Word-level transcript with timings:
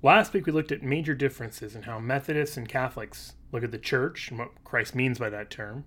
Last 0.00 0.32
week 0.32 0.46
we 0.46 0.52
looked 0.52 0.70
at 0.70 0.80
major 0.80 1.12
differences 1.12 1.74
in 1.74 1.82
how 1.82 1.98
Methodists 1.98 2.56
and 2.56 2.68
Catholics 2.68 3.34
look 3.50 3.64
at 3.64 3.72
the 3.72 3.78
church 3.78 4.30
and 4.30 4.38
what 4.38 4.62
Christ 4.62 4.94
means 4.94 5.18
by 5.18 5.28
that 5.30 5.50
term, 5.50 5.86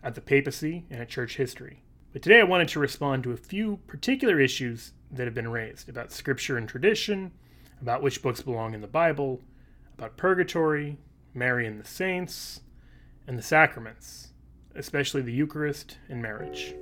at 0.00 0.14
the 0.14 0.20
papacy, 0.20 0.84
and 0.90 1.00
at 1.00 1.08
church 1.08 1.38
history. 1.38 1.82
But 2.12 2.22
today 2.22 2.38
I 2.38 2.44
wanted 2.44 2.68
to 2.68 2.78
respond 2.78 3.24
to 3.24 3.32
a 3.32 3.36
few 3.36 3.78
particular 3.88 4.38
issues 4.38 4.92
that 5.10 5.26
have 5.26 5.34
been 5.34 5.48
raised 5.48 5.88
about 5.88 6.12
scripture 6.12 6.56
and 6.56 6.68
tradition, 6.68 7.32
about 7.82 8.00
which 8.00 8.22
books 8.22 8.42
belong 8.42 8.74
in 8.74 8.80
the 8.80 8.86
Bible, 8.86 9.40
about 9.96 10.16
purgatory, 10.16 10.98
Mary 11.34 11.66
and 11.66 11.80
the 11.80 11.88
saints, 11.88 12.60
and 13.26 13.36
the 13.36 13.42
sacraments, 13.42 14.28
especially 14.76 15.22
the 15.22 15.32
Eucharist 15.32 15.98
and 16.08 16.22
marriage. 16.22 16.76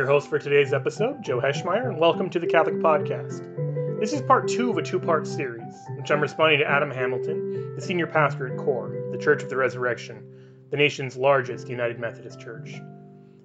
Your 0.00 0.08
host 0.08 0.30
for 0.30 0.38
today's 0.38 0.72
episode, 0.72 1.22
Joe 1.22 1.42
Heschmeyer, 1.42 1.86
and 1.86 1.98
welcome 1.98 2.30
to 2.30 2.38
the 2.38 2.46
Catholic 2.46 2.76
Podcast. 2.76 4.00
This 4.00 4.14
is 4.14 4.22
part 4.22 4.48
two 4.48 4.70
of 4.70 4.78
a 4.78 4.82
two 4.82 4.98
part 4.98 5.26
series, 5.26 5.74
which 5.98 6.10
I'm 6.10 6.22
responding 6.22 6.60
to 6.60 6.64
Adam 6.64 6.90
Hamilton, 6.90 7.74
the 7.74 7.82
senior 7.82 8.06
pastor 8.06 8.50
at 8.50 8.56
CORE, 8.56 9.10
the 9.12 9.18
Church 9.18 9.42
of 9.42 9.50
the 9.50 9.58
Resurrection, 9.58 10.56
the 10.70 10.78
nation's 10.78 11.18
largest 11.18 11.68
United 11.68 12.00
Methodist 12.00 12.40
church, 12.40 12.80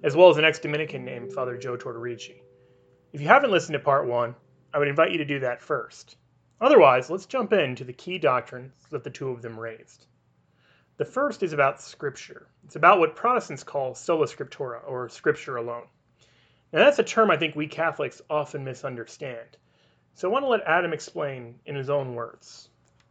as 0.02 0.16
well 0.16 0.30
as 0.30 0.38
an 0.38 0.46
ex 0.46 0.58
Dominican 0.58 1.04
named 1.04 1.30
Father 1.30 1.58
Joe 1.58 1.76
Tortorici. 1.76 2.40
If 3.12 3.20
you 3.20 3.28
haven't 3.28 3.50
listened 3.50 3.74
to 3.74 3.78
part 3.80 4.06
one, 4.06 4.34
I 4.72 4.78
would 4.78 4.88
invite 4.88 5.12
you 5.12 5.18
to 5.18 5.26
do 5.26 5.40
that 5.40 5.60
first. 5.60 6.16
Otherwise, 6.58 7.10
let's 7.10 7.26
jump 7.26 7.52
into 7.52 7.84
the 7.84 7.92
key 7.92 8.16
doctrines 8.16 8.72
that 8.92 9.04
the 9.04 9.10
two 9.10 9.28
of 9.28 9.42
them 9.42 9.60
raised. 9.60 10.06
The 10.96 11.04
first 11.04 11.42
is 11.42 11.52
about 11.52 11.82
Scripture. 11.82 12.46
It's 12.64 12.76
about 12.76 12.98
what 12.98 13.14
Protestants 13.14 13.62
call 13.62 13.94
sola 13.94 14.24
scriptura, 14.24 14.80
or 14.88 15.10
Scripture 15.10 15.56
alone. 15.56 15.84
Now, 16.72 16.80
that's 16.80 16.98
a 16.98 17.04
term 17.04 17.30
I 17.30 17.36
think 17.36 17.56
we 17.56 17.66
Catholics 17.66 18.20
often 18.28 18.64
misunderstand. 18.64 19.56
So 20.14 20.28
I 20.28 20.32
want 20.32 20.44
to 20.44 20.48
let 20.48 20.62
Adam 20.66 20.92
explain 20.92 21.56
in 21.66 21.74
his 21.74 21.90
own 21.90 22.14
words. 22.14 22.68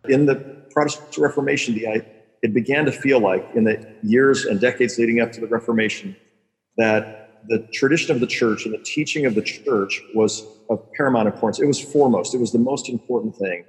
In 0.07 0.25
the 0.25 0.35
Protestant 0.71 1.17
Reformation, 1.17 1.75
the, 1.75 1.87
uh, 1.87 1.99
it 2.41 2.53
began 2.53 2.85
to 2.85 2.91
feel 2.91 3.19
like, 3.19 3.47
in 3.55 3.63
the 3.63 3.87
years 4.03 4.45
and 4.45 4.59
decades 4.59 4.97
leading 4.97 5.19
up 5.19 5.31
to 5.33 5.41
the 5.41 5.47
Reformation, 5.47 6.15
that 6.77 7.41
the 7.47 7.59
tradition 7.71 8.11
of 8.11 8.19
the 8.19 8.27
church 8.27 8.65
and 8.65 8.73
the 8.73 8.83
teaching 8.83 9.25
of 9.25 9.35
the 9.35 9.41
church 9.41 10.01
was 10.13 10.45
of 10.69 10.91
paramount 10.93 11.27
importance. 11.27 11.59
It 11.59 11.67
was 11.67 11.79
foremost, 11.79 12.33
it 12.33 12.39
was 12.39 12.51
the 12.51 12.59
most 12.59 12.89
important 12.89 13.35
thing 13.35 13.65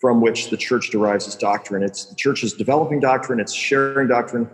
from 0.00 0.20
which 0.20 0.50
the 0.50 0.56
church 0.56 0.90
derives 0.90 1.26
its 1.26 1.36
doctrine. 1.36 1.82
It's 1.82 2.06
the 2.06 2.16
church 2.16 2.42
is 2.42 2.54
developing 2.54 3.00
doctrine, 3.00 3.38
it's 3.38 3.52
sharing 3.52 4.08
doctrine. 4.08 4.48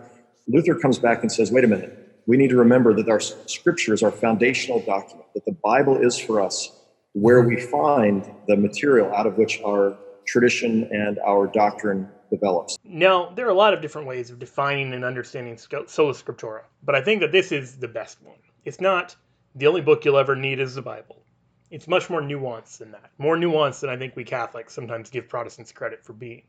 Luther 0.47 0.75
comes 0.75 0.99
back 0.99 1.21
and 1.21 1.31
says, 1.31 1.51
wait 1.51 1.63
a 1.63 1.67
minute, 1.67 2.06
we 2.27 2.37
need 2.37 2.49
to 2.49 2.57
remember 2.57 2.93
that 2.93 3.09
our 3.09 3.19
scripture 3.19 3.93
is 3.93 4.03
our 4.03 4.11
foundational 4.11 4.81
document, 4.81 5.25
that 5.33 5.45
the 5.45 5.57
Bible 5.63 5.97
is 5.97 6.19
for 6.19 6.41
us 6.41 6.71
where 7.13 7.41
we 7.41 7.59
find 7.59 8.29
the 8.47 8.55
material 8.55 9.11
out 9.15 9.25
of 9.25 9.37
which 9.37 9.59
our 9.65 9.97
tradition 10.27 10.87
and 10.91 11.17
our 11.25 11.47
doctrine 11.47 12.07
develops. 12.29 12.77
Now, 12.83 13.31
there 13.33 13.47
are 13.47 13.51
a 13.51 13.55
lot 13.55 13.73
of 13.73 13.81
different 13.81 14.07
ways 14.07 14.29
of 14.29 14.39
defining 14.39 14.93
and 14.93 15.05
understanding 15.05 15.57
sola 15.57 16.13
scriptura, 16.13 16.63
but 16.83 16.95
I 16.95 17.01
think 17.01 17.21
that 17.21 17.31
this 17.31 17.51
is 17.51 17.77
the 17.77 17.87
best 17.87 18.21
one. 18.21 18.37
It's 18.65 18.81
not 18.81 19.15
the 19.55 19.67
only 19.67 19.81
book 19.81 20.03
you'll 20.03 20.17
ever 20.17 20.35
need 20.35 20.59
is 20.59 20.75
the 20.75 20.81
Bible. 20.81 21.23
It's 21.71 21.87
much 21.87 22.09
more 22.09 22.21
nuanced 22.21 22.77
than 22.77 22.91
that. 22.91 23.11
More 23.17 23.37
nuanced 23.37 23.79
than 23.79 23.89
I 23.89 23.97
think 23.97 24.15
we 24.15 24.25
Catholics 24.25 24.73
sometimes 24.73 25.09
give 25.09 25.29
Protestants 25.29 25.71
credit 25.71 26.03
for 26.03 26.13
being. 26.13 26.43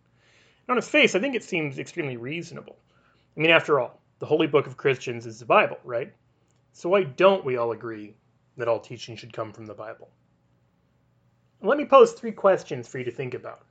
And 0.67 0.73
on 0.73 0.79
its 0.79 0.89
face, 0.89 1.15
I 1.15 1.21
think 1.21 1.37
it 1.37 1.45
seems 1.45 1.79
extremely 1.79 2.17
reasonable. 2.17 2.77
I 3.37 3.41
mean, 3.41 3.51
after 3.51 3.81
all, 3.81 4.01
the 4.19 4.27
holy 4.27 4.47
book 4.47 4.67
of 4.67 4.77
Christians 4.77 5.27
is 5.27 5.39
the 5.39 5.47
Bible, 5.47 5.79
right? 5.85 6.13
So 6.73 6.89
why 6.89 7.05
don't 7.05 7.45
we 7.45 7.57
all 7.57 7.73
agree 7.73 8.15
that 8.57 8.69
all 8.69 8.81
teaching 8.81 9.17
should 9.17 9.33
come 9.33 9.53
from 9.53 9.67
the 9.67 9.75
Bible? 9.75 10.09
Let 11.61 11.79
me 11.79 11.85
pose 11.85 12.13
three 12.13 12.33
questions 12.33 12.89
for 12.89 12.99
you 12.99 13.05
to 13.05 13.11
think 13.11 13.35
about, 13.35 13.65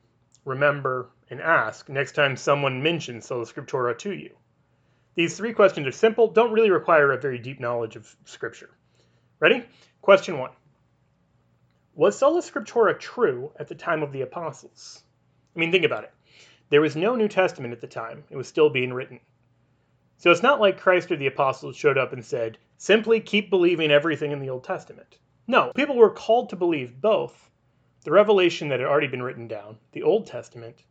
remember, 0.46 1.10
and 1.30 1.42
ask 1.42 1.88
next 1.90 2.14
time 2.14 2.36
someone 2.36 2.84
mentions 2.84 3.26
Sola 3.26 3.46
Scriptura 3.46 3.98
to 4.00 4.14
you. 4.14 4.36
These 5.16 5.38
three 5.38 5.54
questions 5.54 5.88
are 5.88 5.92
simple, 5.92 6.28
don't 6.28 6.52
really 6.52 6.70
require 6.70 7.12
a 7.12 7.20
very 7.20 7.40
deep 7.40 7.60
knowledge 7.60 7.96
of 7.96 8.16
Scripture. 8.26 8.70
Ready? 9.40 9.66
Question 10.02 10.38
one 10.38 10.52
Was 11.96 12.18
Sola 12.18 12.42
Scriptura 12.42 12.98
true 13.00 13.52
at 13.60 13.68
the 13.68 13.76
time 13.76 14.04
of 14.04 14.12
the 14.12 14.22
apostles? 14.22 15.04
I 15.56 15.60
mean, 15.60 15.72
think 15.72 15.86
about 15.86 16.04
it. 16.04 16.14
There 16.70 16.82
was 16.82 16.96
no 16.96 17.16
New 17.16 17.28
Testament 17.28 17.74
at 17.74 17.82
the 17.82 17.88
time, 17.88 18.26
it 18.30 18.38
was 18.38 18.48
still 18.48 18.70
being 18.70 18.94
written. 18.94 19.20
So 20.18 20.32
it's 20.32 20.42
not 20.42 20.60
like 20.60 20.80
Christ 20.80 21.12
or 21.12 21.16
the 21.16 21.28
apostles 21.28 21.78
showed 21.78 21.98
up 21.98 22.12
and 22.12 22.26
said, 22.26 22.58
simply 22.78 23.20
keep 23.20 23.52
believing 23.52 23.92
everything 23.92 24.32
in 24.32 24.40
the 24.40 24.50
Old 24.50 24.64
Testament. 24.64 25.20
No, 25.48 25.72
people 25.76 25.96
were 25.96 26.10
called 26.10 26.50
to 26.50 26.56
believe 26.56 27.00
both 27.00 27.52
the 28.04 28.12
revelation 28.12 28.70
that 28.70 28.80
had 28.80 28.90
already 28.90 29.08
been 29.08 29.22
written 29.22 29.48
down, 29.48 29.78
the 29.92 30.02
Old 30.02 30.26
Testament, 30.26 30.84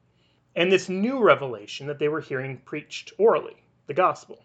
and 0.55 0.71
this 0.71 0.89
new 0.89 1.21
revelation 1.21 1.89
that 1.89 1.99
they 1.99 2.09
were 2.09 2.21
hearing 2.21 2.59
preached 2.59 3.13
orally, 3.19 3.57
the 3.87 3.95
gospel. 3.95 4.45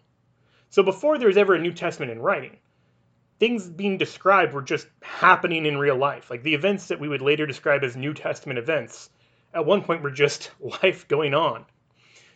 So 0.68 0.82
before 0.82 1.16
there 1.16 1.28
was 1.28 1.36
ever 1.36 1.54
a 1.54 1.60
New 1.60 1.72
Testament 1.72 2.10
in 2.10 2.20
writing, 2.20 2.58
things 3.38 3.68
being 3.68 3.98
described 3.98 4.52
were 4.52 4.62
just 4.62 4.88
happening 5.00 5.64
in 5.64 5.78
real 5.78 5.96
life. 5.96 6.28
Like 6.28 6.42
the 6.42 6.54
events 6.54 6.88
that 6.88 6.98
we 6.98 7.08
would 7.08 7.22
later 7.22 7.46
describe 7.46 7.84
as 7.84 7.96
New 7.96 8.14
Testament 8.14 8.58
events, 8.58 9.10
at 9.54 9.64
one 9.64 9.82
point 9.82 10.02
were 10.02 10.10
just 10.10 10.50
life 10.82 11.06
going 11.06 11.34
on. 11.34 11.66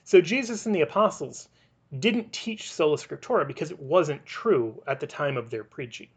So 0.05 0.21
Jesus 0.21 0.67
and 0.67 0.75
the 0.75 0.83
apostles 0.83 1.49
didn't 1.97 2.33
teach 2.33 2.73
sola 2.73 2.97
scriptura 2.97 3.47
because 3.47 3.71
it 3.71 3.79
wasn't 3.79 4.27
true 4.27 4.83
at 4.87 5.01
the 5.01 5.07
time 5.07 5.37
of 5.37 5.51
their 5.51 5.65
preaching. 5.65 6.09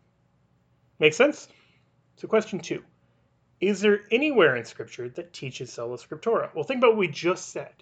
Make 1.00 1.14
sense? 1.14 1.48
So, 2.18 2.28
question 2.28 2.60
two 2.60 2.84
Is 3.62 3.80
there 3.82 4.02
anywhere 4.12 4.56
in 4.56 4.66
Scripture 4.66 5.10
that 5.10 5.32
teaches 5.32 5.72
sola 5.72 5.98
scriptura? 5.98 6.54
Well, 6.54 6.64
think 6.64 6.80
about 6.80 6.92
what 6.92 7.00
we 7.00 7.08
just 7.08 7.50
said. 7.50 7.74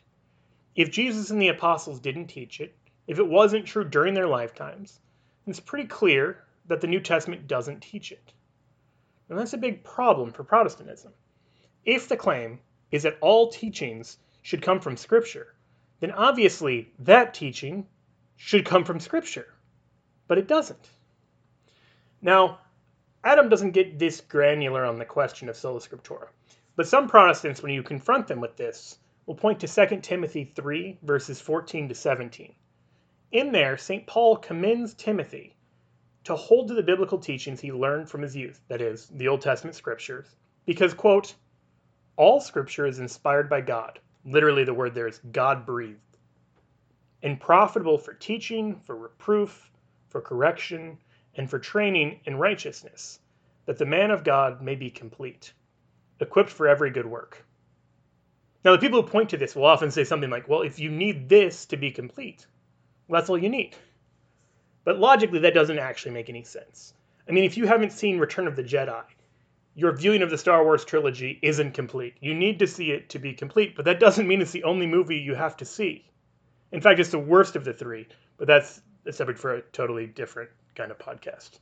If 0.76 0.92
Jesus 0.92 1.31
and 1.31 1.42
the 1.42 1.47
apostles 1.47 2.00
didn't 2.00 2.28
teach 2.28 2.59
it, 2.59 2.76
if 3.08 3.20
it 3.20 3.28
wasn't 3.28 3.66
true 3.66 3.84
during 3.84 4.14
their 4.14 4.28
lifetimes, 4.28 5.00
it's 5.47 5.59
pretty 5.59 5.88
clear 5.88 6.44
that 6.68 6.81
the 6.81 6.88
New 6.88 7.00
Testament 7.00 7.47
doesn't 7.47 7.81
teach 7.81 8.12
it. 8.12 8.34
And 9.30 9.40
that's 9.40 9.53
a 9.53 9.58
big 9.58 9.84
problem 9.84 10.31
for 10.31 10.44
Protestantism. 10.44 11.14
If 11.86 12.08
the 12.08 12.18
claim 12.18 12.59
is 12.92 13.03
that 13.03 13.18
all 13.22 13.50
teachings 13.50 14.18
should 14.44 14.62
come 14.62 14.80
from 14.80 14.97
Scripture, 14.97 15.56
then 16.00 16.12
obviously 16.12 16.91
that 17.00 17.34
teaching 17.34 17.88
should 18.35 18.66
come 18.66 18.84
from 18.84 19.00
Scripture. 19.00 19.47
But 20.28 20.38
it 20.38 20.47
doesn't. 20.47 20.90
Now, 22.22 22.59
Adam 23.24 23.50
doesn't 23.50 23.72
get 23.72 23.97
this 23.97 24.22
granular 24.22 24.85
on 24.85 25.00
the 25.00 25.06
question 25.06 25.50
of 25.50 25.58
sola 25.58 25.80
scriptura, 25.80 26.28
but 26.75 26.88
some 26.88 27.08
Protestants, 27.08 27.62
when 27.62 27.74
you 27.74 27.84
confront 27.84 28.28
them 28.28 28.40
with 28.40 28.56
this, 28.56 29.00
will 29.25 29.35
point 29.35 29.59
to 29.59 29.68
2 29.68 30.02
Timothy 30.02 30.52
3, 30.56 31.00
verses 31.02 31.41
14 31.41 31.90
to 31.90 31.96
17. 31.96 32.56
In 33.31 33.52
there, 33.52 33.78
St. 33.78 34.06
Paul 34.08 34.38
commends 34.38 34.94
Timothy 34.94 35.56
to 36.24 36.35
hold 36.35 36.68
to 36.68 36.74
the 36.74 36.84
biblical 36.84 37.18
teachings 37.18 37.59
he 37.59 37.72
learned 37.72 38.09
from 38.09 38.22
his 38.22 38.35
youth, 38.35 38.62
that 38.68 38.81
is, 38.81 39.08
the 39.08 39.28
Old 39.28 39.41
Testament 39.41 39.75
scriptures, 39.75 40.35
because, 40.66 40.94
quote, 40.94 41.35
all 42.16 42.40
scripture 42.40 42.85
is 42.85 43.00
inspired 43.00 43.50
by 43.50 43.62
God 43.62 44.00
Literally, 44.25 44.63
the 44.63 44.73
word 44.73 44.94
there 44.94 45.07
is 45.07 45.19
God 45.31 45.66
breathed. 45.66 46.00
And 47.23 47.39
profitable 47.39 47.97
for 47.97 48.13
teaching, 48.13 48.75
for 48.85 48.95
reproof, 48.95 49.72
for 50.09 50.22
correction, 50.22 50.97
and 51.35 51.50
for 51.50 51.59
training 51.59 52.19
in 52.25 52.38
righteousness, 52.38 53.19
that 53.66 53.78
the 53.78 53.85
man 53.85 54.11
of 54.11 54.23
God 54.23 54.61
may 54.61 54.75
be 54.75 54.89
complete, 54.89 55.53
equipped 56.19 56.49
for 56.49 56.67
every 56.67 56.90
good 56.90 57.05
work. 57.05 57.46
Now, 58.64 58.72
the 58.72 58.79
people 58.79 59.02
who 59.02 59.08
point 59.08 59.29
to 59.29 59.37
this 59.37 59.55
will 59.55 59.66
often 59.66 59.91
say 59.91 60.03
something 60.03 60.29
like, 60.29 60.47
well, 60.47 60.61
if 60.61 60.79
you 60.79 60.90
need 60.90 61.29
this 61.29 61.67
to 61.67 61.78
be 61.78 61.91
complete, 61.91 62.46
well, 63.08 63.22
that's 63.22 63.29
all 63.29 63.37
you 63.37 63.49
need. 63.49 63.75
But 64.84 64.99
logically, 64.99 65.40
that 65.40 65.53
doesn't 65.53 65.79
actually 65.79 66.11
make 66.11 66.29
any 66.29 66.43
sense. 66.43 66.93
I 67.28 67.31
mean, 67.31 67.43
if 67.43 67.58
you 67.58 67.67
haven't 67.67 67.91
seen 67.91 68.20
Return 68.20 68.47
of 68.47 68.55
the 68.55 68.63
Jedi, 68.63 69.03
your 69.78 69.96
viewing 69.96 70.24
of 70.24 70.32
the 70.32 70.40
Star 70.40 70.64
Wars 70.64 70.84
trilogy 70.84 71.38
isn't 71.44 71.76
complete. 71.76 72.16
You 72.20 72.34
need 72.34 72.58
to 72.59 72.68
see 72.68 72.90
it 72.90 73.09
to 73.09 73.20
be 73.20 73.34
complete, 73.34 73.76
but 73.76 73.85
that 73.85 74.00
doesn't 74.00 74.28
mean 74.28 74.41
it's 74.41 74.52
the 74.52 74.64
only 74.64 74.88
movie 74.88 75.18
you 75.18 75.35
have 75.35 75.56
to 75.58 75.66
see. 75.66 76.09
In 76.72 76.82
fact, 76.82 77.00
it's 77.00 77.12
the 77.12 77.20
worst 77.20 77.56
of 77.56 77.64
the 77.64 77.74
three, 77.74 78.08
but 78.38 78.47
that's 78.47 78.82
a 79.06 79.14
subject 79.14 79.38
for 79.38 79.53
a 79.53 79.62
totally 79.62 80.08
different 80.08 80.50
kind 80.74 80.90
of 80.90 80.97
podcast. 80.97 81.59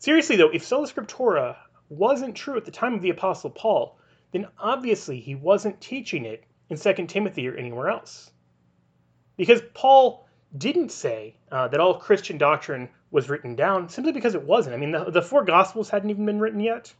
Seriously, 0.00 0.36
though, 0.36 0.50
if 0.50 0.66
Sola 0.66 0.86
Scriptura 0.86 1.56
wasn't 1.88 2.34
true 2.34 2.58
at 2.58 2.66
the 2.66 2.70
time 2.70 2.92
of 2.92 3.00
the 3.00 3.08
Apostle 3.08 3.48
Paul, 3.48 3.98
then 4.32 4.46
obviously 4.58 5.18
he 5.18 5.34
wasn't 5.34 5.80
teaching 5.80 6.26
it 6.26 6.44
in 6.68 6.76
2 6.76 7.06
Timothy 7.06 7.48
or 7.48 7.54
anywhere 7.54 7.88
else. 7.88 8.30
Because 9.38 9.62
Paul 9.72 10.28
didn't 10.54 10.92
say 10.92 11.36
uh, 11.50 11.68
that 11.68 11.80
all 11.80 11.94
Christian 11.94 12.36
doctrine 12.36 12.90
was 13.10 13.30
written 13.30 13.56
down 13.56 13.88
simply 13.88 14.12
because 14.12 14.34
it 14.34 14.42
wasn't. 14.42 14.74
I 14.74 14.78
mean, 14.78 14.92
the, 14.92 15.10
the 15.10 15.22
four 15.22 15.42
Gospels 15.42 15.88
hadn't 15.88 16.10
even 16.10 16.26
been 16.26 16.38
written 16.38 16.60
yet. 16.60 16.92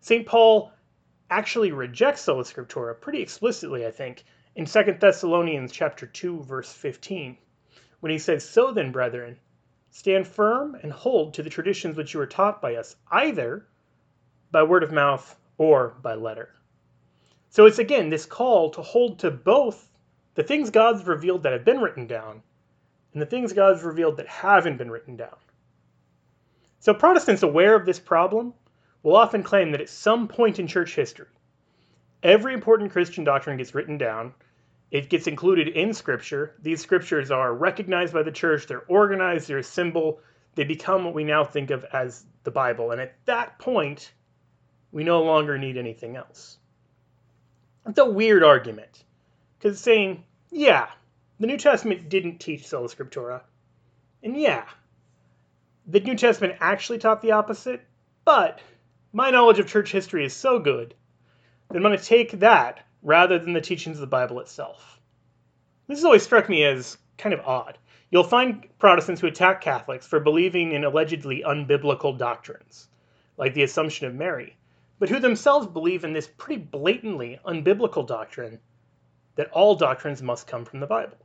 St. 0.00 0.26
Paul 0.26 0.72
actually 1.30 1.72
rejects 1.72 2.22
sola 2.22 2.44
scriptura 2.44 2.98
pretty 2.98 3.20
explicitly, 3.20 3.86
I 3.86 3.90
think, 3.90 4.24
in 4.54 4.64
2 4.64 4.98
Thessalonians 4.98 5.72
chapter 5.72 6.06
2 6.06 6.42
verse 6.42 6.72
15, 6.72 7.36
when 8.00 8.10
he 8.10 8.18
says, 8.18 8.48
"So 8.48 8.72
then, 8.72 8.92
brethren, 8.92 9.38
stand 9.90 10.26
firm 10.26 10.76
and 10.82 10.92
hold 10.92 11.34
to 11.34 11.42
the 11.42 11.50
traditions 11.50 11.96
which 11.96 12.14
you 12.14 12.20
were 12.20 12.26
taught 12.26 12.62
by 12.62 12.76
us, 12.76 12.96
either 13.10 13.66
by 14.50 14.62
word 14.62 14.82
of 14.82 14.92
mouth 14.92 15.38
or 15.58 15.96
by 16.02 16.14
letter." 16.14 16.54
So 17.50 17.66
it's 17.66 17.78
again 17.78 18.10
this 18.10 18.26
call 18.26 18.70
to 18.70 18.82
hold 18.82 19.18
to 19.20 19.30
both 19.30 19.90
the 20.34 20.42
things 20.42 20.70
God's 20.70 21.06
revealed 21.06 21.42
that 21.42 21.52
have 21.52 21.64
been 21.64 21.80
written 21.80 22.06
down 22.06 22.42
and 23.12 23.20
the 23.20 23.26
things 23.26 23.52
God's 23.52 23.82
revealed 23.82 24.18
that 24.18 24.28
haven't 24.28 24.76
been 24.76 24.90
written 24.90 25.16
down. 25.16 25.36
So 26.78 26.94
Protestants 26.94 27.42
aware 27.42 27.74
of 27.74 27.86
this 27.86 27.98
problem 27.98 28.54
will 29.02 29.16
often 29.16 29.42
claim 29.42 29.72
that 29.72 29.80
at 29.80 29.88
some 29.88 30.28
point 30.28 30.58
in 30.58 30.66
church 30.66 30.94
history, 30.94 31.26
every 32.22 32.54
important 32.54 32.92
Christian 32.92 33.24
doctrine 33.24 33.56
gets 33.56 33.74
written 33.74 33.98
down, 33.98 34.34
it 34.90 35.10
gets 35.10 35.26
included 35.26 35.68
in 35.68 35.92
Scripture. 35.92 36.54
These 36.62 36.80
scriptures 36.80 37.30
are 37.30 37.54
recognized 37.54 38.12
by 38.12 38.22
the 38.22 38.32
church, 38.32 38.66
they're 38.66 38.84
organized, 38.88 39.48
they're 39.48 39.58
a 39.58 39.62
symbol, 39.62 40.20
they 40.54 40.64
become 40.64 41.04
what 41.04 41.14
we 41.14 41.24
now 41.24 41.44
think 41.44 41.70
of 41.70 41.84
as 41.92 42.24
the 42.44 42.50
Bible. 42.50 42.90
And 42.90 43.00
at 43.00 43.14
that 43.26 43.58
point, 43.58 44.12
we 44.90 45.04
no 45.04 45.22
longer 45.22 45.58
need 45.58 45.76
anything 45.76 46.16
else. 46.16 46.58
It's 47.86 47.98
a 47.98 48.04
weird 48.04 48.42
argument 48.42 49.04
because 49.58 49.76
it's 49.76 49.82
saying, 49.82 50.24
yeah, 50.50 50.88
the 51.38 51.46
New 51.46 51.58
Testament 51.58 52.08
didn't 52.08 52.38
teach 52.38 52.66
sola 52.66 52.88
scriptura. 52.88 53.42
And 54.22 54.36
yeah, 54.36 54.64
the 55.86 56.00
New 56.00 56.16
Testament 56.16 56.56
actually 56.60 56.98
taught 56.98 57.22
the 57.22 57.32
opposite, 57.32 57.82
but 58.24 58.60
my 59.12 59.30
knowledge 59.30 59.58
of 59.58 59.66
church 59.66 59.90
history 59.90 60.24
is 60.24 60.34
so 60.34 60.58
good 60.58 60.94
that 61.68 61.76
I'm 61.76 61.82
going 61.82 61.96
to 61.96 62.04
take 62.04 62.32
that 62.40 62.84
rather 63.02 63.38
than 63.38 63.54
the 63.54 63.60
teachings 63.60 63.96
of 63.96 64.02
the 64.02 64.06
Bible 64.06 64.40
itself. 64.40 65.00
This 65.86 65.98
has 65.98 66.04
always 66.04 66.22
struck 66.22 66.48
me 66.48 66.64
as 66.64 66.98
kind 67.16 67.32
of 67.32 67.40
odd. 67.40 67.78
You'll 68.10 68.24
find 68.24 68.66
Protestants 68.78 69.20
who 69.20 69.26
attack 69.26 69.62
Catholics 69.62 70.06
for 70.06 70.20
believing 70.20 70.72
in 70.72 70.84
allegedly 70.84 71.42
unbiblical 71.46 72.16
doctrines, 72.16 72.88
like 73.36 73.54
the 73.54 73.62
Assumption 73.62 74.06
of 74.06 74.14
Mary, 74.14 74.56
but 74.98 75.08
who 75.08 75.20
themselves 75.20 75.66
believe 75.66 76.04
in 76.04 76.12
this 76.12 76.28
pretty 76.36 76.60
blatantly 76.62 77.40
unbiblical 77.46 78.06
doctrine 78.06 78.58
that 79.36 79.50
all 79.52 79.74
doctrines 79.74 80.22
must 80.22 80.46
come 80.46 80.64
from 80.64 80.80
the 80.80 80.86
Bible. 80.86 81.18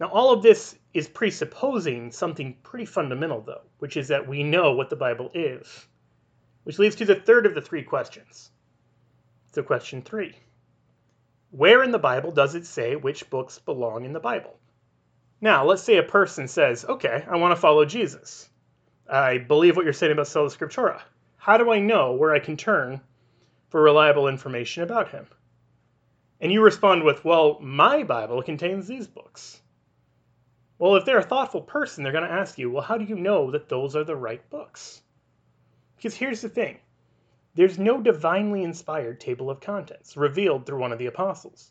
Now, 0.00 0.08
all 0.08 0.32
of 0.32 0.42
this 0.42 0.76
is 0.92 1.08
presupposing 1.08 2.12
something 2.12 2.56
pretty 2.62 2.84
fundamental, 2.84 3.40
though, 3.40 3.62
which 3.78 3.96
is 3.96 4.08
that 4.08 4.26
we 4.26 4.42
know 4.42 4.72
what 4.72 4.90
the 4.90 4.96
Bible 4.96 5.30
is. 5.32 5.86
Which 6.64 6.78
leads 6.78 6.96
to 6.96 7.04
the 7.04 7.14
third 7.14 7.46
of 7.46 7.54
the 7.54 7.62
three 7.62 7.82
questions. 7.82 8.50
So, 9.52 9.62
question 9.62 10.02
three 10.02 10.34
Where 11.50 11.82
in 11.82 11.92
the 11.92 11.98
Bible 11.98 12.32
does 12.32 12.54
it 12.54 12.66
say 12.66 12.96
which 12.96 13.30
books 13.30 13.58
belong 13.58 14.04
in 14.04 14.12
the 14.12 14.20
Bible? 14.20 14.58
Now, 15.40 15.64
let's 15.64 15.82
say 15.82 15.96
a 15.96 16.02
person 16.02 16.48
says, 16.48 16.84
Okay, 16.84 17.24
I 17.28 17.36
want 17.36 17.52
to 17.52 17.60
follow 17.60 17.84
Jesus. 17.84 18.48
I 19.08 19.38
believe 19.38 19.76
what 19.76 19.84
you're 19.84 19.92
saying 19.92 20.12
about 20.12 20.26
Sola 20.26 20.48
Scriptura. 20.48 21.00
How 21.36 21.56
do 21.58 21.70
I 21.70 21.78
know 21.78 22.12
where 22.14 22.34
I 22.34 22.40
can 22.40 22.56
turn 22.56 23.00
for 23.68 23.82
reliable 23.82 24.28
information 24.28 24.82
about 24.82 25.10
him? 25.10 25.26
And 26.40 26.50
you 26.50 26.62
respond 26.62 27.04
with, 27.04 27.24
Well, 27.24 27.60
my 27.60 28.02
Bible 28.02 28.42
contains 28.42 28.88
these 28.88 29.06
books. 29.06 29.60
Well, 30.78 30.96
if 30.96 31.04
they're 31.04 31.18
a 31.18 31.22
thoughtful 31.22 31.62
person, 31.62 32.02
they're 32.02 32.12
going 32.12 32.28
to 32.28 32.30
ask 32.30 32.58
you, 32.58 32.70
well, 32.70 32.82
how 32.82 32.98
do 32.98 33.04
you 33.04 33.14
know 33.14 33.52
that 33.52 33.68
those 33.68 33.94
are 33.94 34.04
the 34.04 34.16
right 34.16 34.48
books? 34.50 35.00
Because 36.04 36.18
here's 36.18 36.42
the 36.42 36.50
thing 36.50 36.80
there's 37.54 37.78
no 37.78 37.98
divinely 37.98 38.62
inspired 38.62 39.20
table 39.20 39.48
of 39.48 39.62
contents 39.62 40.18
revealed 40.18 40.66
through 40.66 40.80
one 40.80 40.92
of 40.92 40.98
the 40.98 41.06
apostles. 41.06 41.70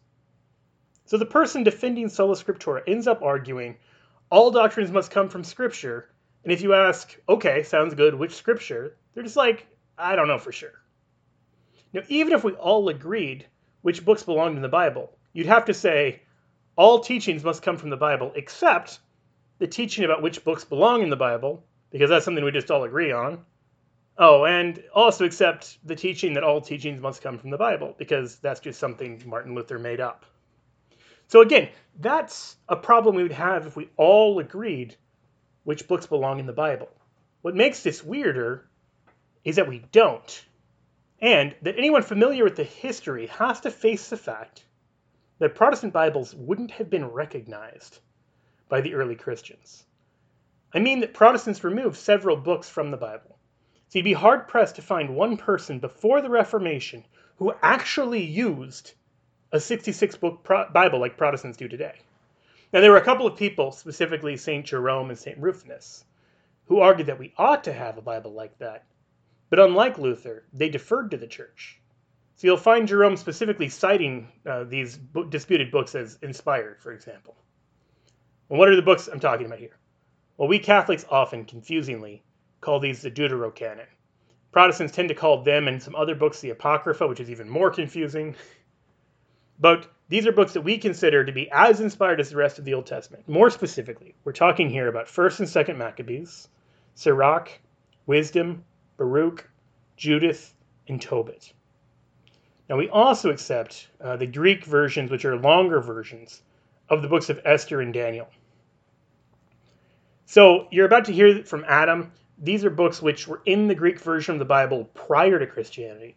So 1.06 1.20
the 1.20 1.26
person 1.28 1.64
defending 1.64 2.10
sola 2.10 2.36
scriptura 2.36 2.82
ends 2.88 3.06
up 3.06 3.22
arguing 3.22 3.78
all 4.32 4.50
doctrines 4.50 4.90
must 4.90 5.12
come 5.12 5.30
from 5.30 5.44
scripture. 5.44 6.10
And 6.44 6.52
if 6.52 6.64
you 6.64 6.74
ask, 6.74 7.16
okay, 7.30 7.62
sounds 7.62 7.94
good, 7.94 8.16
which 8.16 8.34
scripture? 8.34 8.98
They're 9.14 9.22
just 9.22 9.36
like, 9.36 9.68
I 10.00 10.16
don't 10.16 10.28
know 10.28 10.40
for 10.40 10.52
sure. 10.52 10.82
Now, 11.94 12.02
even 12.08 12.34
if 12.34 12.44
we 12.44 12.54
all 12.54 12.90
agreed 12.90 13.46
which 13.84 14.04
books 14.04 14.24
belonged 14.24 14.56
in 14.56 14.64
the 14.64 14.68
Bible, 14.68 15.16
you'd 15.34 15.46
have 15.46 15.66
to 15.66 15.76
say, 15.76 16.24
all 16.76 17.02
teachings 17.02 17.44
must 17.44 17.62
come 17.62 17.78
from 17.78 17.92
the 17.92 17.98
Bible 17.98 18.32
except 18.34 18.98
the 19.60 19.68
teaching 19.68 20.06
about 20.06 20.24
which 20.24 20.44
books 20.44 20.66
belong 20.66 21.04
in 21.04 21.12
the 21.12 21.16
Bible, 21.16 21.64
because 21.92 22.10
that's 22.10 22.26
something 22.26 22.44
we 22.44 22.50
just 22.50 22.72
all 22.72 22.84
agree 22.84 23.12
on. 23.12 23.46
Oh, 24.18 24.45
and 24.45 24.83
also 24.94 25.25
accept 25.25 25.80
the 25.83 25.95
teaching 25.95 26.33
that 26.33 26.44
all 26.44 26.62
teachings 26.62 27.01
must 27.01 27.24
come 27.24 27.39
from 27.39 27.50
the 27.50 27.57
Bible, 27.57 27.95
because 27.98 28.36
that's 28.38 28.60
just 28.60 28.80
something 28.80 29.24
Martin 29.25 29.56
Luther 29.56 29.80
made 29.80 30.00
up. 30.00 30.25
So, 31.27 31.42
again, 31.42 31.69
that's 32.00 32.56
a 32.69 32.75
problem 32.75 33.15
we 33.15 33.24
would 33.24 33.31
have 33.31 33.65
if 33.65 33.75
we 33.75 33.89
all 33.98 34.38
agreed 34.39 34.95
which 35.63 35.88
books 35.88 36.06
belong 36.06 36.39
in 36.39 36.45
the 36.45 36.54
Bible. 36.54 36.89
What 37.42 37.56
makes 37.56 37.81
this 37.81 38.04
weirder 38.04 38.69
is 39.44 39.56
that 39.56 39.68
we 39.68 39.83
don't, 39.92 40.45
and 41.19 41.56
that 41.63 41.77
anyone 41.77 42.04
familiar 42.04 42.44
with 42.44 42.56
the 42.56 42.63
history 42.63 43.27
has 43.27 43.62
to 43.62 43.71
face 43.71 44.10
the 44.10 44.18
fact 44.18 44.63
that 45.39 45.56
Protestant 45.56 45.92
Bibles 45.92 46.36
wouldn't 46.36 46.71
have 46.71 46.89
been 46.89 47.06
recognized 47.06 48.00
by 48.69 48.81
the 48.81 48.94
early 48.94 49.15
Christians. 49.15 49.83
I 50.74 50.80
mean 50.80 51.00
that 51.00 51.13
Protestants 51.13 51.63
removed 51.63 51.98
several 51.98 52.38
books 52.38 52.69
from 52.69 52.92
the 52.92 52.98
Bible. 52.98 53.39
So 53.94 54.00
you'd 54.00 54.06
be 54.06 54.13
hard 54.13 54.48
pressed 54.48 54.78
to 54.78 54.81
find 54.81 55.16
one 55.16 55.38
person 55.38 55.78
before 55.78 56.19
the 56.19 56.30
Reformation 56.31 57.06
who 57.36 57.54
actually 57.62 58.24
used 58.24 58.92
a 59.51 59.60
66 59.60 60.16
book 60.16 60.44
Bible 60.44 60.98
like 60.98 61.16
Protestants 61.16 61.57
do 61.60 61.68
today. 61.68 62.00
Now, 62.74 62.81
there 62.81 62.90
were 62.90 62.98
a 62.98 63.06
couple 63.06 63.28
of 63.28 63.38
people, 63.38 63.72
specifically 63.72 64.36
St. 64.36 64.66
Jerome 64.66 65.12
and 65.12 65.19
St. 65.19 65.38
Rufinus, 65.38 66.06
who 66.66 66.80
argued 66.80 67.06
that 67.06 67.19
we 67.19 67.36
ought 67.38 67.66
to 67.66 67.72
have 67.72 68.00
a 68.00 68.01
Bible 68.01 68.34
like 68.34 68.57
that. 68.57 68.84
But 69.51 69.60
unlike 69.60 70.00
Luther, 70.00 70.44
they 70.51 70.69
deferred 70.69 71.12
to 71.12 71.18
the 71.18 71.28
church. 71.28 71.80
So 72.38 72.48
you'll 72.48 72.57
find 72.57 72.88
Jerome 72.88 73.16
specifically 73.16 73.69
citing 73.69 74.28
uh, 74.44 74.63
these 74.63 74.98
disputed 75.30 75.69
books 75.69 75.94
as 75.94 76.18
inspired, 76.24 76.81
for 76.81 76.94
example. 76.94 77.36
And 78.50 78.57
what 78.57 78.69
are 78.69 78.75
the 78.75 78.81
books 78.81 79.07
I'm 79.07 79.19
talking 79.19 79.46
about 79.46 79.60
here? 79.60 79.78
Well, 80.36 80.50
we 80.50 80.57
Catholics 80.57 81.06
often, 81.12 81.46
confusingly, 81.46 82.24
call 82.63 82.80
these 82.80 83.01
the 83.01 83.12
Deuterocanon. 83.12 83.86
Protestants 84.51 84.94
tend 84.94 85.10
to 85.10 85.15
call 85.15 85.44
them 85.44 85.68
and 85.68 85.81
some 85.81 85.95
other 85.95 86.15
books 86.15 86.39
the 86.39 86.51
Apocrypha, 86.51 87.08
which 87.08 87.20
is 87.20 87.29
even 87.29 87.50
more 87.50 87.72
confusing. 87.72 88.36
But 89.60 89.88
these 90.10 90.27
are 90.27 90.32
books 90.32 90.53
that 90.53 90.62
we 90.62 90.77
consider 90.77 91.24
to 91.24 91.32
be 91.32 91.50
as 91.51 91.79
inspired 91.79 92.20
as 92.20 92.29
the 92.29 92.38
rest 92.38 92.60
of 92.60 92.65
the 92.65 92.74
Old 92.74 92.86
Testament. 92.86 93.27
More 93.27 93.50
specifically, 93.50 94.15
we're 94.24 94.32
talking 94.32 94.70
here 94.70 94.88
about 94.88 95.08
1st 95.08 95.39
and 95.39 95.50
2nd 95.50 95.77
Maccabees, 95.77 96.48
Sirach, 96.96 97.50
Wisdom, 98.05 98.63
Baruch, 98.98 99.50
Judith, 99.98 100.53
and 100.88 101.01
Tobit. 101.01 101.53
Now, 102.70 102.77
we 102.77 102.89
also 102.89 103.29
accept 103.29 103.88
uh, 104.01 104.17
the 104.17 104.27
Greek 104.27 104.65
versions, 104.65 105.12
which 105.12 105.25
are 105.25 105.36
longer 105.36 105.82
versions 105.82 106.41
of 106.89 107.01
the 107.01 107.08
books 107.08 107.29
of 107.29 107.39
Esther 107.43 107.82
and 107.82 107.93
Daniel. 107.93 108.27
So, 110.25 110.67
you're 110.72 110.86
about 110.86 111.05
to 111.05 111.13
hear 111.13 111.43
from 111.43 111.65
Adam. 111.67 112.12
These 112.38 112.66
are 112.66 112.70
books 112.70 113.02
which 113.02 113.28
were 113.28 113.42
in 113.46 113.68
the 113.68 113.75
Greek 113.75 114.00
version 114.00 114.36
of 114.36 114.40
the 114.40 114.46
Bible 114.46 114.86
prior 114.94 115.40
to 115.40 115.48
Christianity, 115.48 116.16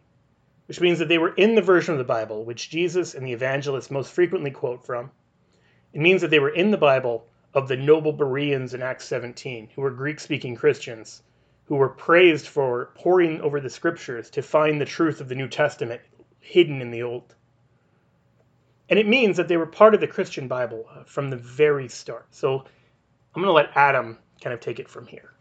which 0.67 0.81
means 0.81 0.99
that 0.99 1.07
they 1.07 1.17
were 1.17 1.33
in 1.35 1.55
the 1.55 1.61
version 1.61 1.93
of 1.93 1.99
the 1.99 2.03
Bible 2.03 2.43
which 2.43 2.69
Jesus 2.69 3.13
and 3.13 3.25
the 3.25 3.33
evangelists 3.33 3.91
most 3.91 4.11
frequently 4.11 4.51
quote 4.51 4.85
from. 4.85 5.11
It 5.93 6.01
means 6.01 6.21
that 6.21 6.29
they 6.29 6.39
were 6.39 6.49
in 6.49 6.71
the 6.71 6.77
Bible 6.77 7.27
of 7.53 7.67
the 7.67 7.77
noble 7.77 8.13
Bereans 8.13 8.73
in 8.73 8.81
Acts 8.81 9.05
17, 9.05 9.69
who 9.73 9.81
were 9.81 9.91
Greek 9.91 10.19
speaking 10.19 10.55
Christians, 10.55 11.23
who 11.65 11.75
were 11.75 11.89
praised 11.89 12.47
for 12.47 12.91
poring 12.95 13.41
over 13.41 13.59
the 13.59 13.69
scriptures 13.69 14.29
to 14.31 14.41
find 14.41 14.79
the 14.79 14.85
truth 14.85 15.21
of 15.21 15.27
the 15.27 15.35
New 15.35 15.47
Testament 15.47 16.01
hidden 16.39 16.81
in 16.81 16.91
the 16.91 17.03
old. 17.03 17.35
And 18.89 18.97
it 18.97 19.07
means 19.07 19.37
that 19.37 19.47
they 19.47 19.57
were 19.57 19.65
part 19.65 19.93
of 19.93 20.01
the 20.01 20.07
Christian 20.07 20.47
Bible 20.47 20.85
uh, 20.89 21.03
from 21.03 21.29
the 21.29 21.35
very 21.35 21.89
start. 21.89 22.27
So 22.31 22.59
I'm 22.59 23.41
going 23.41 23.45
to 23.45 23.51
let 23.51 23.75
Adam 23.75 24.17
kind 24.41 24.53
of 24.53 24.59
take 24.59 24.79
it 24.79 24.89
from 24.89 25.07
here. 25.07 25.33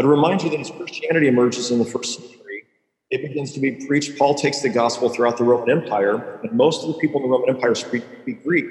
I'd 0.00 0.06
remind 0.06 0.42
you 0.42 0.48
that 0.48 0.60
as 0.60 0.70
Christianity 0.70 1.28
emerges 1.28 1.70
in 1.70 1.78
the 1.78 1.84
first 1.84 2.18
century, 2.18 2.64
it 3.10 3.20
begins 3.20 3.52
to 3.52 3.60
be 3.60 3.72
preached. 3.86 4.16
Paul 4.18 4.34
takes 4.34 4.62
the 4.62 4.70
gospel 4.70 5.10
throughout 5.10 5.36
the 5.36 5.44
Roman 5.44 5.68
Empire, 5.68 6.40
and 6.42 6.52
most 6.52 6.82
of 6.82 6.94
the 6.94 6.98
people 6.98 7.20
in 7.20 7.24
the 7.24 7.36
Roman 7.36 7.50
Empire 7.50 7.74
speak, 7.74 8.02
speak 8.22 8.42
Greek. 8.42 8.64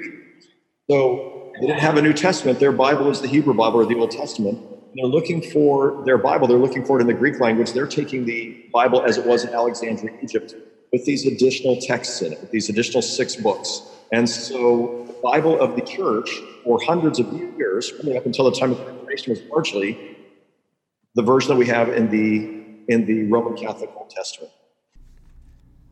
So 0.90 1.52
they 1.54 1.68
didn't 1.68 1.78
have 1.78 1.96
a 1.96 2.02
New 2.02 2.14
Testament. 2.14 2.58
Their 2.58 2.72
Bible 2.72 3.08
is 3.10 3.20
the 3.20 3.28
Hebrew 3.28 3.54
Bible 3.54 3.78
or 3.78 3.86
the 3.86 3.94
Old 3.94 4.10
Testament. 4.10 4.58
And 4.58 4.90
they're 4.96 5.06
looking 5.06 5.40
for 5.40 6.02
their 6.04 6.18
Bible. 6.18 6.48
They're 6.48 6.58
looking 6.58 6.84
for 6.84 6.98
it 6.98 7.02
in 7.02 7.06
the 7.06 7.14
Greek 7.14 7.38
language. 7.38 7.74
They're 7.74 7.86
taking 7.86 8.24
the 8.24 8.66
Bible 8.72 9.04
as 9.06 9.16
it 9.16 9.24
was 9.24 9.44
in 9.44 9.50
Alexandria, 9.50 10.18
Egypt, 10.24 10.56
with 10.92 11.04
these 11.04 11.26
additional 11.26 11.76
texts 11.80 12.22
in 12.22 12.32
it, 12.32 12.40
with 12.40 12.50
these 12.50 12.68
additional 12.68 13.02
six 13.02 13.36
books. 13.36 13.82
And 14.10 14.28
so 14.28 15.04
the 15.06 15.14
Bible 15.22 15.60
of 15.60 15.76
the 15.76 15.82
church, 15.82 16.28
for 16.64 16.80
hundreds 16.82 17.20
of 17.20 17.32
years, 17.32 17.92
really 18.02 18.16
up 18.16 18.26
until 18.26 18.50
the 18.50 18.58
time 18.58 18.72
of 18.72 18.78
the 18.78 18.84
Reformation, 18.86 19.30
was 19.30 19.42
largely 19.44 20.16
the 21.14 21.22
version 21.22 21.50
that 21.50 21.56
we 21.56 21.66
have 21.66 21.88
in 21.88 22.10
the 22.10 22.60
in 22.88 23.06
the 23.06 23.24
Roman 23.24 23.56
Catholic 23.56 23.90
Old 23.96 24.10
Testament. 24.10 24.52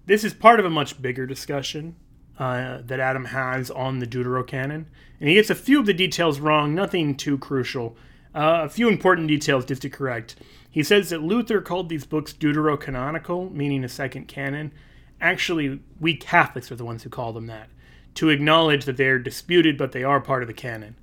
This 0.06 0.24
is 0.24 0.34
part 0.34 0.58
of 0.58 0.66
a 0.66 0.70
much 0.70 1.00
bigger 1.00 1.26
discussion 1.26 1.96
uh, 2.38 2.78
that 2.84 3.00
Adam 3.00 3.26
has 3.26 3.70
on 3.70 3.98
the 3.98 4.06
Deuterocanon, 4.06 4.86
and 5.20 5.28
he 5.28 5.34
gets 5.34 5.50
a 5.50 5.54
few 5.54 5.80
of 5.80 5.86
the 5.86 5.94
details 5.94 6.40
wrong, 6.40 6.74
nothing 6.74 7.16
too 7.16 7.38
crucial. 7.38 7.96
Uh, 8.34 8.62
a 8.64 8.68
few 8.68 8.88
important 8.88 9.28
details 9.28 9.64
just 9.64 9.82
to 9.82 9.90
correct. 9.90 10.36
He 10.70 10.82
says 10.82 11.10
that 11.10 11.22
Luther 11.22 11.60
called 11.60 11.88
these 11.88 12.06
books 12.06 12.32
deuterocanonical, 12.32 13.52
meaning 13.52 13.84
a 13.84 13.88
second 13.88 14.28
canon. 14.28 14.72
Actually, 15.20 15.80
we 15.98 16.14
Catholics 16.14 16.70
are 16.70 16.76
the 16.76 16.84
ones 16.84 17.02
who 17.02 17.10
call 17.10 17.32
them 17.32 17.46
that, 17.46 17.68
to 18.14 18.28
acknowledge 18.28 18.84
that 18.84 18.96
they 18.96 19.06
are 19.06 19.18
disputed, 19.18 19.76
but 19.76 19.92
they 19.92 20.04
are 20.04 20.20
part 20.20 20.42
of 20.42 20.46
the 20.46 20.54
canon. 20.54 20.96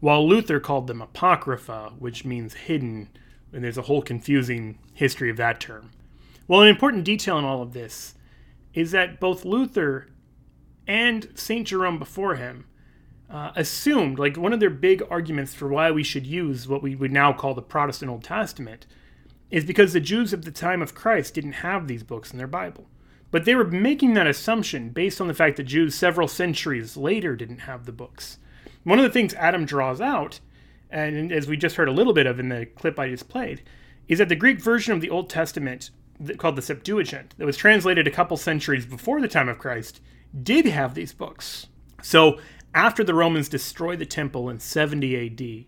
While 0.00 0.28
Luther 0.28 0.58
called 0.58 0.86
them 0.86 1.00
apocrypha, 1.00 1.92
which 1.98 2.24
means 2.24 2.54
hidden, 2.54 3.08
and 3.54 3.64
there's 3.64 3.78
a 3.78 3.82
whole 3.82 4.02
confusing 4.02 4.78
history 4.92 5.30
of 5.30 5.36
that 5.36 5.60
term. 5.60 5.90
Well, 6.46 6.60
an 6.60 6.68
important 6.68 7.04
detail 7.04 7.38
in 7.38 7.44
all 7.44 7.62
of 7.62 7.72
this 7.72 8.14
is 8.74 8.90
that 8.90 9.20
both 9.20 9.44
Luther 9.44 10.08
and 10.86 11.28
St. 11.34 11.66
Jerome 11.66 11.98
before 11.98 12.34
him 12.34 12.66
uh, 13.30 13.52
assumed, 13.56 14.18
like 14.18 14.36
one 14.36 14.52
of 14.52 14.60
their 14.60 14.70
big 14.70 15.02
arguments 15.08 15.54
for 15.54 15.68
why 15.68 15.90
we 15.90 16.02
should 16.02 16.26
use 16.26 16.68
what 16.68 16.82
we 16.82 16.94
would 16.94 17.12
now 17.12 17.32
call 17.32 17.54
the 17.54 17.62
Protestant 17.62 18.10
Old 18.10 18.24
Testament, 18.24 18.86
is 19.50 19.64
because 19.64 19.92
the 19.92 20.00
Jews 20.00 20.32
of 20.32 20.44
the 20.44 20.50
time 20.50 20.82
of 20.82 20.94
Christ 20.94 21.34
didn't 21.34 21.52
have 21.52 21.86
these 21.86 22.02
books 22.02 22.32
in 22.32 22.38
their 22.38 22.46
Bible. 22.46 22.86
But 23.30 23.44
they 23.44 23.54
were 23.54 23.64
making 23.64 24.14
that 24.14 24.26
assumption 24.26 24.90
based 24.90 25.20
on 25.20 25.26
the 25.26 25.34
fact 25.34 25.56
that 25.56 25.64
Jews 25.64 25.94
several 25.94 26.28
centuries 26.28 26.96
later 26.96 27.34
didn't 27.34 27.60
have 27.60 27.86
the 27.86 27.92
books. 27.92 28.38
One 28.84 28.98
of 28.98 29.04
the 29.04 29.10
things 29.10 29.34
Adam 29.34 29.64
draws 29.64 30.00
out, 30.00 30.40
and 30.94 31.32
as 31.32 31.48
we 31.48 31.56
just 31.56 31.76
heard 31.76 31.88
a 31.88 31.92
little 31.92 32.12
bit 32.12 32.26
of 32.26 32.38
in 32.38 32.48
the 32.48 32.66
clip 32.66 32.98
I 32.98 33.10
just 33.10 33.28
played, 33.28 33.62
is 34.06 34.18
that 34.18 34.28
the 34.28 34.36
Greek 34.36 34.60
version 34.60 34.92
of 34.92 35.00
the 35.00 35.10
Old 35.10 35.28
Testament, 35.28 35.90
called 36.38 36.56
the 36.56 36.62
Septuagint, 36.62 37.34
that 37.36 37.46
was 37.46 37.56
translated 37.56 38.06
a 38.06 38.12
couple 38.12 38.36
centuries 38.36 38.86
before 38.86 39.20
the 39.20 39.28
time 39.28 39.48
of 39.48 39.58
Christ, 39.58 40.00
did 40.40 40.66
have 40.66 40.94
these 40.94 41.12
books. 41.12 41.66
So 42.02 42.38
after 42.74 43.02
the 43.02 43.14
Romans 43.14 43.48
destroyed 43.48 43.98
the 43.98 44.06
temple 44.06 44.48
in 44.48 44.60
70 44.60 45.66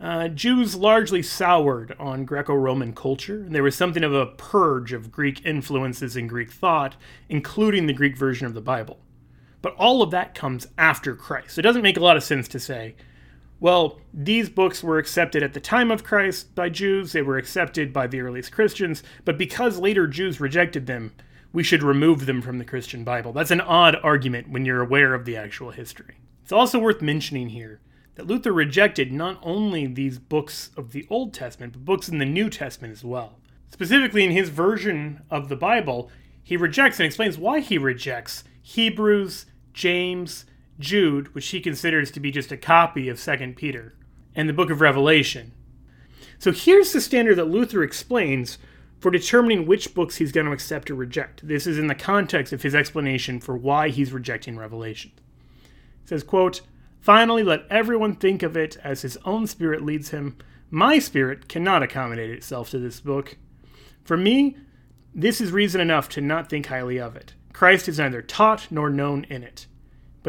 AD, 0.00 0.04
uh, 0.04 0.28
Jews 0.28 0.74
largely 0.74 1.22
soured 1.22 1.94
on 1.98 2.24
Greco 2.24 2.54
Roman 2.54 2.92
culture, 2.92 3.42
and 3.42 3.54
there 3.54 3.62
was 3.62 3.76
something 3.76 4.02
of 4.02 4.14
a 4.14 4.26
purge 4.26 4.92
of 4.92 5.12
Greek 5.12 5.44
influences 5.44 6.16
in 6.16 6.26
Greek 6.26 6.50
thought, 6.50 6.96
including 7.28 7.86
the 7.86 7.92
Greek 7.92 8.16
version 8.16 8.46
of 8.46 8.54
the 8.54 8.60
Bible. 8.60 8.98
But 9.62 9.74
all 9.76 10.02
of 10.02 10.10
that 10.12 10.34
comes 10.34 10.66
after 10.76 11.14
Christ. 11.14 11.54
So 11.54 11.60
it 11.60 11.62
doesn't 11.62 11.82
make 11.82 11.96
a 11.96 12.00
lot 12.02 12.16
of 12.16 12.22
sense 12.22 12.46
to 12.48 12.60
say, 12.60 12.94
well, 13.60 14.00
these 14.14 14.48
books 14.48 14.82
were 14.82 14.98
accepted 14.98 15.42
at 15.42 15.52
the 15.52 15.60
time 15.60 15.90
of 15.90 16.04
Christ 16.04 16.54
by 16.54 16.68
Jews, 16.68 17.12
they 17.12 17.22
were 17.22 17.38
accepted 17.38 17.92
by 17.92 18.06
the 18.06 18.20
earliest 18.20 18.52
Christians, 18.52 19.02
but 19.24 19.38
because 19.38 19.78
later 19.78 20.06
Jews 20.06 20.40
rejected 20.40 20.86
them, 20.86 21.12
we 21.52 21.62
should 21.62 21.82
remove 21.82 22.26
them 22.26 22.42
from 22.42 22.58
the 22.58 22.64
Christian 22.64 23.04
Bible. 23.04 23.32
That's 23.32 23.50
an 23.50 23.60
odd 23.60 23.96
argument 24.02 24.50
when 24.50 24.64
you're 24.64 24.82
aware 24.82 25.14
of 25.14 25.24
the 25.24 25.36
actual 25.36 25.70
history. 25.70 26.16
It's 26.42 26.52
also 26.52 26.78
worth 26.78 27.02
mentioning 27.02 27.48
here 27.48 27.80
that 28.14 28.26
Luther 28.26 28.52
rejected 28.52 29.12
not 29.12 29.38
only 29.42 29.86
these 29.86 30.18
books 30.18 30.70
of 30.76 30.92
the 30.92 31.06
Old 31.08 31.32
Testament, 31.32 31.72
but 31.72 31.84
books 31.84 32.08
in 32.08 32.18
the 32.18 32.24
New 32.24 32.50
Testament 32.50 32.92
as 32.92 33.04
well. 33.04 33.38
Specifically, 33.70 34.24
in 34.24 34.30
his 34.30 34.48
version 34.48 35.22
of 35.30 35.48
the 35.48 35.56
Bible, 35.56 36.10
he 36.42 36.56
rejects 36.56 36.98
and 36.98 37.06
explains 37.06 37.38
why 37.38 37.60
he 37.60 37.78
rejects 37.78 38.44
Hebrews, 38.62 39.46
James, 39.72 40.46
Jude, 40.78 41.34
which 41.34 41.48
he 41.48 41.60
considers 41.60 42.10
to 42.10 42.20
be 42.20 42.30
just 42.30 42.52
a 42.52 42.56
copy 42.56 43.08
of 43.08 43.20
2 43.20 43.54
Peter, 43.56 43.94
and 44.34 44.48
the 44.48 44.52
book 44.52 44.70
of 44.70 44.80
Revelation. 44.80 45.52
So 46.38 46.52
here's 46.52 46.92
the 46.92 47.00
standard 47.00 47.36
that 47.36 47.48
Luther 47.48 47.82
explains 47.82 48.58
for 49.00 49.10
determining 49.10 49.66
which 49.66 49.94
books 49.94 50.16
he's 50.16 50.32
going 50.32 50.46
to 50.46 50.52
accept 50.52 50.90
or 50.90 50.94
reject. 50.94 51.46
This 51.46 51.66
is 51.66 51.78
in 51.78 51.86
the 51.86 51.94
context 51.94 52.52
of 52.52 52.62
his 52.62 52.74
explanation 52.74 53.40
for 53.40 53.56
why 53.56 53.88
he's 53.90 54.12
rejecting 54.12 54.56
Revelation 54.56 55.12
He 56.02 56.08
says, 56.08 56.22
quote, 56.22 56.62
Finally, 57.00 57.44
let 57.44 57.66
everyone 57.70 58.16
think 58.16 58.42
of 58.42 58.56
it 58.56 58.76
as 58.82 59.02
his 59.02 59.16
own 59.24 59.46
spirit 59.46 59.84
leads 59.84 60.10
him. 60.10 60.36
My 60.70 60.98
spirit 60.98 61.48
cannot 61.48 61.82
accommodate 61.82 62.30
itself 62.30 62.70
to 62.70 62.78
this 62.78 63.00
book. 63.00 63.36
For 64.04 64.16
me, 64.16 64.56
this 65.14 65.40
is 65.40 65.52
reason 65.52 65.80
enough 65.80 66.08
to 66.10 66.20
not 66.20 66.50
think 66.50 66.66
highly 66.66 66.98
of 66.98 67.16
it. 67.16 67.34
Christ 67.52 67.88
is 67.88 67.98
neither 67.98 68.22
taught 68.22 68.66
nor 68.70 68.90
known 68.90 69.24
in 69.30 69.42
it. 69.42 69.66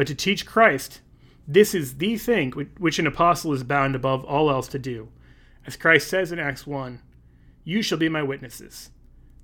But 0.00 0.06
to 0.06 0.14
teach 0.14 0.46
Christ, 0.46 1.02
this 1.46 1.74
is 1.74 1.98
the 1.98 2.16
thing 2.16 2.52
which 2.78 2.98
an 2.98 3.06
apostle 3.06 3.52
is 3.52 3.62
bound 3.62 3.94
above 3.94 4.24
all 4.24 4.50
else 4.50 4.66
to 4.68 4.78
do. 4.78 5.10
As 5.66 5.76
Christ 5.76 6.08
says 6.08 6.32
in 6.32 6.38
Acts 6.38 6.66
1, 6.66 7.02
You 7.64 7.82
shall 7.82 7.98
be 7.98 8.08
my 8.08 8.22
witnesses. 8.22 8.92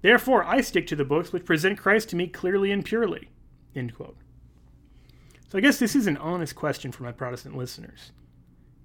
Therefore, 0.01 0.45
I 0.45 0.63
stick 0.63 0.87
to 0.87 0.97
the 0.97 1.05
books 1.05 1.31
which 1.31 1.45
present 1.45 1.79
Christ 1.79 2.09
to 2.09 2.17
me 2.17 2.27
clearly 2.27 2.73
and 2.73 2.83
purely. 2.83 3.29
So 3.75 5.59
I 5.59 5.61
guess 5.61 5.79
this 5.79 5.95
is 5.95 6.07
an 6.07 6.17
honest 6.17 6.55
question 6.55 6.91
for 6.91 7.03
my 7.03 7.13
Protestant 7.13 7.55
listeners. 7.55 8.13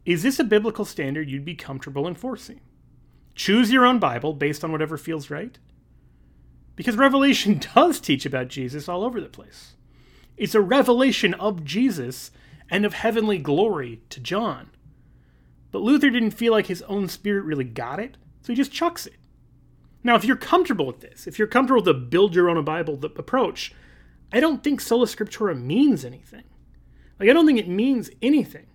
Is 0.05 0.23
this 0.23 0.39
a 0.39 0.43
biblical 0.43 0.83
standard 0.83 1.29
you'd 1.29 1.45
be 1.45 1.55
comfortable 1.55 2.05
enforcing? 2.05 2.59
Choose 3.33 3.71
your 3.71 3.85
own 3.85 3.97
Bible 3.97 4.33
based 4.33 4.65
on 4.65 4.73
whatever 4.73 4.97
feels 4.97 5.29
right? 5.29 5.57
Because 6.75 6.97
Revelation 6.97 7.61
does 7.75 8.01
teach 8.01 8.25
about 8.25 8.49
Jesus 8.49 8.89
all 8.89 9.05
over 9.05 9.21
the 9.21 9.29
place. 9.29 9.75
It's 10.41 10.55
a 10.55 10.60
revelation 10.60 11.36
of 11.36 11.63
Jesus 11.63 12.31
and 12.67 12.83
of 12.83 12.95
heavenly 12.95 13.38
glory 13.38 14.01
to 14.10 14.19
John. 14.19 14.71
But 15.69 15.83
Luther 15.83 16.10
didn't 16.10 16.31
feel 16.31 16.51
like 16.51 16.65
his 16.65 16.81
own 16.83 17.10
spirit 17.10 17.45
really 17.45 17.63
got 17.63 18.00
it, 18.00 18.17
so 18.41 18.51
he 18.51 18.57
just 18.57 18.71
chucks 18.71 19.05
it. 19.05 19.17
Now, 20.03 20.15
if 20.15 20.25
you're 20.25 20.36
comfortable 20.36 20.88
with 20.88 21.01
this, 21.01 21.27
if 21.27 21.38
you're 21.38 21.48
comfortable 21.48 21.83
with 21.83 21.86
the 21.86 21.93
build 21.93 22.33
your 22.33 22.50
own 22.50 22.65
Bible 22.65 23.00
approach, 23.05 23.75
I 24.33 24.39
don't 24.39 24.63
think 24.63 24.81
sola 24.81 25.05
scriptura 25.05 25.55
means 25.55 26.03
anything. 26.03 26.45
Like, 27.19 27.29
I 27.29 27.33
don't 27.33 27.45
think 27.45 27.60
it 27.60 27.67
means 27.67 28.10
anything 28.19 28.65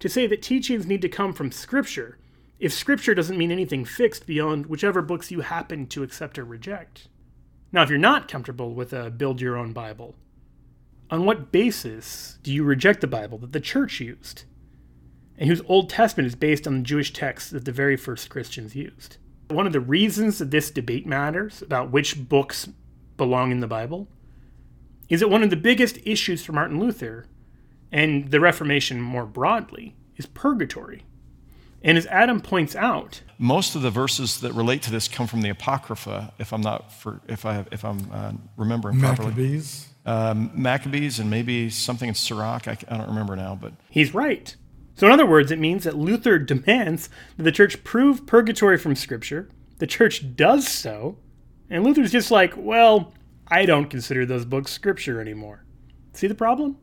to 0.00 0.08
say 0.08 0.26
that 0.26 0.42
teachings 0.42 0.86
need 0.86 1.02
to 1.02 1.08
come 1.08 1.32
from 1.32 1.52
Scripture 1.52 2.18
if 2.58 2.72
Scripture 2.72 3.14
doesn't 3.14 3.38
mean 3.38 3.52
anything 3.52 3.84
fixed 3.84 4.26
beyond 4.26 4.66
whichever 4.66 5.00
books 5.00 5.30
you 5.30 5.42
happen 5.42 5.86
to 5.86 6.02
accept 6.02 6.36
or 6.36 6.44
reject. 6.44 7.06
Now, 7.70 7.84
if 7.84 7.90
you're 7.90 7.98
not 8.00 8.26
comfortable 8.26 8.74
with 8.74 8.92
a 8.92 9.08
build 9.08 9.40
your 9.40 9.56
own 9.56 9.72
Bible, 9.72 10.16
on 11.12 11.26
what 11.26 11.52
basis 11.52 12.38
do 12.42 12.50
you 12.50 12.64
reject 12.64 13.02
the 13.02 13.06
Bible 13.06 13.36
that 13.38 13.52
the 13.52 13.60
church 13.60 14.00
used, 14.00 14.44
and 15.36 15.48
whose 15.48 15.60
Old 15.66 15.90
Testament 15.90 16.26
is 16.26 16.34
based 16.34 16.66
on 16.66 16.78
the 16.78 16.82
Jewish 16.82 17.12
texts 17.12 17.50
that 17.50 17.66
the 17.66 17.70
very 17.70 17.98
first 17.98 18.30
Christians 18.30 18.74
used? 18.74 19.18
One 19.48 19.66
of 19.66 19.74
the 19.74 19.80
reasons 19.80 20.38
that 20.38 20.50
this 20.50 20.70
debate 20.70 21.06
matters 21.06 21.60
about 21.60 21.90
which 21.90 22.28
books 22.28 22.70
belong 23.18 23.52
in 23.52 23.60
the 23.60 23.66
Bible 23.66 24.08
is 25.10 25.20
that 25.20 25.28
one 25.28 25.42
of 25.42 25.50
the 25.50 25.56
biggest 25.56 25.98
issues 26.06 26.42
for 26.42 26.52
Martin 26.52 26.80
Luther 26.80 27.26
and 27.92 28.30
the 28.30 28.40
Reformation 28.40 28.98
more 29.02 29.26
broadly 29.26 29.94
is 30.16 30.24
purgatory. 30.24 31.04
And 31.82 31.98
as 31.98 32.06
Adam 32.06 32.40
points 32.40 32.74
out, 32.74 33.20
most 33.36 33.74
of 33.74 33.82
the 33.82 33.90
verses 33.90 34.40
that 34.40 34.54
relate 34.54 34.80
to 34.82 34.90
this 34.90 35.08
come 35.08 35.26
from 35.26 35.42
the 35.42 35.50
Apocrypha, 35.50 36.32
if 36.38 36.54
I'm 36.54 36.62
not 36.62 36.90
for, 36.90 37.20
if 37.28 37.44
I 37.44 37.66
if 37.70 37.84
I'm 37.84 38.08
uh, 38.10 38.32
remembering 38.56 38.98
Maccabees. 38.98 39.26
properly. 39.26 39.91
Um, 40.04 40.50
Maccabees 40.54 41.20
and 41.20 41.30
maybe 41.30 41.70
something 41.70 42.08
in 42.08 42.14
Sirach. 42.14 42.66
I, 42.66 42.76
I 42.88 42.96
don't 42.96 43.08
remember 43.08 43.36
now, 43.36 43.56
but 43.60 43.72
he's 43.88 44.12
right. 44.12 44.54
So, 44.94 45.06
in 45.06 45.12
other 45.12 45.26
words, 45.26 45.50
it 45.50 45.58
means 45.58 45.84
that 45.84 45.96
Luther 45.96 46.38
demands 46.38 47.08
that 47.36 47.44
the 47.44 47.52
church 47.52 47.82
prove 47.84 48.26
purgatory 48.26 48.78
from 48.78 48.96
Scripture. 48.96 49.48
The 49.78 49.86
church 49.86 50.36
does 50.36 50.68
so, 50.68 51.18
and 51.70 51.84
Luther's 51.84 52.12
just 52.12 52.30
like, 52.30 52.52
well, 52.56 53.14
I 53.48 53.64
don't 53.64 53.90
consider 53.90 54.26
those 54.26 54.44
books 54.44 54.72
Scripture 54.72 55.20
anymore. 55.20 55.64
See 56.12 56.26
the 56.26 56.34
problem? 56.34 56.78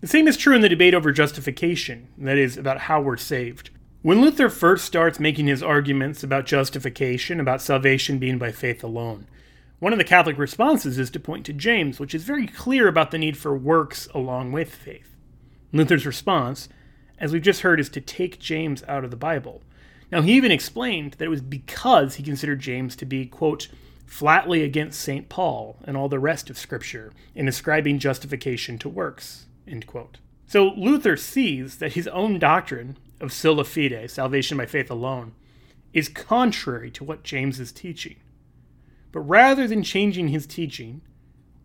The 0.00 0.06
same 0.06 0.28
is 0.28 0.36
true 0.36 0.54
in 0.54 0.60
the 0.60 0.68
debate 0.68 0.92
over 0.92 1.12
justification, 1.12 2.08
that 2.18 2.36
is, 2.36 2.56
about 2.56 2.80
how 2.80 3.00
we're 3.00 3.16
saved. 3.16 3.70
When 4.02 4.20
Luther 4.20 4.50
first 4.50 4.84
starts 4.84 5.18
making 5.18 5.46
his 5.46 5.62
arguments 5.62 6.22
about 6.22 6.44
justification, 6.44 7.40
about 7.40 7.62
salvation 7.62 8.18
being 8.18 8.36
by 8.36 8.52
faith 8.52 8.84
alone, 8.84 9.26
one 9.84 9.92
of 9.92 9.98
the 9.98 10.02
Catholic 10.04 10.38
responses 10.38 10.98
is 10.98 11.10
to 11.10 11.20
point 11.20 11.44
to 11.44 11.52
James, 11.52 12.00
which 12.00 12.14
is 12.14 12.24
very 12.24 12.46
clear 12.46 12.88
about 12.88 13.10
the 13.10 13.18
need 13.18 13.36
for 13.36 13.54
works 13.54 14.08
along 14.14 14.50
with 14.50 14.74
faith. 14.74 15.14
Luther's 15.72 16.06
response, 16.06 16.70
as 17.18 17.34
we've 17.34 17.42
just 17.42 17.60
heard, 17.60 17.78
is 17.78 17.90
to 17.90 18.00
take 18.00 18.38
James 18.38 18.82
out 18.88 19.04
of 19.04 19.10
the 19.10 19.16
Bible. 19.18 19.60
Now, 20.10 20.22
he 20.22 20.32
even 20.32 20.50
explained 20.50 21.16
that 21.18 21.26
it 21.26 21.28
was 21.28 21.42
because 21.42 22.14
he 22.14 22.22
considered 22.22 22.60
James 22.60 22.96
to 22.96 23.04
be, 23.04 23.26
quote, 23.26 23.68
flatly 24.06 24.62
against 24.62 25.02
St. 25.02 25.28
Paul 25.28 25.76
and 25.84 25.98
all 25.98 26.08
the 26.08 26.18
rest 26.18 26.48
of 26.48 26.56
Scripture 26.56 27.12
in 27.34 27.46
ascribing 27.46 27.98
justification 27.98 28.78
to 28.78 28.88
works. 28.88 29.44
End 29.68 29.86
quote. 29.86 30.16
So 30.46 30.68
Luther 30.78 31.18
sees 31.18 31.76
that 31.76 31.92
his 31.92 32.08
own 32.08 32.38
doctrine 32.38 32.96
of 33.20 33.34
sola 33.34 33.64
fide, 33.64 34.10
salvation 34.10 34.56
by 34.56 34.64
faith 34.64 34.90
alone, 34.90 35.34
is 35.92 36.08
contrary 36.08 36.90
to 36.92 37.04
what 37.04 37.22
James 37.22 37.60
is 37.60 37.70
teaching. 37.70 38.16
But 39.14 39.20
rather 39.20 39.68
than 39.68 39.84
changing 39.84 40.28
his 40.28 40.44
teaching, 40.44 41.00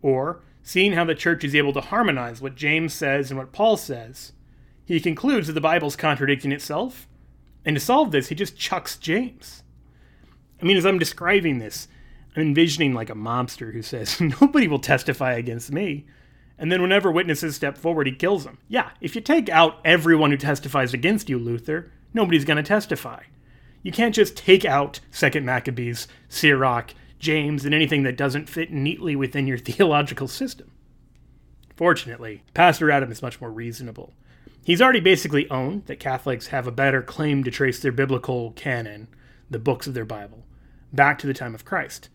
or 0.03 0.43
seeing 0.61 0.93
how 0.93 1.03
the 1.03 1.15
church 1.15 1.43
is 1.43 1.55
able 1.55 1.73
to 1.73 1.81
harmonize 1.81 2.39
what 2.39 2.53
James 2.53 2.93
says 2.93 3.31
and 3.31 3.39
what 3.39 3.51
Paul 3.51 3.75
says, 3.75 4.33
he 4.85 4.99
concludes 4.99 5.47
that 5.47 5.53
the 5.53 5.59
Bible's 5.59 5.95
contradicting 5.95 6.51
itself, 6.51 7.07
and 7.65 7.75
to 7.75 7.79
solve 7.79 8.11
this, 8.11 8.27
he 8.27 8.35
just 8.35 8.55
chucks 8.55 8.97
James. 8.97 9.63
I 10.61 10.65
mean, 10.65 10.77
as 10.77 10.85
I'm 10.85 10.99
describing 10.99 11.57
this, 11.57 11.87
I'm 12.35 12.43
envisioning 12.43 12.93
like 12.93 13.09
a 13.09 13.15
mobster 13.15 13.73
who 13.73 13.81
says, 13.81 14.21
Nobody 14.41 14.67
will 14.67 14.77
testify 14.77 15.33
against 15.33 15.71
me. 15.71 16.05
And 16.55 16.71
then 16.71 16.83
whenever 16.83 17.11
witnesses 17.11 17.55
step 17.55 17.79
forward, 17.79 18.05
he 18.05 18.13
kills 18.13 18.43
them. 18.43 18.59
Yeah, 18.67 18.91
if 19.01 19.15
you 19.15 19.21
take 19.21 19.49
out 19.49 19.79
everyone 19.83 20.29
who 20.29 20.37
testifies 20.37 20.93
against 20.93 21.29
you, 21.29 21.39
Luther, 21.39 21.91
nobody's 22.13 22.45
going 22.45 22.57
to 22.57 22.63
testify. 22.63 23.23
You 23.81 23.91
can't 23.91 24.13
just 24.13 24.37
take 24.37 24.65
out 24.65 24.99
Second 25.09 25.47
Maccabees, 25.47 26.07
Sirach, 26.27 26.93
James, 27.19 27.65
and 27.65 27.75
anything 27.75 28.03
that 28.03 28.17
doesn't 28.17 28.49
fit 28.49 28.71
neatly 28.71 29.15
within 29.15 29.45
your 29.45 29.57
theological 29.59 30.27
system. 30.27 30.71
Fortunately, 31.75 32.43
Pastor 32.53 32.91
Adam 32.91 33.11
is 33.11 33.21
much 33.21 33.39
more 33.39 33.51
reasonable. 33.51 34.13
He's 34.65 34.81
already 34.81 34.99
basically 34.99 35.49
owned 35.49 35.85
that 35.85 35.99
Catholics 35.99 36.47
have 36.47 36.67
a 36.67 36.71
better 36.71 37.01
claim 37.01 37.43
to 37.43 37.51
trace 37.51 37.79
their 37.79 37.91
biblical 37.91 38.51
canon, 38.51 39.07
the 39.49 39.59
books 39.59 39.87
of 39.87 39.93
their 39.93 40.05
Bible, 40.05 40.45
back 40.91 41.17
to 41.19 41.27
the 41.27 41.33
time 41.33 41.55
of 41.55 41.65
Christ. 41.65 42.09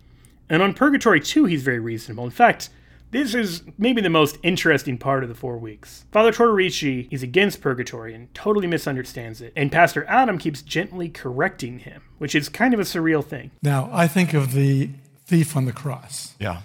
And 0.49 0.63
on 0.63 0.75
Purgatory, 0.75 1.21
too, 1.21 1.47
he's 1.47 1.63
very 1.63 1.81
reasonable. 1.81 2.25
In 2.25 2.31
fact, 2.31 2.69
this 3.15 3.35
is 3.35 3.63
maybe 3.79 4.01
the 4.01 4.11
most 4.11 4.39
interesting 4.43 4.99
part 4.99 5.23
of 5.23 5.29
the 5.29 5.35
four 5.35 5.57
weeks. 5.57 6.05
Father 6.11 6.33
Tortorici 6.33 7.09
is 7.11 7.23
against 7.23 7.61
purgatory 7.61 8.15
and 8.15 8.33
totally 8.35 8.67
misunderstands 8.67 9.41
it, 9.41 9.53
and 9.55 9.71
Pastor 9.71 10.05
Adam 10.09 10.37
keeps 10.39 10.63
gently 10.63 11.09
correcting 11.09 11.79
him, 11.81 12.03
which 12.19 12.35
is 12.35 12.49
kind 12.49 12.75
of 12.75 12.81
a 12.81 12.85
surreal 12.85 13.25
thing. 13.25 13.51
Now, 13.63 13.89
I 13.93 14.07
think 14.09 14.35
of 14.35 14.53
the 14.53 14.91
thief 15.25 15.57
on 15.57 15.65
the 15.65 15.73
cross. 15.73 16.35
Yeah. 16.39 16.63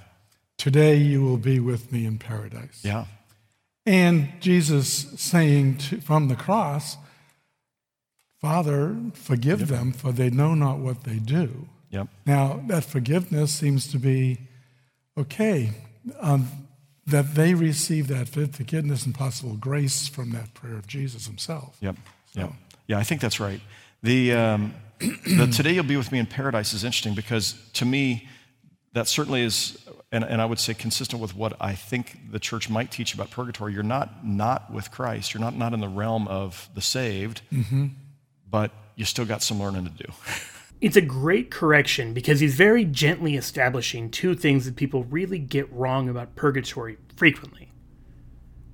Today 0.57 0.95
you 0.95 1.23
will 1.23 1.37
be 1.37 1.59
with 1.59 1.91
me 1.91 2.05
in 2.05 2.17
paradise. 2.17 2.81
Yeah. 2.83 3.05
And 3.85 4.29
Jesus 4.39 4.89
saying 5.17 5.77
to, 5.77 6.01
from 6.01 6.27
the 6.27 6.35
cross, 6.35 6.97
Father, 8.41 8.95
forgive 9.13 9.67
them, 9.67 9.91
for 9.91 10.11
they 10.11 10.29
know 10.29 10.53
not 10.55 10.79
what 10.79 11.03
they 11.03 11.17
do. 11.17 11.69
Yep. 11.91 12.07
Now, 12.25 12.63
that 12.67 12.85
forgiveness 12.85 13.51
seems 13.51 13.91
to 13.91 13.97
be 13.97 14.47
okay, 15.17 15.71
um, 16.19 16.49
that 17.05 17.35
they 17.35 17.53
receive 17.53 18.07
that 18.07 18.29
forgiveness 18.29 19.05
and 19.05 19.15
possible 19.15 19.55
grace 19.55 20.07
from 20.07 20.31
that 20.31 20.53
prayer 20.53 20.75
of 20.75 20.87
Jesus 20.87 21.25
himself. 21.25 21.77
Yep. 21.81 21.95
Yep. 22.33 22.53
Yeah, 22.87 22.97
I 22.97 23.03
think 23.03 23.21
that's 23.21 23.39
right. 23.39 23.61
The, 24.03 24.33
um, 24.33 24.73
the 24.99 25.51
today 25.55 25.73
you'll 25.73 25.83
be 25.83 25.97
with 25.97 26.11
me 26.11 26.19
in 26.19 26.25
paradise 26.25 26.73
is 26.73 26.83
interesting 26.83 27.15
because 27.15 27.55
to 27.73 27.85
me, 27.85 28.27
that 28.93 29.07
certainly 29.07 29.43
is, 29.43 29.77
and, 30.11 30.23
and 30.23 30.41
I 30.41 30.45
would 30.45 30.59
say 30.59 30.73
consistent 30.73 31.21
with 31.21 31.35
what 31.35 31.53
I 31.61 31.73
think 31.75 32.31
the 32.31 32.39
church 32.39 32.69
might 32.69 32.91
teach 32.91 33.13
about 33.13 33.29
purgatory. 33.29 33.73
You're 33.73 33.83
not 33.83 34.25
not 34.25 34.73
with 34.73 34.89
Christ. 34.89 35.33
You're 35.33 35.41
not 35.41 35.55
not 35.55 35.73
in 35.73 35.79
the 35.79 35.87
realm 35.87 36.27
of 36.27 36.69
the 36.73 36.81
saved, 36.81 37.41
but 38.49 38.71
you 38.95 39.05
still 39.05 39.25
got 39.25 39.43
some 39.43 39.59
learning 39.61 39.85
to 39.85 39.91
do. 39.91 40.11
It's 40.81 40.95
a 40.95 41.01
great 41.01 41.51
correction 41.51 42.13
because 42.13 42.39
he's 42.39 42.55
very 42.55 42.85
gently 42.85 43.35
establishing 43.35 44.09
two 44.09 44.33
things 44.33 44.65
that 44.65 44.77
people 44.77 45.03
really 45.03 45.39
get 45.39 45.71
wrong 45.73 46.07
about 46.07 46.35
purgatory 46.35 46.97
frequently. 47.17 47.71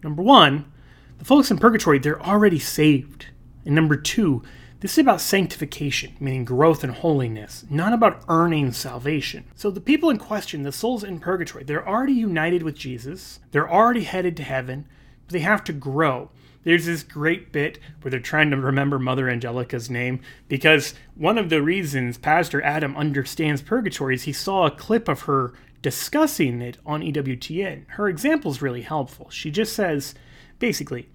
Number 0.04 0.22
one, 0.22 0.72
the 1.18 1.26
folks 1.26 1.50
in 1.50 1.58
purgatory, 1.58 1.98
they're 1.98 2.22
already 2.22 2.60
saved. 2.60 3.28
And 3.66 3.74
number 3.74 3.96
two, 3.96 4.44
this 4.82 4.94
is 4.94 5.00
about 5.00 5.20
sanctification, 5.20 6.16
meaning 6.20 6.46
growth 6.46 6.84
and 6.84 6.94
holiness, 6.94 7.66
not 7.72 7.92
about 7.92 8.24
earning 8.28 8.72
salvation. 8.72 9.46
So 9.56 9.72
the 9.72 9.82
people 9.82 10.12
in 10.12 10.20
question, 10.20 10.62
the 10.62 10.72
souls 10.72 11.04
in 11.04 11.20
purgatory, 11.20 11.64
they're 11.64 11.88
already 11.88 12.14
united 12.14 12.62
with 12.62 12.76
Jesus, 12.76 13.40
they're 13.50 13.72
already 13.72 14.04
headed 14.04 14.38
to 14.38 14.44
heaven, 14.44 14.88
but 15.26 15.34
they 15.34 15.40
have 15.40 15.64
to 15.64 15.74
grow. 15.74 16.30
There's 16.66 16.88
this 16.88 17.04
great 17.04 17.52
bit 17.52 17.80
where 18.02 18.10
they're 18.10 18.20
trying 18.20 18.50
to 18.50 18.58
remember 18.58 19.00
Mother 19.00 19.30
Angelica's 19.30 19.90
name 19.90 20.20
because 20.48 20.96
one 21.14 21.38
of 21.38 21.50
the 21.50 21.62
reasons 21.62 22.18
Pastor 22.18 22.62
Adam 22.64 22.98
understands 22.98 23.62
purgatory 23.62 24.16
is 24.16 24.24
he 24.24 24.34
saw 24.34 24.66
a 24.66 24.72
clip 24.72 25.08
of 25.08 25.22
her 25.22 25.54
discussing 25.84 26.64
it 26.64 26.80
on 26.84 27.02
EWTN. 27.02 27.86
Her 27.90 28.10
example 28.10 28.50
is 28.50 28.64
really 28.64 28.82
helpful. 28.82 29.30
She 29.30 29.52
just 29.52 29.74
says, 29.74 30.16
basically, 30.58 31.08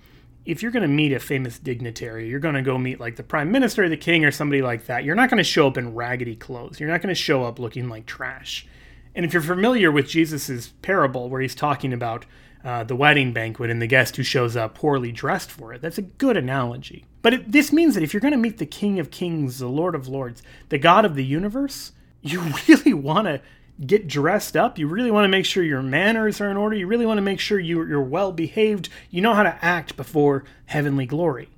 if 0.46 0.62
you're 0.62 0.70
going 0.70 0.82
to 0.82 0.88
meet 0.88 1.12
a 1.12 1.18
famous 1.18 1.58
dignitary, 1.58 2.28
you're 2.28 2.38
going 2.38 2.54
to 2.54 2.62
go 2.62 2.78
meet 2.78 3.00
like 3.00 3.16
the 3.16 3.24
prime 3.24 3.50
minister, 3.50 3.88
the 3.88 3.96
king, 3.96 4.24
or 4.24 4.30
somebody 4.30 4.62
like 4.62 4.86
that. 4.86 5.02
You're 5.02 5.16
not 5.16 5.30
going 5.30 5.38
to 5.38 5.44
show 5.44 5.66
up 5.66 5.76
in 5.76 5.96
raggedy 5.96 6.36
clothes. 6.36 6.78
You're 6.78 6.88
not 6.88 7.02
going 7.02 7.14
to 7.14 7.20
show 7.20 7.42
up 7.42 7.58
looking 7.58 7.88
like 7.88 8.06
trash. 8.06 8.66
And 9.16 9.26
if 9.26 9.32
you're 9.32 9.42
familiar 9.42 9.90
with 9.90 10.08
Jesus's 10.08 10.68
parable 10.82 11.28
where 11.28 11.40
he's 11.40 11.56
talking 11.56 11.92
about 11.92 12.24
uh, 12.64 12.84
the 12.84 12.96
wedding 12.96 13.32
banquet 13.32 13.70
and 13.70 13.80
the 13.80 13.86
guest 13.86 14.16
who 14.16 14.22
shows 14.22 14.56
up 14.56 14.74
poorly 14.74 15.12
dressed 15.12 15.50
for 15.50 15.72
it, 15.72 15.80
that's 15.80 15.98
a 15.98 16.02
good 16.02 16.36
analogy. 16.36 17.04
But 17.22 17.34
it, 17.34 17.52
this 17.52 17.72
means 17.72 17.94
that 17.94 18.02
if 18.02 18.12
you're 18.12 18.20
going 18.20 18.32
to 18.32 18.38
meet 18.38 18.58
the 18.58 18.66
King 18.66 18.98
of 18.98 19.10
Kings, 19.10 19.58
the 19.58 19.68
Lord 19.68 19.94
of 19.94 20.08
Lords, 20.08 20.42
the 20.68 20.78
God 20.78 21.04
of 21.04 21.14
the 21.14 21.24
universe, 21.24 21.92
you 22.22 22.40
really 22.68 22.94
want 22.94 23.26
to 23.26 23.40
get 23.84 24.06
dressed 24.06 24.56
up. 24.56 24.78
You 24.78 24.86
really 24.86 25.10
want 25.10 25.24
to 25.24 25.28
make 25.28 25.46
sure 25.46 25.62
your 25.62 25.82
manners 25.82 26.40
are 26.40 26.50
in 26.50 26.56
order. 26.56 26.76
You 26.76 26.86
really 26.86 27.06
want 27.06 27.18
to 27.18 27.22
make 27.22 27.40
sure 27.40 27.58
you, 27.58 27.84
you're 27.86 28.02
well 28.02 28.32
behaved. 28.32 28.88
You 29.10 29.22
know 29.22 29.34
how 29.34 29.42
to 29.42 29.58
act 29.64 29.96
before 29.96 30.44
heavenly 30.66 31.06
glory. 31.06 31.48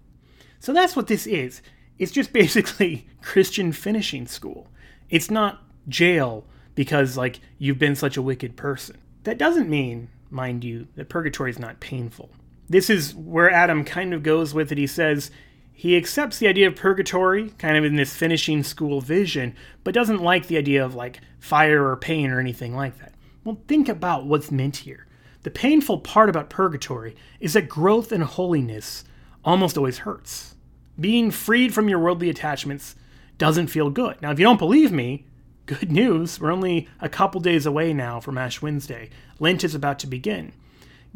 So 0.61 0.73
that's 0.73 0.95
what 0.95 1.09
this 1.09 1.27
is. 1.27 1.63
It's 1.99 2.13
just 2.13 2.33
basically 2.33 3.07
Christian 3.21 3.73
finishing 3.73 4.27
school. 4.27 4.69
It's 5.11 5.31
not 5.31 5.63
jail 5.89 6.45
because 6.75 7.17
like 7.17 7.41
you've 7.59 7.79
been 7.79 7.97
such 7.97 8.17
a 8.17 8.23
wicked 8.23 8.57
person. 8.57 8.99
That 9.25 9.39
doesn't 9.39 9.69
mean, 9.69 10.09
mind 10.33 10.65
you, 10.65 10.89
that 10.97 11.09
purgatory 11.09 11.51
is 11.51 11.59
not 11.59 11.81
painful. 11.81 12.31
This 12.69 12.89
is 12.89 13.15
where 13.15 13.51
Adam 13.51 13.85
kind 13.85 14.15
of 14.15 14.23
goes 14.23 14.55
with 14.55 14.73
it. 14.73 14.79
He 14.79 14.87
says 14.87 15.31
he 15.73 15.97
accepts 15.97 16.39
the 16.39 16.49
idea 16.49 16.69
of 16.69 16.77
purgatory, 16.77 17.51
kind 17.59 17.77
of 17.77 17.85
in 17.85 17.97
this 17.97 18.15
finishing 18.15 18.63
school 18.63 19.01
vision, 19.01 19.55
but 19.85 19.95
doesn't 19.95 20.23
like 20.23 20.47
the 20.47 20.57
idea 20.57 20.85
of 20.85 20.95
like 20.95 21.21
fire 21.39 21.87
or 21.87 21.97
pain 21.97 22.31
or 22.31 22.41
anything 22.41 22.75
like 22.75 22.99
that. 22.99 23.15
Well, 23.45 23.61
think 23.67 23.89
about 23.89 24.27
what's 24.27 24.51
meant 24.51 24.77
here. 24.77 25.07
The 25.43 25.51
painful 25.51 25.99
part 25.99 26.31
about 26.31 26.51
purgatory 26.51 27.17
is 27.41 27.55
that 27.55 27.69
growth 27.69 28.13
and 28.13 28.23
holiness 28.23 29.05
almost 29.45 29.77
always 29.77 29.99
hurts. 29.99 30.55
Being 31.01 31.31
freed 31.31 31.75
from 31.75 31.89
your 31.89 31.99
worldly 31.99 32.31
attachments 32.31 32.95
doesn't 33.39 33.67
feel 33.67 33.91
good. 33.91 34.23
Now, 34.23 34.31
if 34.31 34.39
you 34.39 34.45
don't 34.45 34.59
believe 34.59 34.93
me, 34.93 35.27
good 35.67 35.91
news. 35.91 36.41
We're 36.41 36.53
only 36.53 36.89
a 37.01 37.09
couple 37.09 37.41
days 37.41 37.67
away 37.67 37.93
now 37.93 38.21
from 38.21 38.39
Ash 38.39 38.63
Wednesday. 38.63 39.11
Lent 39.43 39.65
is 39.65 39.75
about 39.75 39.99
to 39.99 40.07
begin. 40.07 40.53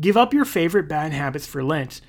Give 0.01 0.17
up 0.17 0.35
your 0.35 0.45
favorite 0.45 0.89
bad 0.89 1.12
habits 1.12 1.47
for 1.47 1.62
Lent. 1.62 2.01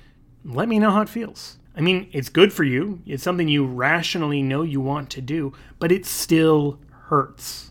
Let 0.44 0.68
me 0.68 0.80
know 0.80 0.90
how 0.90 1.02
it 1.02 1.08
feels. 1.08 1.58
I 1.76 1.80
mean, 1.80 2.08
it's 2.10 2.28
good 2.28 2.52
for 2.52 2.64
you. 2.64 3.00
It's 3.06 3.22
something 3.22 3.46
you 3.46 3.64
rationally 3.64 4.42
know 4.42 4.62
you 4.62 4.80
want 4.80 5.10
to 5.10 5.20
do, 5.20 5.52
but 5.78 5.92
it 5.92 6.04
still 6.04 6.80
hurts. 7.04 7.70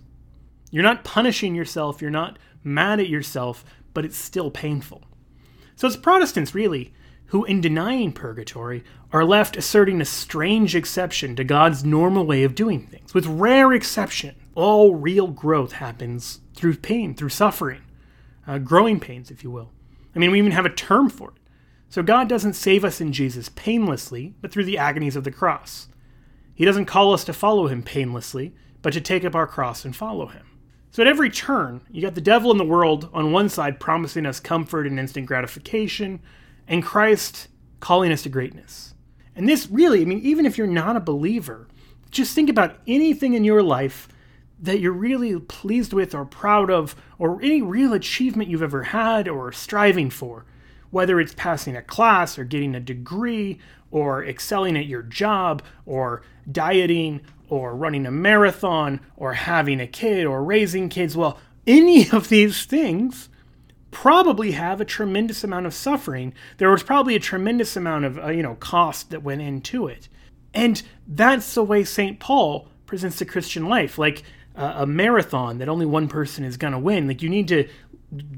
You're 0.72 0.82
not 0.82 1.04
punishing 1.04 1.56
yourself, 1.56 2.02
you're 2.02 2.10
not 2.10 2.40
mad 2.64 3.02
at 3.02 3.10
yourself, 3.10 3.66
but 3.94 4.06
it's 4.06 4.18
still 4.18 4.50
painful. 4.50 5.04
So 5.76 5.86
it's 5.86 5.98
Protestants, 5.98 6.56
really, 6.56 6.94
who, 7.26 7.44
in 7.44 7.60
denying 7.60 8.14
purgatory, 8.14 8.86
are 9.12 9.26
left 9.26 9.58
asserting 9.58 10.00
a 10.00 10.06
strange 10.06 10.74
exception 10.74 11.36
to 11.36 11.44
God's 11.44 11.84
normal 11.84 12.26
way 12.26 12.44
of 12.44 12.56
doing 12.56 12.88
things. 12.88 13.14
With 13.14 13.26
rare 13.26 13.74
exception, 13.74 14.38
all 14.56 14.96
real 14.96 15.28
growth 15.28 15.74
happens 15.74 16.40
through 16.56 16.78
pain, 16.78 17.14
through 17.14 17.30
suffering, 17.30 17.82
uh, 18.48 18.58
growing 18.58 19.00
pains, 19.00 19.30
if 19.30 19.44
you 19.44 19.52
will. 19.52 19.72
I 20.16 20.20
mean, 20.20 20.32
we 20.32 20.40
even 20.40 20.52
have 20.54 20.66
a 20.66 20.74
term 20.74 21.10
for 21.10 21.30
it. 21.30 21.42
So 21.90 22.02
God 22.02 22.28
doesn't 22.28 22.54
save 22.54 22.84
us 22.84 23.00
in 23.00 23.14
Jesus 23.14 23.50
painlessly, 23.50 24.36
but 24.42 24.52
through 24.52 24.66
the 24.66 24.78
agonies 24.78 25.16
of 25.16 25.24
the 25.24 25.32
cross. 25.32 25.88
He 26.54 26.66
doesn't 26.66 26.86
call 26.86 27.14
us 27.14 27.24
to 27.26 27.34
follow 27.34 27.68
him 27.68 27.84
painlessly, 27.84 28.56
but 28.82 28.94
to 28.94 29.02
take 29.02 29.24
up 29.24 29.36
our 29.36 29.48
cross 29.48 29.86
and 29.86 29.96
follow 29.96 30.28
him. 30.28 30.46
So 30.92 31.02
at 31.02 31.08
every 31.08 31.30
turn, 31.30 31.82
you 31.92 32.02
got 32.02 32.16
the 32.16 32.22
devil 32.22 32.52
in 32.52 32.58
the 32.58 32.66
world 32.66 33.10
on 33.14 33.32
one 33.32 33.50
side 33.50 33.80
promising 33.80 34.26
us 34.26 34.40
comfort 34.40 34.88
and 34.88 35.00
instant 35.00 35.28
gratification, 35.28 36.20
and 36.68 36.84
Christ 36.84 37.48
calling 37.80 38.12
us 38.12 38.24
to 38.24 38.30
greatness. 38.30 38.96
And 39.36 39.48
this 39.48 39.70
really, 39.70 40.02
I 40.02 40.06
mean, 40.06 40.22
even 40.22 40.46
if 40.46 40.58
you're 40.58 40.66
not 40.66 40.96
a 40.96 41.02
believer, 41.02 41.68
just 42.10 42.34
think 42.34 42.50
about 42.50 42.80
anything 42.88 43.34
in 43.36 43.44
your 43.44 43.62
life 43.62 44.08
that 44.60 44.80
you're 44.80 44.92
really 44.92 45.40
pleased 45.40 45.94
with 45.94 46.16
or 46.16 46.26
proud 46.26 46.70
of, 46.70 46.96
or 47.20 47.42
any 47.42 47.62
real 47.62 47.94
achievement 47.94 48.50
you've 48.50 48.64
ever 48.64 48.84
had 48.84 49.28
or 49.28 49.52
striving 49.52 50.10
for, 50.10 50.46
whether 50.90 51.20
it's 51.20 51.34
passing 51.36 51.76
a 51.76 51.82
class 51.82 52.40
or 52.40 52.44
getting 52.44 52.76
a 52.76 52.80
degree 52.80 53.60
or 53.92 54.26
excelling 54.26 54.78
at 54.78 54.86
your 54.86 55.04
job 55.04 55.62
or 55.86 56.24
dieting 56.52 57.22
or 57.50 57.76
running 57.76 58.06
a 58.06 58.12
marathon 58.12 59.00
or 59.16 59.34
having 59.34 59.80
a 59.80 59.88
kid 59.88 60.26
or 60.26 60.44
raising 60.44 60.90
kids. 60.90 61.16
Well, 61.16 61.40
any 61.66 62.10
of 62.12 62.30
these 62.30 62.66
things 62.66 63.30
probably 63.92 64.52
have 64.52 64.82
a 64.82 64.86
tremendous 64.86 65.44
amount 65.44 65.66
of 65.66 65.74
suffering. 65.74 66.34
There 66.58 66.70
was 66.70 66.84
probably 66.84 67.16
a 67.16 67.20
tremendous 67.20 67.76
amount 67.76 68.06
of 68.06 68.20
uh, 68.20 68.28
you 68.30 68.44
know 68.44 68.56
cost 68.56 69.10
that 69.12 69.24
went 69.24 69.42
into 69.42 69.88
it, 69.88 70.10
and 70.54 70.82
that's 71.08 71.54
the 71.54 71.64
way 71.64 71.84
Saint 71.84 72.20
Paul 72.20 72.68
presents 72.86 73.20
the 73.20 73.26
Christian 73.26 73.68
life, 73.68 73.98
like 73.98 74.24
a 74.58 74.86
marathon 74.86 75.60
that 75.60 75.70
only 75.70 75.86
one 75.86 76.08
person 76.08 76.44
is 76.44 76.58
going 76.58 76.74
to 76.74 76.80
win. 76.80 77.08
Like 77.08 77.22
you 77.22 77.30
need 77.30 77.48
to 77.50 77.70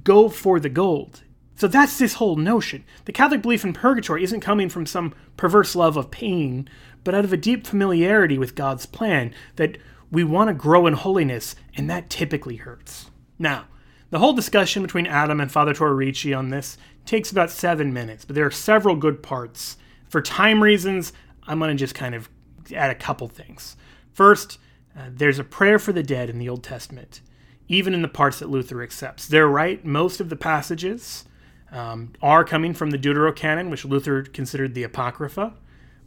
go 0.04 0.30
for 0.30 0.60
the 0.60 0.70
gold. 0.70 1.24
So 1.56 1.68
that's 1.68 1.98
this 1.98 2.16
whole 2.16 2.36
notion. 2.36 2.84
The 3.06 3.12
Catholic 3.12 3.42
belief 3.42 3.64
in 3.64 3.74
purgatory 3.74 4.24
isn't 4.24 4.42
coming 4.42 4.70
from 4.70 4.86
some 4.86 5.14
perverse 5.38 5.76
love 5.76 5.98
of 5.98 6.12
pain, 6.12 6.70
but 7.04 7.16
out 7.16 7.26
of 7.26 7.34
a 7.34 7.38
deep 7.38 7.66
familiarity 7.66 8.38
with 8.38 8.56
God's 8.56 8.86
plan 8.86 9.34
that 9.56 9.78
we 10.12 10.24
want 10.24 10.48
to 10.48 10.54
grow 10.54 10.88
in 10.88 10.94
holiness, 10.94 11.56
and 11.76 11.90
that 11.90 12.10
typically 12.10 12.58
hurts. 12.58 13.12
Now, 13.38 13.68
the 14.10 14.20
whole 14.20 14.34
discussion 14.34 14.82
between 14.82 15.06
Adam 15.06 15.40
and 15.40 15.52
Father 15.52 15.74
Tortorici 15.74 16.36
on 16.36 16.50
this 16.50 16.78
takes 17.06 17.32
about 17.32 17.52
seven 17.52 17.94
minutes, 17.94 18.26
but 18.26 18.36
there 18.36 18.46
are 18.46 18.52
several 18.52 18.96
good 18.96 19.22
parts. 19.22 19.78
For 20.08 20.22
time 20.22 20.64
reasons, 20.64 21.14
I'm 21.44 21.60
going 21.60 21.70
to 21.70 21.76
just 21.76 21.94
kind 21.94 22.16
of 22.16 22.30
add 22.74 22.90
a 22.90 22.96
couple 22.96 23.28
things. 23.28 23.76
First, 24.14 24.58
uh, 24.98 25.10
there's 25.12 25.40
a 25.40 25.44
prayer 25.44 25.80
for 25.80 25.94
the 25.94 26.04
dead 26.04 26.30
in 26.30 26.40
the 26.40 26.50
Old 26.50 26.64
Testament, 26.64 27.22
even 27.68 27.94
in 27.94 28.02
the 28.02 28.08
parts 28.08 28.40
that 28.40 28.50
Luther 28.50 28.82
accepts. 28.82 29.28
They're 29.28 29.48
right, 29.48 29.84
most 29.86 30.20
of 30.20 30.30
the 30.30 30.36
passages 30.36 31.26
um, 31.72 32.14
are 32.22 32.44
coming 32.44 32.74
from 32.74 32.90
the 32.90 32.98
Deuterocanon, 32.98 33.70
which 33.70 33.86
Luther 33.86 34.24
considered 34.24 34.74
the 34.74 34.84
Apocrypha, 34.84 35.54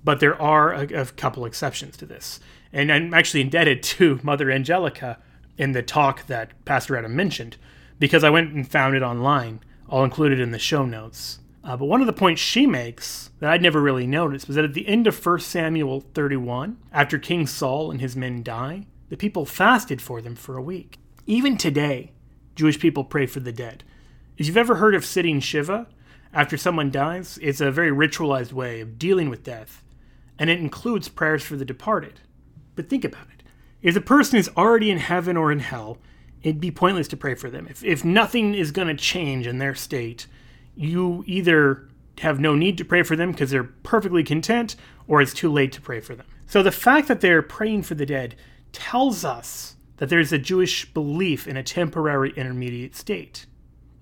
but 0.05 0.21
there 0.21 0.41
are 0.41 0.73
a, 0.73 1.03
a 1.03 1.07
couple 1.07 1.45
exceptions 1.45 1.97
to 1.99 2.07
this. 2.07 2.41
And 2.73 2.93
I'm 2.93 3.15
actually 3.15 3.43
indebted 3.43 3.83
to 3.85 4.21
Mother 4.23 4.51
Angelica 4.51 5.19
in 5.57 5.73
the 5.73 5.83
talk 5.83 6.27
that 6.27 6.51
Pastor 6.65 6.97
Adam 6.97 7.15
mentioned, 7.15 7.57
because 7.99 8.25
I 8.25 8.31
went 8.31 8.53
and 8.53 8.69
found 8.69 8.97
it 8.97 9.03
online. 9.03 9.61
I'll 9.89 10.05
include 10.05 10.33
it 10.33 10.41
in 10.41 10.51
the 10.51 10.59
show 10.59 10.85
notes. 10.85 11.39
Uh, 11.65 11.77
but 11.77 11.87
one 11.87 12.01
of 12.01 12.07
the 12.07 12.13
points 12.13 12.41
she 12.41 12.67
makes 12.67 13.31
that 13.39 13.51
I'd 13.51 13.63
never 13.63 13.81
really 13.81 14.07
noticed 14.07 14.49
was 14.49 14.57
that 14.57 14.65
at 14.65 14.75
the 14.75 14.89
end 14.89 15.07
of 15.07 15.25
1 15.25 15.41
Samuel 15.41 16.01
31, 16.15 16.77
after 16.93 17.19
King 17.19 17.47
Saul 17.47 17.91
and 17.91 18.01
his 18.01 18.17
men 18.17 18.43
die, 18.43 18.87
the 19.11 19.17
people 19.17 19.47
fasted 19.47 20.03
for 20.03 20.21
them 20.21 20.35
for 20.35 20.57
a 20.57 20.63
week. 20.63 20.99
Even 21.27 21.57
today, 21.57 22.13
Jewish 22.57 22.81
people 22.81 23.05
pray 23.05 23.27
for 23.27 23.41
the 23.41 23.53
dead. 23.53 23.85
If 24.37 24.47
you've 24.47 24.57
ever 24.57 24.77
heard 24.77 24.95
of 24.95 25.05
sitting 25.05 25.39
Shiva 25.39 25.87
after 26.33 26.57
someone 26.57 26.91
dies, 26.91 27.39
it's 27.41 27.61
a 27.61 27.71
very 27.71 27.91
ritualized 27.91 28.53
way 28.53 28.81
of 28.81 28.99
dealing 28.99 29.31
with 29.31 29.45
death, 29.45 29.85
and 30.39 30.51
it 30.51 30.59
includes 30.59 31.09
prayers 31.09 31.45
for 31.45 31.57
the 31.57 31.65
departed. 31.65 32.21
But 32.75 32.89
think 32.89 33.05
about 33.05 33.29
it. 33.35 33.45
If 33.83 33.95
the 33.95 34.01
person 34.01 34.39
is 34.39 34.51
already 34.57 34.91
in 34.91 34.99
heaven 34.99 35.37
or 35.37 35.53
in 35.53 35.61
hell, 35.61 35.99
it'd 36.43 36.61
be 36.61 36.71
pointless 36.71 37.09
to 37.09 37.17
pray 37.17 37.35
for 37.35 37.51
them. 37.51 37.67
If, 37.69 37.85
if 37.85 38.05
nothing 38.05 38.55
is 38.55 38.73
going 38.73 38.89
to 38.89 38.95
change 38.95 39.47
in 39.47 39.59
their 39.59 39.75
state, 39.75 40.27
you 40.75 41.25
either 41.27 41.89
have 42.19 42.41
no 42.41 42.55
need 42.55 42.79
to 42.79 42.85
pray 42.85 43.03
for 43.03 43.17
them 43.17 43.33
because 43.33 43.51
they're 43.51 43.65
perfectly 43.65 44.23
content, 44.23 44.77
or 45.07 45.21
it's 45.21 45.35
too 45.35 45.51
late 45.51 45.73
to 45.73 45.81
pray 45.81 46.01
for 46.01 46.15
them. 46.15 46.27
So 46.47 46.63
the 46.63 46.71
fact 46.71 47.09
that 47.09 47.21
they're 47.21 47.43
praying 47.43 47.83
for 47.83 47.95
the 47.95 48.07
dead 48.07 48.37
tells 48.73 49.25
us 49.25 49.77
that 49.97 50.09
there's 50.09 50.33
a 50.33 50.39
Jewish 50.39 50.93
belief 50.93 51.47
in 51.47 51.57
a 51.57 51.63
temporary 51.63 52.33
intermediate 52.37 52.97
state, 52.97 53.47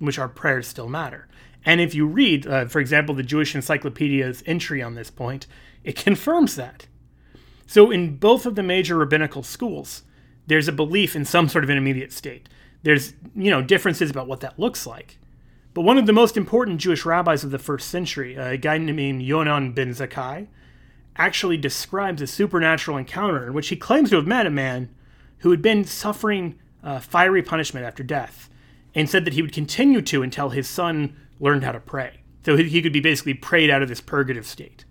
in 0.01 0.07
which 0.07 0.19
our 0.19 0.29
prayers 0.29 0.67
still 0.67 0.89
matter. 0.89 1.29
And 1.65 1.81
if 1.81 1.95
you 1.95 2.07
read, 2.07 2.47
uh, 2.47 2.67
for 2.67 2.81
example, 2.81 3.15
the 3.15 3.23
Jewish 3.23 3.55
Encyclopedia's 3.55 4.43
entry 4.47 4.83
on 4.83 4.95
this 4.95 5.11
point, 5.11 5.47
it 5.85 5.97
confirms 5.97 6.57
that. 6.57 6.87
So 7.67 7.91
in 7.91 8.17
both 8.17 8.47
of 8.47 8.55
the 8.55 8.63
major 8.63 8.97
rabbinical 8.97 9.43
schools, 9.43 10.03
there's 10.47 10.69
a 10.69 10.73
belief 10.73 11.15
in 11.15 11.25
some 11.25 11.49
sort 11.49 11.65
of 11.65 11.71
intermediate 11.71 12.13
state. 12.13 12.49
There's, 12.83 13.13
you 13.37 13.51
know, 13.51 13.63
differences 13.63 14.11
about 14.11 14.27
what 14.27 14.41
that 14.41 14.59
looks 14.59 14.87
like. 14.87 15.19
But 15.73 15.83
one 15.83 15.99
of 15.99 16.07
the 16.07 16.13
most 16.13 16.37
important 16.37 16.81
Jewish 16.81 17.05
rabbis 17.05 17.45
of 17.45 17.51
the 17.51 17.59
first 17.59 17.89
century, 17.89 18.35
a 18.35 18.57
guy 18.57 18.79
named 18.79 19.23
Yohanan 19.23 19.73
ben 19.73 19.91
Zakkai, 19.91 20.49
actually 21.17 21.57
describes 21.57 22.23
a 22.23 22.27
supernatural 22.27 22.97
encounter 22.97 23.47
in 23.47 23.53
which 23.53 23.69
he 23.69 23.77
claims 23.77 24.11
to 24.11 24.17
have 24.17 24.27
met 24.27 24.47
a 24.47 24.51
man 24.51 24.89
who 25.39 25.51
had 25.51 25.63
been 25.63 25.85
suffering 25.85 26.59
uh, 26.83 26.99
fiery 26.99 27.43
punishment 27.43 27.87
after 27.87 28.03
death 28.03 28.49
and 28.95 29.09
said 29.09 29.25
that 29.25 29.35
he 29.35 29.43
would 29.43 29.53
continue 29.53 30.03
to 30.03 30.23
until 30.23 30.51
his 30.51 30.69
son 30.69 31.17
learned 31.39 31.65
how 31.65 31.73
to 31.73 31.81
pray. 31.81 32.23
So 32.45 32.57
he 32.57 32.83
could 32.83 32.93
be 32.93 33.01
basically 33.01 33.35
prayed 33.35 33.71
out 33.71 33.83
of 33.83 33.89
this 33.89 34.01
purgative 34.01 34.47
state. 34.47 34.85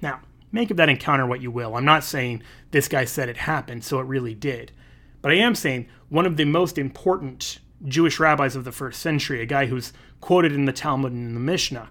Now, 0.00 0.20
make 0.50 0.70
of 0.70 0.76
that 0.78 0.88
encounter 0.88 1.26
what 1.26 1.42
you 1.42 1.50
will. 1.50 1.76
I'm 1.76 1.84
not 1.84 2.02
saying 2.02 2.42
this 2.70 2.88
guy 2.88 3.04
said 3.04 3.28
it 3.28 3.36
happened, 3.36 3.84
so 3.84 4.00
it 4.00 4.06
really 4.06 4.34
did. 4.34 4.72
But 5.20 5.32
I 5.32 5.36
am 5.36 5.54
saying 5.54 5.88
one 6.08 6.26
of 6.26 6.36
the 6.36 6.44
most 6.44 6.78
important 6.78 7.60
Jewish 7.84 8.18
rabbis 8.18 8.56
of 8.56 8.64
the 8.64 8.72
first 8.72 9.00
century, 9.00 9.42
a 9.42 9.46
guy 9.46 9.66
who's 9.66 9.92
quoted 10.24 10.52
in 10.52 10.64
the 10.64 10.72
Talmud 10.72 11.12
and 11.12 11.28
in 11.28 11.34
the 11.34 11.40
Mishnah, 11.40 11.90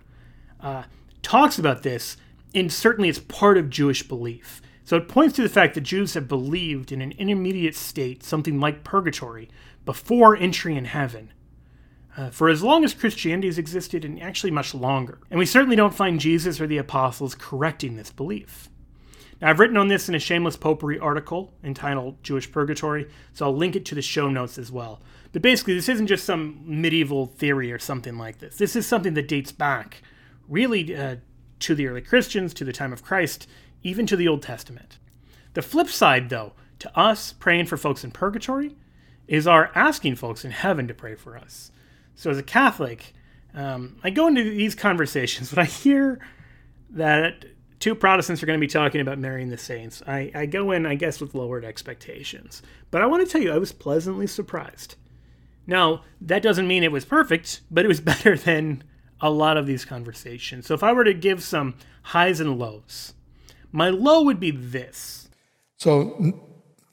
uh, 0.60 0.82
talks 1.22 1.60
about 1.60 1.84
this, 1.84 2.18
and 2.56 2.74
certainly 2.74 3.08
it's 3.08 3.20
part 3.20 3.60
of 3.60 3.70
Jewish 3.70 4.02
belief. 4.08 4.60
So 4.84 4.98
it 4.98 5.08
points 5.08 5.36
to 5.36 5.44
the 5.44 5.50
fact 5.50 5.76
that 5.76 5.82
Jews 5.82 6.16
have 6.16 6.28
believed 6.28 6.92
in 6.92 7.00
an 7.00 7.12
intermediate 7.12 7.76
state, 7.76 8.24
something 8.24 8.60
like 8.60 8.84
purgatory, 8.84 9.52
before 9.86 10.36
entry 10.36 10.76
in 10.76 10.86
heaven. 10.86 11.32
Uh, 12.18 12.32
for 12.32 12.50
as 12.50 12.64
long 12.64 12.84
as 12.84 12.96
Christianity 12.96 13.50
has 13.50 13.60
existed, 13.60 14.04
and 14.04 14.20
actually 14.20 14.50
much 14.50 14.74
longer. 14.74 15.20
And 15.30 15.38
we 15.38 15.46
certainly 15.46 15.76
don't 15.76 15.94
find 15.94 16.20
Jesus 16.20 16.60
or 16.60 16.66
the 16.66 16.80
apostles 16.80 17.36
correcting 17.36 17.98
this 17.98 18.12
belief. 18.12 18.68
Now, 19.42 19.52
I've 19.52 19.60
written 19.60 19.78
on 19.78 19.90
this 19.90 20.10
in 20.10 20.16
a 20.16 20.20
Shameless 20.20 20.58
Popery 20.58 20.98
article 20.98 21.54
entitled 21.64 22.24
Jewish 22.24 22.52
Purgatory, 22.52 23.10
so 23.32 23.46
I'll 23.46 23.56
link 23.56 23.76
it 23.76 23.86
to 23.86 23.96
the 23.96 24.02
show 24.02 24.28
notes 24.28 24.58
as 24.58 24.72
well. 24.72 25.02
But 25.34 25.42
basically, 25.42 25.74
this 25.74 25.90
isn't 25.90 26.08
just 26.08 26.26
some 26.26 26.62
medieval 26.64 27.26
theory 27.26 27.72
or 27.72 27.80
something 27.80 28.18
like 28.18 28.38
this. 28.38 28.56
This 28.56 28.76
is 28.76 28.86
something 28.86 29.16
that 29.16 29.28
dates 29.28 29.52
back 29.52 30.02
really 30.48 30.96
uh, 30.96 31.18
to 31.60 31.76
the 31.76 31.88
early 31.88 32.02
Christians, 32.02 32.54
to 32.54 32.64
the 32.64 32.72
time 32.72 32.94
of 32.94 33.04
Christ, 33.04 33.48
even 33.82 34.06
to 34.06 34.16
the 34.16 34.28
Old 34.28 34.44
Testament. 34.44 35.00
The 35.56 35.64
flip 35.64 35.90
side, 35.90 36.30
though, 36.30 36.54
to 36.80 36.98
us 36.98 37.34
praying 37.34 37.66
for 37.66 37.78
folks 37.78 38.04
in 38.04 38.12
purgatory 38.12 38.76
is 39.28 39.48
our 39.48 39.72
asking 39.74 40.16
folks 40.16 40.46
in 40.46 40.52
heaven 40.52 40.88
to 40.88 40.94
pray 40.94 41.16
for 41.16 41.36
us. 41.36 41.72
So, 42.16 42.30
as 42.30 42.38
a 42.38 42.44
Catholic, 42.44 43.14
um, 43.56 43.98
I 44.04 44.12
go 44.12 44.28
into 44.28 44.44
these 44.44 44.76
conversations, 44.88 45.50
but 45.50 45.60
I 45.60 45.66
hear 45.66 46.20
that 46.92 47.46
two 47.80 47.96
Protestants 47.96 48.44
are 48.44 48.46
going 48.46 48.60
to 48.60 48.66
be 48.66 48.72
talking 48.72 49.02
about 49.02 49.18
marrying 49.18 49.50
the 49.50 49.58
saints. 49.58 50.04
I, 50.06 50.32
I 50.36 50.46
go 50.46 50.72
in, 50.72 50.86
I 50.86 50.94
guess, 50.94 51.20
with 51.20 51.34
lowered 51.34 51.66
expectations. 51.66 52.62
But 52.92 53.02
I 53.02 53.08
want 53.08 53.26
to 53.26 53.32
tell 53.32 53.42
you, 53.42 53.52
I 53.52 53.58
was 53.58 53.72
pleasantly 53.72 54.28
surprised. 54.28 54.96
Now, 55.66 56.04
that 56.22 56.42
doesn't 56.42 56.68
mean 56.68 56.84
it 56.84 56.92
was 56.92 57.06
perfect, 57.06 57.62
but 57.72 57.86
it 57.86 57.88
was 57.88 58.02
better 58.12 58.38
than 58.38 58.84
a 59.22 59.30
lot 59.30 59.58
of 59.58 59.66
these 59.66 59.86
conversations. 59.86 60.68
So 60.68 60.74
if 60.74 60.84
I 60.84 60.92
were 60.92 61.04
to 61.04 61.14
give 61.14 61.42
some 61.42 61.76
highs 62.04 62.40
and 62.40 62.60
lows, 62.60 63.14
my 63.72 63.90
low 63.90 64.24
would 64.24 64.40
be 64.40 64.52
this. 64.52 65.30
So, 65.78 66.40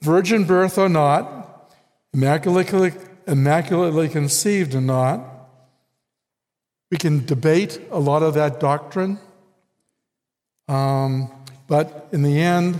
virgin 0.01 0.45
birth 0.45 0.77
or 0.77 0.89
not, 0.89 1.71
immaculately, 2.13 2.93
immaculately 3.27 4.09
conceived 4.09 4.73
or 4.73 4.81
not, 4.81 5.25
we 6.89 6.97
can 6.97 7.25
debate 7.25 7.79
a 7.91 7.99
lot 7.99 8.23
of 8.23 8.33
that 8.33 8.59
doctrine. 8.59 9.19
Um, 10.67 11.31
but 11.67 12.09
in 12.11 12.21
the 12.21 12.39
end, 12.41 12.79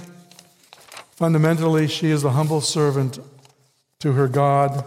fundamentally, 1.11 1.87
she 1.87 2.09
is 2.09 2.23
a 2.23 2.31
humble 2.31 2.61
servant 2.61 3.19
to 3.99 4.13
her 4.13 4.27
God 4.27 4.83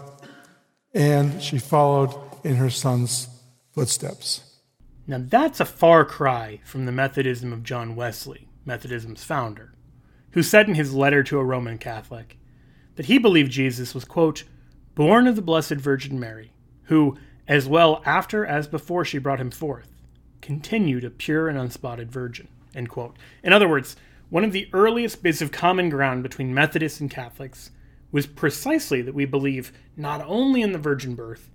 and 0.95 1.43
she 1.43 1.59
followed 1.59 2.15
in 2.43 2.55
her 2.55 2.69
son's 2.69 3.27
footsteps. 3.73 4.59
Now, 5.05 5.19
that's 5.19 5.59
a 5.59 5.65
far 5.65 6.05
cry 6.05 6.61
from 6.63 6.85
the 6.85 6.91
Methodism 6.91 7.51
of 7.53 7.63
John 7.63 7.95
Wesley, 7.95 8.47
Methodism's 8.65 9.23
founder, 9.23 9.73
who 10.31 10.41
said 10.41 10.67
in 10.67 10.75
his 10.75 10.95
letter 10.95 11.21
to 11.23 11.37
a 11.37 11.43
Roman 11.43 11.77
Catholic 11.77 12.37
that 12.95 13.05
he 13.05 13.17
believed 13.17 13.51
Jesus 13.51 13.93
was, 13.93 14.05
quote, 14.05 14.45
born 14.95 15.27
of 15.27 15.35
the 15.35 15.41
Blessed 15.41 15.75
Virgin 15.75 16.19
Mary, 16.19 16.53
who, 16.83 17.17
as 17.47 17.67
well 17.67 18.01
after 18.05 18.45
as 18.45 18.67
before 18.67 19.03
she 19.03 19.17
brought 19.17 19.41
him 19.41 19.51
forth, 19.51 19.91
continued 20.41 21.03
a 21.03 21.09
pure 21.09 21.49
and 21.49 21.57
unspotted 21.57 22.09
virgin, 22.09 22.47
end 22.73 22.89
quote. 22.89 23.17
In 23.43 23.51
other 23.51 23.67
words, 23.67 23.97
one 24.29 24.45
of 24.45 24.53
the 24.53 24.69
earliest 24.71 25.21
bits 25.21 25.41
of 25.41 25.51
common 25.51 25.89
ground 25.89 26.23
between 26.23 26.53
Methodists 26.53 27.01
and 27.01 27.11
Catholics 27.11 27.71
was 28.15 28.25
precisely 28.25 29.01
that 29.01 29.13
we 29.13 29.25
believe 29.25 29.73
not 29.97 30.23
only 30.25 30.61
in 30.61 30.71
the 30.71 30.79
virgin 30.79 31.15
birth, 31.15 31.51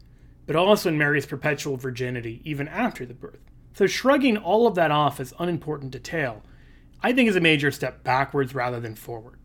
but 0.47 0.55
also 0.55 0.91
in 0.91 0.99
Mary's 0.99 1.25
perpetual 1.25 1.79
virginity 1.79 2.43
even 2.45 2.69
after 2.69 3.07
the 3.07 3.15
birth. 3.15 3.41
So 3.73 3.87
shrugging 3.87 4.37
all 4.37 4.67
of 4.67 4.75
that 4.75 4.91
off 4.91 5.21
as 5.21 5.33
unimportant 5.39 5.93
detail, 5.93 6.43
I 7.03 7.15
think 7.15 7.31
is 7.31 7.37
a 7.37 7.41
major 7.41 7.71
step 7.71 8.05
backwards 8.05 8.55
rather 8.55 8.79
than 8.79 8.95
forward. 8.95 9.39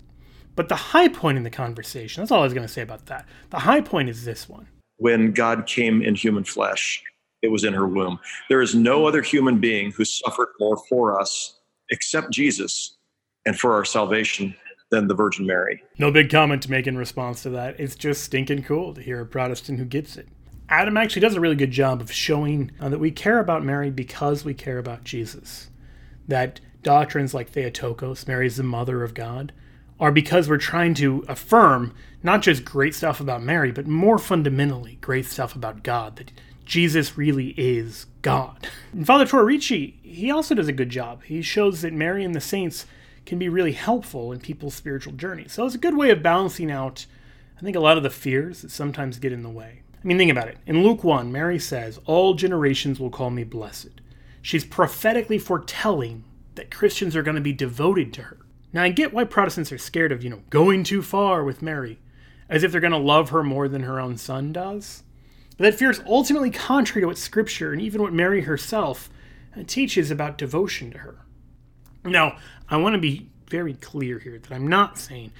But 0.57 0.67
the 0.67 0.75
high 0.75 1.07
point 1.07 1.37
in 1.37 1.45
the 1.45 1.49
conversation, 1.49 2.19
that's 2.19 2.31
all 2.33 2.41
I 2.41 2.43
was 2.43 2.53
going 2.53 2.67
to 2.67 2.73
say 2.73 2.81
about 2.81 3.05
that. 3.05 3.25
The 3.49 3.59
high 3.59 3.79
point 3.79 4.09
is 4.09 4.25
this 4.25 4.49
one. 4.49 4.67
When 4.97 5.31
God 5.31 5.67
came 5.67 6.01
in 6.01 6.15
human 6.15 6.43
flesh, 6.43 7.01
it 7.41 7.47
was 7.47 7.63
in 7.63 7.71
her 7.71 7.87
womb. 7.87 8.19
There 8.49 8.61
is 8.61 8.75
no 8.75 9.07
other 9.07 9.21
human 9.21 9.61
being 9.61 9.93
who 9.93 10.03
suffered 10.03 10.49
more 10.59 10.83
for 10.89 11.17
us 11.17 11.61
except 11.91 12.33
Jesus 12.33 12.97
and 13.45 13.57
for 13.57 13.73
our 13.73 13.85
salvation 13.85 14.53
than 14.89 15.07
the 15.07 15.15
Virgin 15.15 15.45
Mary. 15.45 15.83
No 15.97 16.11
big 16.11 16.29
comment 16.29 16.61
to 16.63 16.71
make 16.71 16.87
in 16.87 16.97
response 16.97 17.43
to 17.43 17.49
that. 17.51 17.79
It's 17.79 17.95
just 17.95 18.23
stinking 18.23 18.63
cool 18.63 18.93
to 18.93 19.01
hear 19.01 19.21
a 19.21 19.25
Protestant 19.25 19.79
who 19.79 19.85
gets 19.85 20.15
it. 20.17 20.27
Adam 20.69 20.97
actually 20.97 21.21
does 21.21 21.35
a 21.35 21.39
really 21.39 21.55
good 21.55 21.71
job 21.71 22.01
of 22.01 22.11
showing 22.11 22.71
uh, 22.79 22.89
that 22.89 22.99
we 22.99 23.11
care 23.11 23.39
about 23.39 23.63
Mary 23.63 23.91
because 23.91 24.43
we 24.43 24.53
care 24.53 24.77
about 24.77 25.03
Jesus. 25.03 25.69
That 26.27 26.59
doctrines 26.81 27.33
like 27.33 27.49
Theotokos, 27.49 28.27
Mary's 28.27 28.57
the 28.57 28.63
mother 28.63 29.03
of 29.03 29.13
God, 29.13 29.53
are 29.99 30.11
because 30.11 30.49
we're 30.49 30.57
trying 30.57 30.93
to 30.95 31.23
affirm 31.27 31.93
not 32.23 32.41
just 32.41 32.65
great 32.65 32.95
stuff 32.95 33.19
about 33.19 33.43
Mary, 33.43 33.71
but 33.71 33.87
more 33.87 34.17
fundamentally, 34.17 34.97
great 35.01 35.25
stuff 35.25 35.55
about 35.55 35.83
God. 35.83 36.15
That 36.17 36.31
Jesus 36.65 37.17
really 37.17 37.49
is 37.57 38.07
God. 38.21 38.67
And 38.91 39.05
Father 39.05 39.25
Tortorici, 39.25 39.95
he 40.01 40.31
also 40.31 40.55
does 40.55 40.67
a 40.67 40.73
good 40.73 40.89
job. 40.89 41.23
He 41.23 41.41
shows 41.41 41.81
that 41.81 41.93
Mary 41.93 42.23
and 42.23 42.33
the 42.33 42.41
saints 42.41 42.85
can 43.25 43.39
be 43.39 43.49
really 43.49 43.73
helpful 43.73 44.31
in 44.31 44.39
people's 44.39 44.75
spiritual 44.75 45.13
journey. 45.13 45.47
So 45.47 45.65
it's 45.65 45.75
a 45.75 45.79
good 45.79 45.97
way 45.97 46.09
of 46.11 46.23
balancing 46.23 46.71
out, 46.71 47.05
I 47.57 47.61
think, 47.61 47.75
a 47.75 47.81
lot 47.81 47.97
of 47.97 48.03
the 48.03 48.09
fears 48.09 48.61
that 48.61 48.71
sometimes 48.71 49.19
get 49.19 49.33
in 49.33 49.43
the 49.43 49.49
way. 49.49 49.81
I 50.03 50.07
mean, 50.07 50.17
think 50.17 50.31
about 50.31 50.47
it. 50.47 50.57
In 50.67 50.83
Luke 50.83 51.03
1, 51.03 51.31
Mary 51.31 51.57
says, 51.57 51.99
All 52.05 52.35
generations 52.35 52.99
will 52.99 53.09
call 53.09 53.31
me 53.31 53.43
blessed. 53.43 54.01
She's 54.41 54.63
prophetically 54.63 55.39
foretelling 55.39 56.23
that 56.53 56.69
Christians 56.69 57.15
are 57.15 57.23
going 57.23 57.35
to 57.35 57.41
be 57.41 57.53
devoted 57.53 58.13
to 58.13 58.21
her. 58.23 58.37
Now, 58.71 58.83
I 58.83 58.89
get 58.89 59.13
why 59.13 59.23
Protestants 59.23 59.71
are 59.71 59.77
scared 59.77 60.11
of, 60.11 60.23
you 60.23 60.29
know, 60.29 60.41
going 60.49 60.83
too 60.83 61.01
far 61.01 61.43
with 61.43 61.61
Mary, 61.61 61.97
as 62.47 62.63
if 62.63 62.71
they're 62.71 62.81
going 62.81 62.91
to 62.91 62.97
love 62.97 63.29
her 63.29 63.43
more 63.43 63.67
than 63.67 63.83
her 63.83 63.99
own 63.99 64.17
son 64.17 64.53
does. 64.53 65.01
But 65.57 65.63
that 65.63 65.79
fear 65.79 65.89
is 65.89 66.01
ultimately 66.05 66.51
contrary 66.51 67.01
to 67.01 67.07
what 67.07 67.17
Scripture 67.17 67.71
and 67.71 67.81
even 67.81 68.01
what 68.01 68.13
Mary 68.13 68.41
herself 68.41 69.09
uh, 69.57 69.63
teaches 69.65 70.11
about 70.11 70.37
devotion 70.37 70.91
to 70.91 70.99
her. 70.99 71.25
Now, 72.03 72.37
I 72.67 72.77
want 72.77 72.93
to 72.93 72.99
be 72.99 73.29
very 73.47 73.75
clear 73.75 74.19
here 74.19 74.39
that 74.39 74.51
I'm 74.51 74.67
not 74.67 74.97
saying 74.97 75.31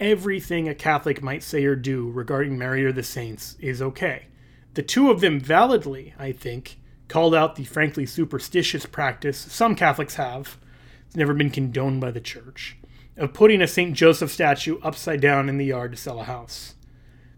everything 0.00 0.68
a 0.68 0.74
Catholic 0.74 1.22
might 1.22 1.42
say 1.42 1.64
or 1.64 1.76
do 1.76 2.10
regarding 2.10 2.58
Mary 2.58 2.84
or 2.84 2.92
the 2.92 3.02
saints 3.02 3.56
is 3.60 3.80
okay. 3.80 4.26
The 4.74 4.82
two 4.82 5.10
of 5.10 5.20
them 5.20 5.38
validly, 5.38 6.14
I 6.18 6.32
think, 6.32 6.78
called 7.08 7.34
out 7.34 7.56
the 7.56 7.64
frankly 7.64 8.06
superstitious 8.06 8.86
practice 8.86 9.38
some 9.38 9.76
Catholics 9.76 10.14
have, 10.16 10.58
it's 11.06 11.14
never 11.14 11.34
been 11.34 11.50
condoned 11.50 12.00
by 12.00 12.10
the 12.10 12.20
church, 12.20 12.78
of 13.16 13.32
putting 13.34 13.62
a 13.62 13.68
St. 13.68 13.94
Joseph 13.94 14.32
statue 14.32 14.80
upside 14.82 15.20
down 15.20 15.48
in 15.48 15.58
the 15.58 15.66
yard 15.66 15.92
to 15.92 15.98
sell 15.98 16.18
a 16.18 16.24
house. 16.24 16.74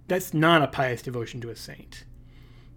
That's 0.07 0.33
not 0.33 0.63
a 0.63 0.69
pious 0.69 1.03
devotion 1.03 1.41
to 1.43 1.51
a 1.51 1.57
saint. 1.57 2.05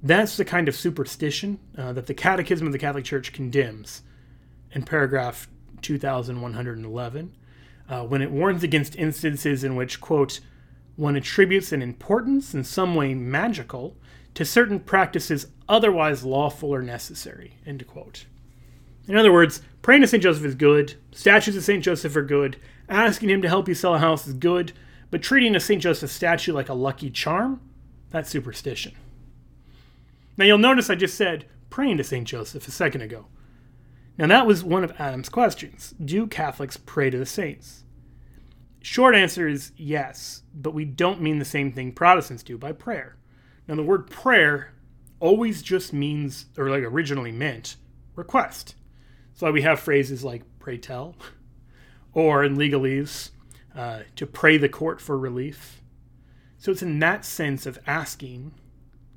That's 0.01 0.37
the 0.37 0.45
kind 0.45 0.67
of 0.67 0.75
superstition 0.75 1.59
uh, 1.77 1.93
that 1.93 2.07
the 2.07 2.13
Catechism 2.13 2.65
of 2.65 2.73
the 2.73 2.79
Catholic 2.79 3.05
Church 3.05 3.31
condemns 3.31 4.01
in 4.71 4.83
paragraph 4.83 5.47
2111 5.87 7.33
uh, 7.89 8.03
when 8.03 8.21
it 8.21 8.31
warns 8.31 8.63
against 8.63 8.95
instances 8.97 9.63
in 9.63 9.75
which, 9.75 10.01
quote, 10.01 10.39
one 10.97 11.15
attributes 11.15 11.71
an 11.71 11.81
importance 11.81 12.53
in 12.53 12.63
some 12.63 12.95
way 12.95 13.13
magical 13.13 13.95
to 14.33 14.43
certain 14.43 14.79
practices 14.79 15.47
otherwise 15.69 16.25
lawful 16.25 16.73
or 16.73 16.81
necessary, 16.81 17.53
end 17.65 17.85
quote. 17.87 18.25
In 19.07 19.15
other 19.15 19.31
words, 19.31 19.61
praying 19.81 20.01
to 20.01 20.07
St. 20.07 20.21
Joseph 20.21 20.43
is 20.43 20.55
good, 20.55 20.95
statues 21.11 21.55
of 21.55 21.63
St. 21.63 21.83
Joseph 21.83 22.15
are 22.15 22.23
good, 22.23 22.57
asking 22.89 23.29
him 23.29 23.41
to 23.41 23.47
help 23.47 23.67
you 23.67 23.73
sell 23.73 23.95
a 23.95 23.99
house 23.99 24.27
is 24.27 24.33
good, 24.33 24.73
but 25.09 25.23
treating 25.23 25.55
a 25.55 25.59
St. 25.59 25.81
Joseph 25.81 26.11
statue 26.11 26.51
like 26.51 26.69
a 26.69 26.73
lucky 26.73 27.09
charm, 27.09 27.61
that's 28.09 28.29
superstition. 28.29 28.93
Now 30.35 30.45
you'll 30.45 30.57
notice 30.57 30.89
I 30.89 30.95
just 30.95 31.15
said 31.15 31.45
praying 31.69 31.97
to 31.97 32.03
St. 32.03 32.27
Joseph 32.27 32.67
a 32.67 32.71
second 32.71 33.01
ago. 33.01 33.27
Now 34.17 34.27
that 34.27 34.47
was 34.47 34.63
one 34.63 34.83
of 34.83 34.99
Adam's 34.99 35.29
questions. 35.29 35.93
Do 36.03 36.27
Catholics 36.27 36.77
pray 36.77 37.09
to 37.09 37.17
the 37.17 37.25
saints? 37.25 37.83
Short 38.81 39.15
answer 39.15 39.47
is 39.47 39.71
yes, 39.75 40.43
but 40.53 40.73
we 40.73 40.85
don't 40.85 41.21
mean 41.21 41.39
the 41.39 41.45
same 41.45 41.71
thing 41.71 41.91
Protestants 41.91 42.43
do 42.43 42.57
by 42.57 42.71
prayer. 42.71 43.17
Now 43.67 43.75
the 43.75 43.83
word 43.83 44.09
prayer 44.09 44.73
always 45.19 45.61
just 45.61 45.93
means, 45.93 46.45
or 46.57 46.69
like 46.69 46.83
originally 46.83 47.31
meant, 47.31 47.75
request. 48.15 48.75
Why 49.39 49.51
we 49.51 49.61
have 49.61 49.79
phrases 49.79 50.23
like 50.23 50.41
pray 50.57 50.77
tell, 50.79 51.15
or 52.13 52.43
in 52.43 52.57
legalese, 52.57 53.29
uh, 53.75 53.99
to 54.15 54.25
pray 54.25 54.57
the 54.57 54.69
court 54.69 54.99
for 54.99 55.17
relief. 55.17 55.81
So 56.57 56.71
it's 56.71 56.81
in 56.81 56.97
that 56.99 57.23
sense 57.23 57.67
of 57.67 57.77
asking 57.85 58.53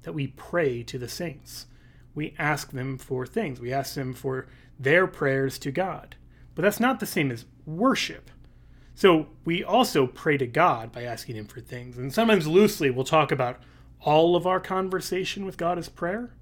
that 0.03 0.13
we 0.13 0.27
pray 0.27 0.83
to 0.83 0.99
the 0.99 1.09
saints. 1.09 1.67
We 2.15 2.35
ask 2.39 2.73
them 2.73 2.99
for 2.99 3.25
things. 3.25 3.61
We 3.61 3.73
ask 3.73 3.95
them 3.95 4.13
for 4.13 4.47
their 4.81 5.07
prayers 5.07 5.59
to 5.61 5.71
God. 5.71 6.17
But 6.55 6.63
that's 6.63 6.81
not 6.81 7.01
the 7.01 7.07
same 7.07 7.31
as 7.31 7.45
worship. 7.67 8.31
So 8.95 9.29
we 9.45 9.63
also 9.63 10.07
pray 10.07 10.37
to 10.39 10.47
God 10.47 10.93
by 10.93 11.05
asking 11.05 11.37
Him 11.37 11.47
for 11.47 11.61
things. 11.61 11.97
And 11.97 12.13
sometimes 12.13 12.47
loosely 12.47 12.91
we'll 12.91 13.05
talk 13.05 13.31
about 13.31 13.61
all 14.01 14.35
of 14.35 14.47
our 14.47 14.61
conversation 14.61 15.45
with 15.45 15.57
God 15.57 15.79
as 15.79 15.89
prayer. 15.89 16.35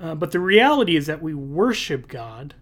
Uh, 0.00 0.14
but 0.14 0.30
the 0.30 0.40
reality 0.40 0.96
is 0.96 1.06
that 1.06 1.22
we 1.22 1.34
worship 1.34 2.08
God 2.08 2.54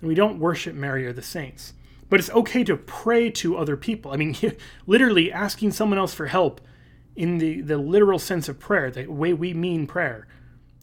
and 0.00 0.08
we 0.08 0.14
don't 0.14 0.38
worship 0.38 0.74
Mary 0.74 1.06
or 1.06 1.12
the 1.12 1.22
saints. 1.22 1.74
But 2.08 2.20
it's 2.20 2.30
okay 2.30 2.62
to 2.64 2.76
pray 2.76 3.30
to 3.30 3.56
other 3.56 3.76
people. 3.76 4.12
I 4.12 4.16
mean, 4.16 4.36
literally 4.86 5.32
asking 5.32 5.72
someone 5.72 5.98
else 5.98 6.14
for 6.14 6.26
help 6.26 6.60
in 7.16 7.38
the, 7.38 7.60
the 7.60 7.78
literal 7.78 8.18
sense 8.18 8.48
of 8.48 8.58
prayer, 8.58 8.90
the 8.90 9.06
way 9.06 9.32
we 9.32 9.54
mean 9.54 9.86
prayer, 9.86 10.26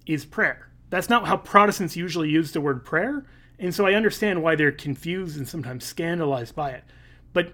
is 0.05 0.25
prayer. 0.25 0.69
That's 0.89 1.09
not 1.09 1.27
how 1.27 1.37
Protestants 1.37 1.95
usually 1.95 2.29
use 2.29 2.51
the 2.51 2.61
word 2.61 2.83
prayer. 2.83 3.25
And 3.61 3.73
so 3.75 3.85
I 3.85 3.93
understand 3.93 4.41
why 4.41 4.55
they're 4.55 4.71
confused 4.71 5.37
and 5.37 5.47
sometimes 5.47 5.85
scandalized 5.85 6.55
by 6.55 6.71
it. 6.71 6.83
But 7.31 7.53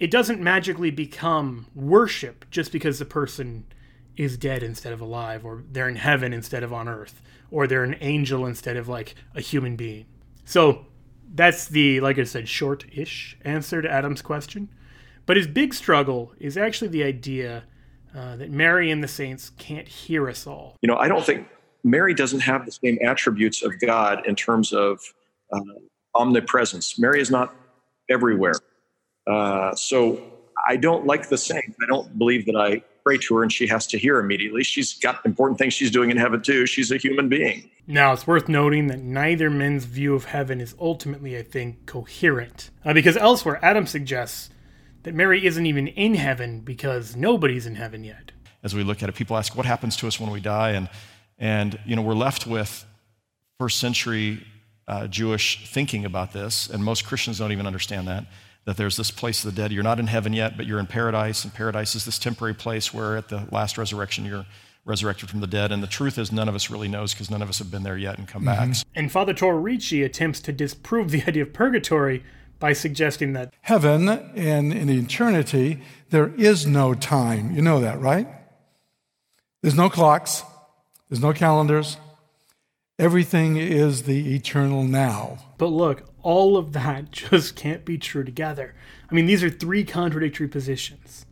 it 0.00 0.10
doesn't 0.10 0.40
magically 0.40 0.90
become 0.90 1.68
worship 1.74 2.44
just 2.50 2.72
because 2.72 2.98
the 2.98 3.04
person 3.04 3.64
is 4.16 4.36
dead 4.36 4.62
instead 4.64 4.92
of 4.92 5.00
alive, 5.00 5.44
or 5.44 5.62
they're 5.70 5.88
in 5.88 5.96
heaven 5.96 6.32
instead 6.32 6.64
of 6.64 6.72
on 6.72 6.88
earth, 6.88 7.22
or 7.50 7.66
they're 7.66 7.84
an 7.84 7.96
angel 8.00 8.44
instead 8.44 8.76
of 8.76 8.88
like 8.88 9.14
a 9.36 9.40
human 9.40 9.76
being. 9.76 10.06
So 10.44 10.86
that's 11.32 11.68
the, 11.68 12.00
like 12.00 12.18
I 12.18 12.24
said, 12.24 12.48
short 12.48 12.84
ish 12.92 13.38
answer 13.42 13.80
to 13.80 13.90
Adam's 13.90 14.22
question. 14.22 14.68
But 15.26 15.36
his 15.36 15.46
big 15.46 15.74
struggle 15.74 16.32
is 16.40 16.56
actually 16.56 16.88
the 16.88 17.04
idea 17.04 17.64
uh, 18.16 18.34
that 18.36 18.50
Mary 18.50 18.90
and 18.90 19.02
the 19.02 19.08
saints 19.08 19.50
can't 19.58 19.86
hear 19.86 20.28
us 20.28 20.46
all. 20.46 20.76
You 20.82 20.88
know, 20.88 20.96
I 20.96 21.06
don't 21.06 21.24
think 21.24 21.46
Mary 21.84 22.14
doesn't 22.14 22.40
have 22.40 22.66
the 22.66 22.72
same 22.72 22.98
attributes 23.04 23.62
of 23.62 23.78
God 23.78 24.26
in 24.26 24.34
terms 24.34 24.72
of 24.72 25.00
uh, 25.52 25.60
omnipresence. 26.14 26.98
Mary 26.98 27.20
is 27.20 27.30
not 27.30 27.54
everywhere. 28.08 28.54
Uh, 29.26 29.74
so 29.74 30.20
I 30.66 30.76
don't 30.76 31.06
like 31.06 31.28
the 31.28 31.38
saints. 31.38 31.76
I 31.82 31.86
don't 31.86 32.16
believe 32.18 32.46
that 32.46 32.56
I 32.56 32.82
pray 33.04 33.18
to 33.18 33.36
her 33.36 33.42
and 33.42 33.52
she 33.52 33.66
has 33.68 33.86
to 33.86 33.98
hear 33.98 34.18
immediately. 34.18 34.64
She's 34.64 34.94
got 34.94 35.24
important 35.24 35.58
things 35.58 35.74
she's 35.74 35.90
doing 35.90 36.10
in 36.10 36.16
heaven 36.16 36.42
too. 36.42 36.66
She's 36.66 36.90
a 36.90 36.96
human 36.96 37.28
being. 37.28 37.70
Now, 37.86 38.12
it's 38.12 38.26
worth 38.26 38.48
noting 38.48 38.88
that 38.88 38.98
neither 38.98 39.48
men's 39.48 39.84
view 39.84 40.14
of 40.14 40.24
heaven 40.24 40.60
is 40.60 40.74
ultimately, 40.80 41.38
I 41.38 41.42
think, 41.42 41.86
coherent. 41.86 42.70
Uh, 42.84 42.94
because 42.94 43.16
elsewhere, 43.16 43.60
Adam 43.62 43.86
suggests 43.86 44.50
that 45.04 45.14
Mary 45.14 45.46
isn't 45.46 45.66
even 45.66 45.86
in 45.86 46.14
heaven 46.14 46.60
because 46.60 47.14
nobody's 47.14 47.64
in 47.64 47.76
heaven 47.76 48.02
yet. 48.02 48.32
As 48.64 48.74
we 48.74 48.82
look 48.82 49.04
at 49.04 49.08
it, 49.08 49.14
people 49.14 49.36
ask, 49.36 49.56
what 49.56 49.66
happens 49.66 49.96
to 49.98 50.08
us 50.08 50.18
when 50.18 50.30
we 50.30 50.40
die? 50.40 50.70
And, 50.70 50.88
and 51.38 51.78
you 51.86 51.94
know, 51.94 52.02
we're 52.02 52.14
left 52.14 52.44
with 52.44 52.84
first 53.60 53.78
century 53.78 54.44
uh, 54.88 55.06
Jewish 55.06 55.68
thinking 55.68 56.04
about 56.04 56.32
this, 56.32 56.68
and 56.68 56.84
most 56.84 57.04
Christians 57.04 57.38
don't 57.38 57.52
even 57.52 57.66
understand 57.66 58.06
that 58.08 58.26
that 58.66 58.76
there's 58.76 58.96
this 58.96 59.12
place 59.12 59.44
of 59.44 59.54
the 59.54 59.62
dead. 59.62 59.72
You're 59.72 59.84
not 59.84 60.00
in 60.00 60.08
heaven 60.08 60.32
yet, 60.32 60.56
but 60.56 60.66
you're 60.66 60.80
in 60.80 60.86
paradise, 60.86 61.44
and 61.44 61.54
paradise 61.54 61.94
is 61.94 62.04
this 62.04 62.18
temporary 62.18 62.54
place 62.54 62.92
where 62.92 63.16
at 63.16 63.28
the 63.28 63.46
last 63.50 63.78
resurrection 63.78 64.24
you're 64.24 64.44
resurrected 64.84 65.30
from 65.30 65.40
the 65.40 65.46
dead. 65.46 65.72
And 65.72 65.82
the 65.82 65.88
truth 65.88 66.18
is, 66.18 66.32
none 66.32 66.48
of 66.48 66.54
us 66.54 66.70
really 66.70 66.88
knows 66.88 67.12
because 67.12 67.30
none 67.30 67.42
of 67.42 67.48
us 67.48 67.58
have 67.58 67.70
been 67.70 67.82
there 67.84 67.96
yet 67.96 68.18
and 68.18 68.26
come 68.26 68.44
mm-hmm. 68.44 68.70
back. 68.70 68.78
And 68.94 69.10
Father 69.10 69.32
Torrey 69.32 70.02
attempts 70.02 70.40
to 70.40 70.52
disprove 70.52 71.10
the 71.10 71.22
idea 71.26 71.42
of 71.42 71.52
purgatory 71.52 72.24
by 72.58 72.72
suggesting 72.72 73.34
that 73.34 73.52
heaven 73.62 74.08
and 74.08 74.72
in 74.72 74.88
eternity, 74.88 75.82
there 76.10 76.32
is 76.36 76.66
no 76.66 76.94
time. 76.94 77.54
You 77.54 77.62
know 77.62 77.80
that, 77.80 78.00
right? 78.00 78.26
There's 79.62 79.74
no 79.74 79.90
clocks, 79.90 80.42
there's 81.08 81.20
no 81.20 81.32
calendars. 81.32 81.98
Everything 82.98 83.58
is 83.58 84.04
the 84.04 84.34
eternal 84.34 84.82
now. 84.82 85.36
But 85.58 85.66
look, 85.66 86.08
all 86.22 86.56
of 86.56 86.72
that 86.72 87.10
just 87.10 87.54
can't 87.54 87.84
be 87.84 87.98
true 87.98 88.24
together. 88.24 88.74
I 89.10 89.14
mean, 89.14 89.26
these 89.26 89.44
are 89.44 89.50
three 89.50 89.84
contradictory 89.84 90.48
positions. 90.48 91.26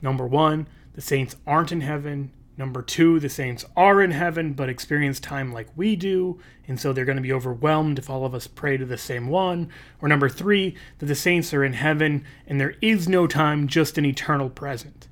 Number 0.00 0.26
one, 0.26 0.66
the 0.94 1.02
saints 1.02 1.36
aren't 1.46 1.72
in 1.72 1.82
heaven. 1.82 2.32
Number 2.56 2.80
two, 2.80 3.20
the 3.20 3.28
saints 3.28 3.66
are 3.76 4.00
in 4.00 4.12
heaven 4.12 4.54
but 4.54 4.70
experience 4.70 5.20
time 5.20 5.52
like 5.52 5.68
we 5.76 5.94
do, 5.94 6.40
and 6.66 6.80
so 6.80 6.90
they're 6.90 7.04
going 7.04 7.16
to 7.16 7.22
be 7.22 7.34
overwhelmed 7.34 7.98
if 7.98 8.08
all 8.08 8.24
of 8.24 8.34
us 8.34 8.46
pray 8.46 8.78
to 8.78 8.86
the 8.86 8.96
same 8.96 9.28
one. 9.28 9.68
Or 10.00 10.08
number 10.08 10.30
three, 10.30 10.74
that 11.00 11.06
the 11.06 11.14
saints 11.14 11.52
are 11.52 11.64
in 11.64 11.74
heaven 11.74 12.24
and 12.46 12.58
there 12.58 12.76
is 12.80 13.10
no 13.10 13.26
time, 13.26 13.68
just 13.68 13.98
an 13.98 14.06
eternal 14.06 14.48
present. 14.48 15.06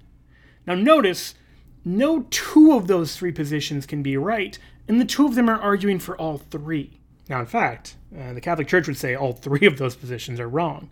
Now, 0.66 0.74
notice, 0.74 1.34
no 1.84 2.26
two 2.30 2.72
of 2.72 2.86
those 2.86 3.14
three 3.14 3.32
positions 3.32 3.84
can 3.84 4.02
be 4.02 4.16
right, 4.16 4.58
and 4.88 5.00
the 5.00 5.04
two 5.04 5.26
of 5.26 5.34
them 5.34 5.48
are 5.48 5.60
arguing 5.60 5.98
for 5.98 6.16
all 6.16 6.38
three. 6.38 6.98
Now, 7.28 7.40
in 7.40 7.46
fact, 7.46 7.96
uh, 8.18 8.32
the 8.32 8.40
Catholic 8.40 8.68
Church 8.68 8.86
would 8.86 8.96
say 8.96 9.14
all 9.14 9.32
three 9.32 9.66
of 9.66 9.78
those 9.78 9.94
positions 9.94 10.40
are 10.40 10.48
wrong. 10.48 10.90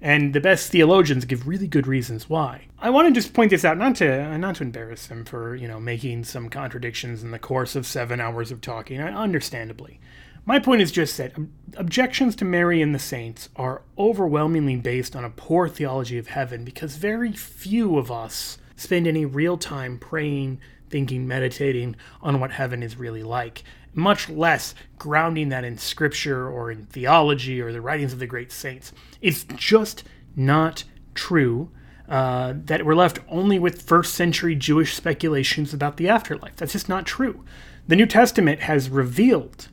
And 0.00 0.34
the 0.34 0.40
best 0.40 0.70
theologians 0.70 1.24
give 1.24 1.48
really 1.48 1.66
good 1.66 1.86
reasons 1.86 2.28
why. 2.28 2.66
I 2.78 2.90
want 2.90 3.08
to 3.08 3.18
just 3.18 3.32
point 3.32 3.50
this 3.50 3.64
out, 3.64 3.78
not 3.78 3.96
to 3.96 4.24
uh, 4.24 4.36
not 4.36 4.56
to 4.56 4.62
embarrass 4.62 5.06
him 5.06 5.24
for 5.24 5.56
you 5.56 5.66
know 5.66 5.80
making 5.80 6.24
some 6.24 6.50
contradictions 6.50 7.22
in 7.22 7.30
the 7.30 7.38
course 7.38 7.74
of 7.74 7.86
seven 7.86 8.20
hours 8.20 8.50
of 8.50 8.60
talking. 8.60 9.00
Understandably, 9.00 9.98
my 10.44 10.58
point 10.58 10.82
is 10.82 10.92
just 10.92 11.16
that 11.16 11.32
objections 11.76 12.36
to 12.36 12.44
Mary 12.44 12.82
and 12.82 12.94
the 12.94 12.98
saints 12.98 13.48
are 13.56 13.82
overwhelmingly 13.98 14.76
based 14.76 15.16
on 15.16 15.24
a 15.24 15.30
poor 15.30 15.66
theology 15.66 16.18
of 16.18 16.28
heaven 16.28 16.62
because 16.62 16.96
very 16.96 17.32
few 17.32 17.96
of 17.96 18.12
us 18.12 18.58
spend 18.76 19.06
any 19.06 19.24
real 19.24 19.56
time 19.56 19.98
praying, 19.98 20.60
thinking, 20.90 21.26
meditating 21.26 21.96
on 22.22 22.40
what 22.40 22.52
heaven 22.52 22.82
is 22.82 22.96
really 22.96 23.22
like 23.22 23.64
much 23.96 24.28
less 24.28 24.74
grounding 24.98 25.48
that 25.48 25.64
in 25.64 25.78
scripture 25.78 26.48
or 26.48 26.70
in 26.70 26.84
theology 26.86 27.60
or 27.60 27.72
the 27.72 27.80
writings 27.80 28.12
of 28.12 28.18
the 28.18 28.26
great 28.26 28.52
saints. 28.52 28.92
It's 29.22 29.44
just 29.56 30.04
not 30.36 30.84
true. 31.14 31.70
Uh, 32.08 32.54
that 32.54 32.86
we're 32.86 32.94
left 32.94 33.18
only 33.28 33.58
with 33.58 33.82
first 33.82 34.14
century 34.14 34.54
Jewish 34.54 34.94
speculations 34.94 35.74
about 35.74 35.96
the 35.96 36.08
afterlife. 36.08 36.54
That's 36.54 36.74
just 36.74 36.88
not 36.88 37.04
true. 37.04 37.44
The 37.88 37.96
New 37.96 38.06
Testament 38.06 38.60
has 38.60 38.88
revealed 38.88 39.68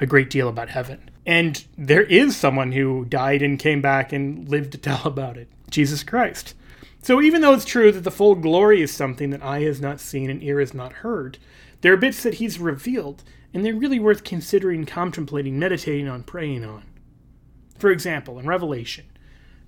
a 0.00 0.06
great 0.06 0.28
deal 0.28 0.48
about 0.48 0.70
heaven. 0.70 1.08
And 1.24 1.64
there 1.76 2.02
is 2.02 2.36
someone 2.36 2.72
who 2.72 3.04
died 3.04 3.42
and 3.42 3.60
came 3.60 3.80
back 3.80 4.12
and 4.12 4.48
lived 4.48 4.72
to 4.72 4.78
tell 4.78 5.02
about 5.04 5.36
it 5.36 5.48
Jesus 5.70 6.02
Christ. 6.02 6.54
So 7.08 7.22
even 7.22 7.40
though 7.40 7.54
it's 7.54 7.64
true 7.64 7.90
that 7.90 8.04
the 8.04 8.10
full 8.10 8.34
glory 8.34 8.82
is 8.82 8.92
something 8.92 9.30
that 9.30 9.42
eye 9.42 9.62
has 9.62 9.80
not 9.80 9.98
seen 9.98 10.28
and 10.28 10.42
ear 10.42 10.60
has 10.60 10.74
not 10.74 10.92
heard, 10.92 11.38
there 11.80 11.94
are 11.94 11.96
bits 11.96 12.22
that 12.22 12.34
he's 12.34 12.58
revealed, 12.58 13.24
and 13.54 13.64
they're 13.64 13.74
really 13.74 13.98
worth 13.98 14.24
considering, 14.24 14.84
contemplating, 14.84 15.58
meditating 15.58 16.06
on, 16.06 16.22
praying 16.22 16.66
on. 16.66 16.82
For 17.78 17.90
example, 17.90 18.38
in 18.38 18.46
Revelation, 18.46 19.06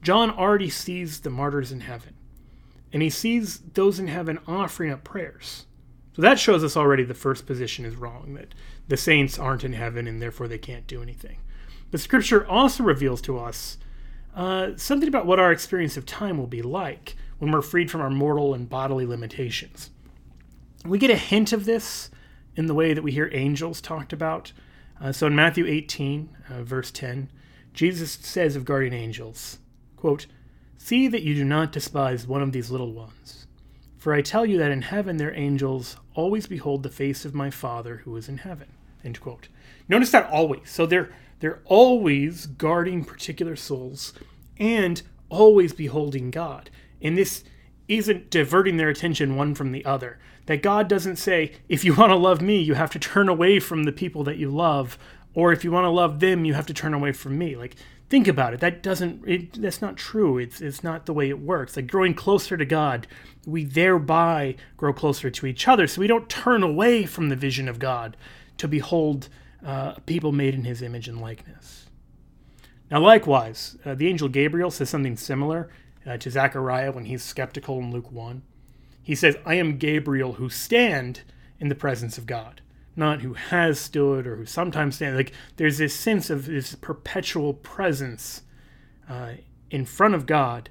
John 0.03 0.31
already 0.31 0.69
sees 0.69 1.21
the 1.21 1.31
martyrs 1.31 1.73
in 1.73 1.81
heaven, 1.81 2.13
and 2.93 3.01
he 3.01 3.09
sees 3.09 3.61
those 3.73 3.99
in 3.99 4.09
heaven 4.09 4.39
offering 4.47 4.93
up 4.93 5.03
prayers. 5.03 5.65
So 6.13 6.21
that 6.21 6.39
shows 6.39 6.63
us 6.63 6.77
already 6.77 7.05
the 7.05 7.15
first 7.15 7.47
position 7.47 7.87
is 7.87 7.97
wrong, 7.97 8.35
that 8.35 8.55
the 8.89 8.99
saints 8.99 9.39
aren't 9.39 9.65
in 9.65 9.73
heaven 9.73 10.07
and 10.07 10.21
therefore 10.21 10.47
they 10.47 10.59
can't 10.59 10.87
do 10.87 11.01
anything. 11.01 11.39
But 11.91 12.01
Scripture 12.01 12.47
also 12.47 12.83
reveals 12.85 13.23
to 13.23 13.39
us 13.39 13.79
uh, 14.37 14.77
something 14.77 15.09
about 15.09 15.25
what 15.25 15.41
our 15.41 15.51
experience 15.51 15.97
of 15.97 16.05
time 16.05 16.37
will 16.37 16.47
be 16.47 16.61
like 16.61 17.17
when 17.41 17.51
we're 17.51 17.63
freed 17.63 17.91
from 17.91 18.01
our 18.01 18.11
mortal 18.11 18.55
and 18.55 18.69
bodily 18.69 19.05
limitations. 19.05 19.91
We 20.85 20.99
get 20.99 21.11
a 21.11 21.17
hint 21.17 21.53
of 21.53 21.65
this 21.65 22.11
in 22.55 22.67
the 22.67 22.75
way 22.75 22.95
that 22.95 23.03
we 23.03 23.11
hear 23.11 23.31
angels 23.33 23.81
talked 23.81 24.13
about. 24.13 24.53
Uh, 25.01 25.11
so 25.11 25.27
in 25.27 25.35
Matthew 25.35 25.67
18, 25.67 26.29
uh, 26.49 26.63
verse 26.63 26.91
10, 26.91 27.31
Jesus 27.73 28.13
says 28.13 28.57
of 28.57 28.65
guardian 28.65 28.93
angels, 28.95 29.59
quote, 29.97 30.27
See 30.77 31.09
that 31.09 31.23
you 31.23 31.35
do 31.35 31.45
not 31.45 31.73
despise 31.73 32.27
one 32.27 32.43
of 32.43 32.53
these 32.53 32.71
little 32.71 32.93
ones. 32.93 33.47
For 33.99 34.15
I 34.15 34.23
tell 34.23 34.47
you 34.47 34.57
that 34.59 34.71
in 34.71 34.83
heaven 34.83 35.17
their 35.17 35.35
angels 35.35 35.97
always 36.15 36.47
behold 36.47 36.83
the 36.83 36.89
face 36.89 37.25
of 37.25 37.35
my 37.35 37.51
Father 37.51 37.99
who 38.05 38.17
is 38.17 38.29
in 38.29 38.39
heaven. 38.39 38.69
End 39.05 39.21
quote. 39.21 39.49
Notice 39.89 40.11
that 40.13 40.31
always. 40.31 40.71
So 40.71 40.87
they're 40.87 41.11
they're 41.41 41.61
always 41.65 42.47
guarding 42.47 43.05
particular 43.05 43.57
souls 43.57 44.13
and 44.59 45.03
always 45.31 45.73
beholding 45.73 46.31
God. 46.31 46.71
And 47.01 47.17
this 47.17 47.45
isn't 47.89 48.31
diverting 48.31 48.77
their 48.77 48.89
attention 48.89 49.37
one 49.37 49.55
from 49.55 49.73
the 49.73 49.85
other. 49.85 50.19
That 50.47 50.63
God 50.63 50.89
doesn't 50.89 51.17
say, 51.17 51.53
if 51.69 51.85
you 51.85 51.95
want 51.97 52.11
to 52.11 52.17
love 52.17 52.41
me, 52.41 52.59
you 52.61 52.75
have 52.75 52.91
to 52.93 52.99
turn 52.99 53.29
away 53.29 53.61
from 53.61 53.85
the 53.85 53.93
people 53.93 54.25
that 54.25 54.39
you 54.39 54.51
love, 54.51 54.99
or 55.35 55.53
if 55.53 55.65
you 55.65 55.71
want 55.71 55.85
to 55.85 55.91
love 55.91 56.21
them, 56.21 56.45
you 56.45 56.55
have 56.55 56.67
to 56.67 56.75
turn 56.75 56.95
away 56.95 57.13
from 57.13 57.37
me. 57.37 57.57
Like, 57.57 57.77
think 58.09 58.27
about 58.29 58.55
it. 58.55 58.61
That 58.61 58.83
doesn't, 58.83 59.27
it, 59.27 59.61
that's 59.61 59.83
not 59.83 59.97
true. 59.97 60.39
It's, 60.39 60.61
it's 60.61 60.83
not 60.83 61.07
the 61.07 61.15
way 61.15 61.29
it 61.29 61.41
works. 61.41 61.77
Like, 61.77 61.87
growing 61.87 62.15
closer 62.15 62.57
to 62.57 62.65
God, 62.65 63.07
we 63.47 63.65
thereby 63.65 64.57
grow 64.77 64.93
closer 64.93 65.31
to 65.31 65.47
each 65.47 65.69
other. 65.69 65.87
So 65.87 66.01
we 66.01 66.07
don't 66.07 66.29
turn 66.29 66.63
away 66.63 67.07
from 67.07 67.29
the 67.29 67.37
vision 67.37 67.69
of 67.69 67.79
God 67.79 68.17
to 68.59 68.69
behold 68.69 69.29
uh, 69.65 69.95
people 70.07 70.33
made 70.33 70.55
in 70.55 70.65
his 70.65 70.83
image 70.83 71.09
and 71.09 71.21
likeness. 71.21 71.87
Now, 72.91 73.01
likewise, 73.01 73.77
uh, 73.85 73.95
the 73.95 74.09
angel 74.09 74.29
Gabriel 74.29 74.71
says 74.71 74.91
something 74.91 75.17
similar 75.17 75.71
uh, 76.07 76.17
to 76.19 76.31
Zechariah 76.31 76.93
when 76.93 77.05
he's 77.05 77.23
skeptical 77.23 77.79
in 77.79 77.91
Luke 77.91 78.11
1. 78.11 78.43
He 79.03 79.15
says, 79.15 79.37
I 79.45 79.55
am 79.55 79.79
Gabriel 79.79 80.35
who 80.35 80.49
stand 80.49 81.23
in 81.59 81.69
the 81.69 81.75
presence 81.75 82.19
of 82.19 82.27
God, 82.27 82.61
not 82.97 83.21
who 83.21 83.35
has 83.35 83.79
stood 83.79 84.27
or 84.27 84.37
who 84.37 84.47
sometimes 84.47 84.97
stands. 84.97 85.17
Like, 85.17 85.33
there's 85.57 85.79
this 85.79 85.95
sense 85.95 86.31
of 86.31 86.47
this 86.47 86.75
perpetual 86.75 87.55
presence 87.55 88.43
uh, 89.09 89.33
in 89.71 89.85
front 89.85 90.15
of 90.15 90.27
God 90.27 90.71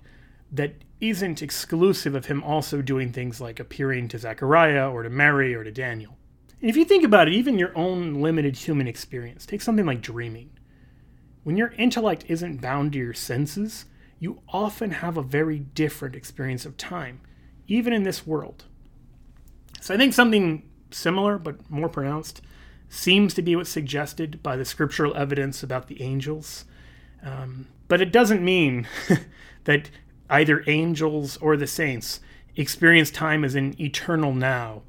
that 0.52 0.76
isn't 1.02 1.42
exclusive 1.42 2.16
of 2.16 2.26
him 2.26 2.44
also 2.44 2.82
doing 2.82 3.12
things 3.12 3.40
like 3.40 3.60
appearing 3.60 4.08
to 4.10 4.18
Zechariah 4.18 4.90
or 4.90 5.04
to 5.04 5.10
Mary 5.10 5.54
or 5.54 5.64
to 5.64 5.72
Daniel. 5.72 6.18
And 6.62 6.70
if 6.70 6.76
you 6.76 6.84
think 6.84 7.06
about 7.06 7.28
it, 7.28 7.34
even 7.34 7.58
your 7.58 7.76
own 7.78 8.22
limited 8.22 8.58
human 8.58 8.88
experience, 8.88 9.46
take 9.46 9.62
something 9.62 9.86
like 9.86 10.02
dreaming. 10.02 10.50
When 11.44 11.56
your 11.56 11.72
intellect 11.78 12.26
isn't 12.28 12.62
bound 12.62 12.94
to 12.94 13.00
your 13.00 13.14
senses, 13.14 13.86
you 14.20 14.42
often 14.50 14.92
have 14.92 15.18
a 15.18 15.24
very 15.24 15.60
different 15.60 16.16
experience 16.16 16.66
of 16.66 16.78
time, 16.78 17.22
even 17.68 17.94
in 17.94 18.04
this 18.04 18.28
world. 18.28 18.66
So 19.82 19.94
I 19.94 19.98
think 19.98 20.14
something 20.14 20.70
similar 20.92 21.38
but 21.38 21.70
more 21.70 21.90
pronounced 21.90 22.42
seems 22.90 23.34
to 23.36 23.42
be 23.42 23.56
what's 23.56 23.70
suggested 23.70 24.42
by 24.42 24.58
the 24.58 24.66
scriptural 24.66 25.16
evidence 25.16 25.64
about 25.64 25.88
the 25.88 26.02
angels. 26.02 26.66
Um, 27.24 27.68
but 27.88 28.02
it 28.02 28.12
doesn't 28.12 28.44
mean 28.44 28.88
that 29.64 29.90
either 30.30 30.64
angels 30.68 31.38
or 31.38 31.56
the 31.56 31.68
saints 31.68 32.20
experience 32.56 33.12
time 33.12 33.44
as 33.44 33.56
an 33.56 33.80
eternal 33.80 34.34
now 34.34 34.82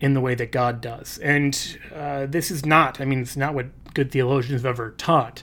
in 0.00 0.14
the 0.14 0.20
way 0.20 0.34
that 0.34 0.52
God 0.52 0.80
does. 0.80 1.18
And 1.18 1.78
uh, 1.94 2.26
this 2.26 2.50
is 2.50 2.64
not, 2.64 3.00
I 3.00 3.04
mean, 3.04 3.20
it's 3.20 3.36
not 3.36 3.54
what 3.54 3.66
good 3.94 4.10
theologians 4.12 4.62
have 4.62 4.66
ever 4.66 4.92
taught. 4.92 5.42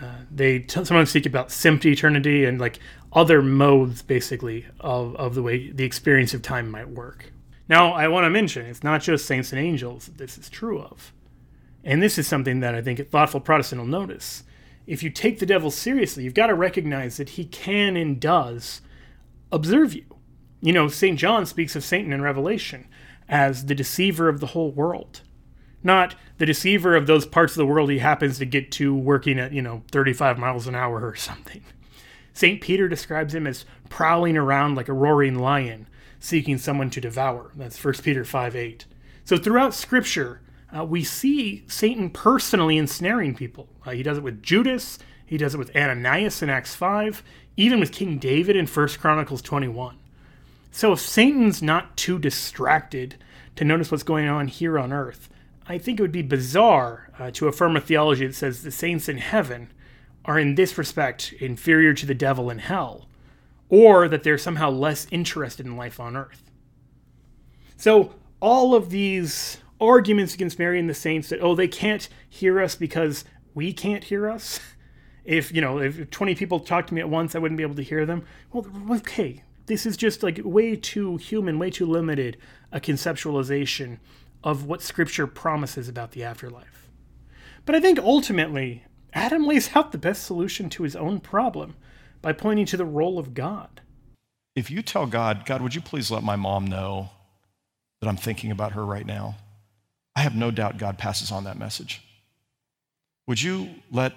Uh, 0.00 0.18
they 0.30 0.60
t- 0.60 0.84
sometimes 0.84 1.10
speak 1.10 1.26
about 1.26 1.48
simped 1.48 1.84
eternity 1.84 2.44
and 2.44 2.60
like 2.60 2.78
other 3.12 3.42
modes, 3.42 4.02
basically, 4.02 4.66
of, 4.80 5.16
of 5.16 5.34
the 5.34 5.42
way 5.42 5.70
the 5.70 5.84
experience 5.84 6.34
of 6.34 6.42
time 6.42 6.70
might 6.70 6.88
work. 6.88 7.32
Now, 7.68 7.92
I 7.92 8.08
want 8.08 8.24
to 8.24 8.30
mention 8.30 8.66
it's 8.66 8.84
not 8.84 9.02
just 9.02 9.26
saints 9.26 9.52
and 9.52 9.60
angels 9.60 10.06
that 10.06 10.18
this 10.18 10.38
is 10.38 10.48
true 10.48 10.80
of. 10.80 11.12
And 11.84 12.02
this 12.02 12.18
is 12.18 12.26
something 12.26 12.60
that 12.60 12.74
I 12.74 12.82
think 12.82 12.98
a 12.98 13.04
thoughtful 13.04 13.40
Protestant 13.40 13.80
will 13.80 13.88
notice. 13.88 14.44
If 14.86 15.02
you 15.02 15.10
take 15.10 15.38
the 15.38 15.46
devil 15.46 15.70
seriously, 15.70 16.24
you've 16.24 16.34
got 16.34 16.46
to 16.46 16.54
recognize 16.54 17.18
that 17.18 17.30
he 17.30 17.44
can 17.44 17.96
and 17.96 18.20
does 18.20 18.80
observe 19.52 19.94
you. 19.94 20.04
You 20.60 20.72
know, 20.72 20.88
St. 20.88 21.18
John 21.18 21.46
speaks 21.46 21.76
of 21.76 21.84
Satan 21.84 22.12
in 22.12 22.22
Revelation 22.22 22.88
as 23.28 23.66
the 23.66 23.74
deceiver 23.74 24.28
of 24.28 24.40
the 24.40 24.48
whole 24.48 24.70
world 24.70 25.22
not 25.88 26.14
the 26.36 26.46
deceiver 26.46 26.94
of 26.94 27.08
those 27.08 27.26
parts 27.26 27.54
of 27.54 27.56
the 27.56 27.66
world 27.66 27.90
he 27.90 27.98
happens 27.98 28.38
to 28.38 28.44
get 28.44 28.70
to 28.72 28.94
working 28.94 29.40
at, 29.40 29.52
you 29.52 29.62
know, 29.62 29.82
35 29.90 30.38
miles 30.38 30.68
an 30.68 30.76
hour 30.76 31.04
or 31.04 31.16
something. 31.16 31.64
St. 32.32 32.60
Peter 32.60 32.88
describes 32.88 33.34
him 33.34 33.48
as 33.48 33.64
prowling 33.88 34.36
around 34.36 34.76
like 34.76 34.88
a 34.88 34.92
roaring 34.92 35.36
lion, 35.36 35.88
seeking 36.20 36.58
someone 36.58 36.90
to 36.90 37.00
devour. 37.00 37.50
That's 37.56 37.82
1 37.82 37.94
Peter 37.94 38.24
5 38.24 38.54
8. 38.54 38.84
So 39.24 39.36
throughout 39.36 39.74
Scripture, 39.74 40.40
uh, 40.76 40.84
we 40.84 41.02
see 41.02 41.64
Satan 41.66 42.10
personally 42.10 42.78
ensnaring 42.78 43.34
people. 43.34 43.68
Uh, 43.84 43.90
he 43.90 44.04
does 44.04 44.18
it 44.18 44.22
with 44.22 44.42
Judas, 44.42 44.98
he 45.26 45.36
does 45.36 45.54
it 45.54 45.58
with 45.58 45.74
Ananias 45.74 46.40
in 46.42 46.48
Acts 46.48 46.76
5, 46.76 47.24
even 47.56 47.80
with 47.80 47.90
King 47.90 48.18
David 48.18 48.54
in 48.54 48.66
1 48.66 48.88
Chronicles 49.00 49.42
21. 49.42 49.98
So 50.70 50.92
if 50.92 51.00
Satan's 51.00 51.60
not 51.60 51.96
too 51.96 52.18
distracted 52.18 53.16
to 53.56 53.64
notice 53.64 53.90
what's 53.90 54.04
going 54.04 54.28
on 54.28 54.46
here 54.46 54.78
on 54.78 54.92
earth, 54.92 55.28
I 55.68 55.76
think 55.76 55.98
it 55.98 56.02
would 56.02 56.12
be 56.12 56.22
bizarre 56.22 57.10
uh, 57.18 57.30
to 57.32 57.46
affirm 57.46 57.76
a 57.76 57.80
theology 57.80 58.26
that 58.26 58.34
says 58.34 58.62
the 58.62 58.70
saints 58.70 59.08
in 59.08 59.18
heaven 59.18 59.70
are 60.24 60.38
in 60.38 60.54
this 60.54 60.78
respect 60.78 61.34
inferior 61.40 61.92
to 61.94 62.06
the 62.06 62.14
devil 62.14 62.48
in 62.48 62.58
hell, 62.58 63.06
or 63.68 64.08
that 64.08 64.22
they're 64.22 64.38
somehow 64.38 64.70
less 64.70 65.06
interested 65.10 65.66
in 65.66 65.76
life 65.76 66.00
on 66.00 66.16
earth. 66.16 66.50
So, 67.76 68.14
all 68.40 68.74
of 68.74 68.90
these 68.90 69.58
arguments 69.80 70.34
against 70.34 70.58
Mary 70.58 70.78
and 70.78 70.88
the 70.88 70.94
saints 70.94 71.28
that, 71.28 71.40
oh, 71.40 71.54
they 71.54 71.68
can't 71.68 72.08
hear 72.28 72.60
us 72.60 72.74
because 72.74 73.24
we 73.54 73.72
can't 73.72 74.04
hear 74.04 74.28
us. 74.28 74.60
If, 75.24 75.52
you 75.52 75.60
know, 75.60 75.78
if 75.78 76.08
20 76.08 76.34
people 76.36 76.58
talked 76.58 76.88
to 76.88 76.94
me 76.94 77.02
at 77.02 77.10
once, 77.10 77.34
I 77.34 77.38
wouldn't 77.38 77.58
be 77.58 77.62
able 77.62 77.74
to 77.74 77.82
hear 77.82 78.06
them. 78.06 78.24
Well, 78.50 78.66
okay, 78.92 79.42
this 79.66 79.84
is 79.84 79.94
just 79.94 80.22
like 80.22 80.40
way 80.42 80.74
too 80.74 81.18
human, 81.18 81.58
way 81.58 81.68
too 81.68 81.84
limited 81.84 82.38
a 82.72 82.80
conceptualization 82.80 83.98
of 84.42 84.64
what 84.64 84.82
Scripture 84.82 85.26
promises 85.26 85.88
about 85.88 86.12
the 86.12 86.24
afterlife. 86.24 86.88
But 87.64 87.74
I 87.74 87.80
think 87.80 87.98
ultimately, 87.98 88.84
Adam 89.12 89.46
lays 89.46 89.74
out 89.74 89.92
the 89.92 89.98
best 89.98 90.24
solution 90.24 90.70
to 90.70 90.82
his 90.82 90.96
own 90.96 91.20
problem 91.20 91.74
by 92.22 92.32
pointing 92.32 92.66
to 92.66 92.76
the 92.76 92.84
role 92.84 93.18
of 93.18 93.34
God. 93.34 93.80
If 94.54 94.70
you 94.70 94.82
tell 94.82 95.06
God, 95.06 95.44
God, 95.46 95.62
would 95.62 95.74
you 95.74 95.80
please 95.80 96.10
let 96.10 96.22
my 96.22 96.36
mom 96.36 96.66
know 96.66 97.10
that 98.00 98.08
I'm 98.08 98.16
thinking 98.16 98.50
about 98.50 98.72
her 98.72 98.84
right 98.84 99.06
now? 99.06 99.36
I 100.16 100.20
have 100.20 100.34
no 100.34 100.50
doubt 100.50 100.78
God 100.78 100.98
passes 100.98 101.30
on 101.30 101.44
that 101.44 101.58
message. 101.58 102.02
Would 103.26 103.40
you 103.42 103.68
let 103.92 104.14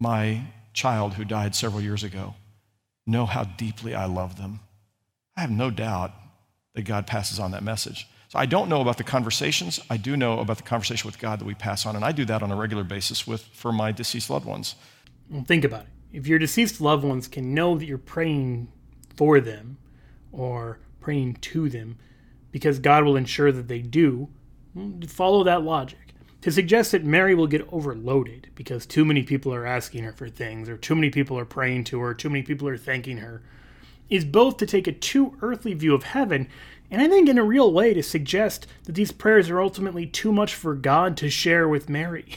my 0.00 0.42
child 0.72 1.14
who 1.14 1.24
died 1.24 1.54
several 1.54 1.82
years 1.82 2.02
ago 2.02 2.34
know 3.06 3.26
how 3.26 3.44
deeply 3.44 3.94
I 3.94 4.06
love 4.06 4.36
them? 4.36 4.60
I 5.36 5.42
have 5.42 5.50
no 5.50 5.70
doubt 5.70 6.12
that 6.74 6.82
God 6.82 7.06
passes 7.06 7.38
on 7.38 7.50
that 7.50 7.62
message. 7.62 8.06
I 8.36 8.46
don't 8.46 8.68
know 8.68 8.80
about 8.80 8.98
the 8.98 9.04
conversations. 9.04 9.80
I 9.90 9.96
do 9.96 10.16
know 10.16 10.38
about 10.38 10.56
the 10.58 10.62
conversation 10.62 11.08
with 11.08 11.18
God 11.18 11.38
that 11.40 11.44
we 11.44 11.54
pass 11.54 11.86
on, 11.86 11.96
and 11.96 12.04
I 12.04 12.12
do 12.12 12.24
that 12.26 12.42
on 12.42 12.50
a 12.50 12.56
regular 12.56 12.84
basis 12.84 13.26
with 13.26 13.42
for 13.42 13.72
my 13.72 13.92
deceased 13.92 14.30
loved 14.30 14.46
ones. 14.46 14.76
Well, 15.30 15.44
think 15.44 15.64
about 15.64 15.82
it. 15.82 15.88
If 16.12 16.26
your 16.26 16.38
deceased 16.38 16.80
loved 16.80 17.04
ones 17.04 17.28
can 17.28 17.52
know 17.54 17.76
that 17.76 17.84
you're 17.84 17.98
praying 17.98 18.68
for 19.16 19.40
them 19.40 19.78
or 20.32 20.78
praying 21.00 21.34
to 21.34 21.68
them, 21.68 21.98
because 22.52 22.78
God 22.78 23.04
will 23.04 23.16
ensure 23.16 23.52
that 23.52 23.68
they 23.68 23.80
do, 23.80 24.28
follow 25.08 25.44
that 25.44 25.62
logic. 25.62 25.98
To 26.42 26.52
suggest 26.52 26.92
that 26.92 27.04
Mary 27.04 27.34
will 27.34 27.48
get 27.48 27.66
overloaded 27.72 28.50
because 28.54 28.86
too 28.86 29.04
many 29.04 29.22
people 29.22 29.52
are 29.52 29.66
asking 29.66 30.04
her 30.04 30.12
for 30.12 30.28
things, 30.28 30.68
or 30.68 30.76
too 30.76 30.94
many 30.94 31.10
people 31.10 31.38
are 31.38 31.44
praying 31.44 31.84
to 31.84 32.00
her, 32.00 32.14
too 32.14 32.30
many 32.30 32.42
people 32.42 32.68
are 32.68 32.76
thanking 32.76 33.18
her, 33.18 33.42
is 34.08 34.24
both 34.24 34.56
to 34.58 34.66
take 34.66 34.86
a 34.86 34.92
too 34.92 35.36
earthly 35.42 35.74
view 35.74 35.94
of 35.94 36.04
heaven, 36.04 36.48
and 36.90 37.02
I 37.02 37.08
think 37.08 37.28
in 37.28 37.38
a 37.38 37.44
real 37.44 37.72
way 37.72 37.94
to 37.94 38.02
suggest 38.02 38.66
that 38.84 38.94
these 38.94 39.12
prayers 39.12 39.50
are 39.50 39.60
ultimately 39.60 40.06
too 40.06 40.32
much 40.32 40.54
for 40.54 40.74
God 40.74 41.16
to 41.18 41.30
share 41.30 41.68
with 41.68 41.88
Mary. 41.88 42.36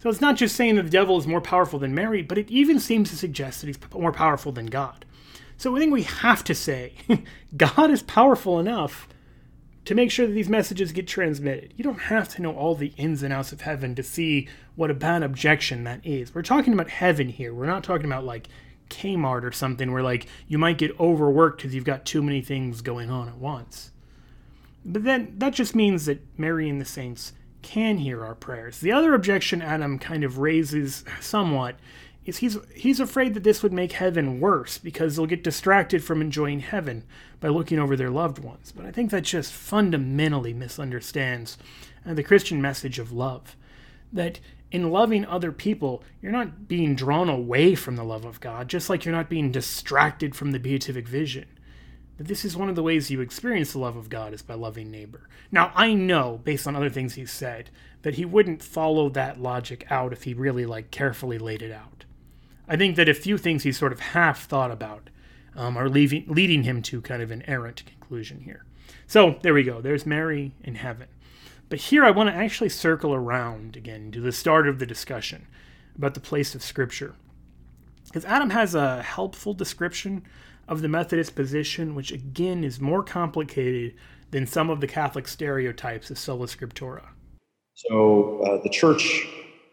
So 0.00 0.08
it's 0.08 0.20
not 0.20 0.36
just 0.36 0.54
saying 0.54 0.76
that 0.76 0.84
the 0.84 0.90
devil 0.90 1.18
is 1.18 1.26
more 1.26 1.40
powerful 1.40 1.78
than 1.78 1.94
Mary, 1.94 2.22
but 2.22 2.38
it 2.38 2.50
even 2.50 2.78
seems 2.78 3.10
to 3.10 3.16
suggest 3.16 3.60
that 3.60 3.66
he's 3.66 3.78
more 3.92 4.12
powerful 4.12 4.52
than 4.52 4.66
God. 4.66 5.04
So 5.56 5.74
I 5.74 5.80
think 5.80 5.92
we 5.92 6.02
have 6.04 6.44
to 6.44 6.54
say 6.54 6.94
God 7.56 7.90
is 7.90 8.02
powerful 8.02 8.60
enough 8.60 9.08
to 9.86 9.94
make 9.94 10.10
sure 10.10 10.26
that 10.26 10.34
these 10.34 10.48
messages 10.48 10.92
get 10.92 11.08
transmitted. 11.08 11.72
You 11.76 11.82
don't 11.82 12.02
have 12.02 12.28
to 12.34 12.42
know 12.42 12.52
all 12.52 12.74
the 12.74 12.92
ins 12.96 13.22
and 13.22 13.32
outs 13.32 13.52
of 13.52 13.62
heaven 13.62 13.94
to 13.94 14.02
see 14.02 14.46
what 14.76 14.90
a 14.90 14.94
bad 14.94 15.22
objection 15.22 15.82
that 15.84 16.04
is. 16.06 16.34
We're 16.34 16.42
talking 16.42 16.74
about 16.74 16.90
heaven 16.90 17.30
here. 17.30 17.52
We're 17.52 17.66
not 17.66 17.84
talking 17.84 18.06
about 18.06 18.24
like 18.24 18.48
Kmart 18.88 19.42
or 19.42 19.52
something 19.52 19.92
where 19.92 20.02
like 20.02 20.26
you 20.46 20.58
might 20.58 20.78
get 20.78 20.98
overworked 20.98 21.58
because 21.58 21.74
you've 21.74 21.84
got 21.84 22.04
too 22.04 22.22
many 22.22 22.42
things 22.42 22.80
going 22.80 23.10
on 23.10 23.28
at 23.28 23.36
once. 23.36 23.90
But 24.84 25.04
then 25.04 25.34
that 25.38 25.52
just 25.52 25.74
means 25.74 26.06
that 26.06 26.24
Mary 26.38 26.68
and 26.68 26.80
the 26.80 26.86
saints 26.86 27.32
can 27.62 27.98
hear 27.98 28.24
our 28.24 28.34
prayers. 28.34 28.80
The 28.80 28.92
other 28.92 29.14
objection 29.14 29.60
Adam 29.60 29.98
kind 29.98 30.24
of 30.24 30.38
raises 30.38 31.04
somewhat 31.20 31.76
is 32.24 32.38
he's 32.38 32.58
he's 32.74 33.00
afraid 33.00 33.34
that 33.34 33.42
this 33.42 33.62
would 33.62 33.72
make 33.72 33.92
heaven 33.92 34.38
worse 34.38 34.78
because 34.78 35.16
they'll 35.16 35.26
get 35.26 35.42
distracted 35.42 36.04
from 36.04 36.20
enjoying 36.20 36.60
heaven 36.60 37.04
by 37.40 37.48
looking 37.48 37.78
over 37.78 37.96
their 37.96 38.10
loved 38.10 38.38
ones. 38.38 38.72
But 38.74 38.86
I 38.86 38.90
think 38.92 39.10
that 39.10 39.24
just 39.24 39.52
fundamentally 39.52 40.52
misunderstands 40.52 41.58
uh, 42.06 42.14
the 42.14 42.22
Christian 42.22 42.60
message 42.60 42.98
of 42.98 43.12
love. 43.12 43.56
That 44.12 44.40
in 44.70 44.90
loving 44.90 45.24
other 45.24 45.52
people, 45.52 46.02
you're 46.20 46.32
not 46.32 46.68
being 46.68 46.94
drawn 46.94 47.28
away 47.28 47.74
from 47.74 47.96
the 47.96 48.04
love 48.04 48.24
of 48.24 48.40
God, 48.40 48.68
just 48.68 48.90
like 48.90 49.04
you're 49.04 49.14
not 49.14 49.30
being 49.30 49.50
distracted 49.50 50.34
from 50.34 50.50
the 50.50 50.58
beatific 50.58 51.08
vision. 51.08 51.46
That 52.18 52.26
this 52.26 52.44
is 52.44 52.56
one 52.56 52.68
of 52.68 52.74
the 52.74 52.82
ways 52.82 53.10
you 53.10 53.20
experience 53.20 53.72
the 53.72 53.78
love 53.78 53.96
of 53.96 54.08
God 54.08 54.34
is 54.34 54.42
by 54.42 54.54
loving 54.54 54.90
neighbor. 54.90 55.28
Now, 55.50 55.72
I 55.74 55.94
know, 55.94 56.40
based 56.42 56.66
on 56.66 56.76
other 56.76 56.90
things 56.90 57.14
he 57.14 57.24
said, 57.24 57.70
that 58.02 58.16
he 58.16 58.24
wouldn't 58.24 58.62
follow 58.62 59.08
that 59.10 59.40
logic 59.40 59.86
out 59.90 60.12
if 60.12 60.24
he 60.24 60.34
really 60.34 60.66
like 60.66 60.90
carefully 60.90 61.38
laid 61.38 61.62
it 61.62 61.72
out. 61.72 62.04
I 62.66 62.76
think 62.76 62.96
that 62.96 63.08
a 63.08 63.14
few 63.14 63.38
things 63.38 63.62
he 63.62 63.72
sort 63.72 63.92
of 63.92 64.00
half 64.00 64.46
thought 64.46 64.70
about 64.70 65.10
um, 65.56 65.76
are 65.76 65.88
leaving, 65.88 66.24
leading 66.28 66.64
him 66.64 66.82
to 66.82 67.00
kind 67.00 67.22
of 67.22 67.30
an 67.30 67.42
errant 67.46 67.84
conclusion 67.86 68.40
here. 68.40 68.64
So 69.06 69.38
there 69.42 69.54
we 69.54 69.62
go. 69.62 69.80
There's 69.80 70.04
Mary 70.04 70.52
in 70.62 70.74
heaven. 70.74 71.08
But 71.68 71.80
here 71.80 72.04
I 72.04 72.10
want 72.10 72.30
to 72.30 72.34
actually 72.34 72.70
circle 72.70 73.14
around 73.14 73.76
again 73.76 74.10
to 74.12 74.20
the 74.20 74.32
start 74.32 74.68
of 74.68 74.78
the 74.78 74.86
discussion 74.86 75.46
about 75.96 76.14
the 76.14 76.20
place 76.20 76.54
of 76.54 76.62
Scripture. 76.62 77.14
Because 78.06 78.24
Adam 78.24 78.50
has 78.50 78.74
a 78.74 79.02
helpful 79.02 79.52
description 79.52 80.24
of 80.66 80.80
the 80.80 80.88
Methodist 80.88 81.34
position, 81.34 81.94
which 81.94 82.10
again 82.10 82.64
is 82.64 82.80
more 82.80 83.02
complicated 83.02 83.94
than 84.30 84.46
some 84.46 84.70
of 84.70 84.80
the 84.80 84.86
Catholic 84.86 85.28
stereotypes 85.28 86.10
of 86.10 86.18
sola 86.18 86.46
scriptura. 86.46 87.08
So 87.74 88.42
uh, 88.42 88.62
the 88.62 88.70
church 88.70 89.26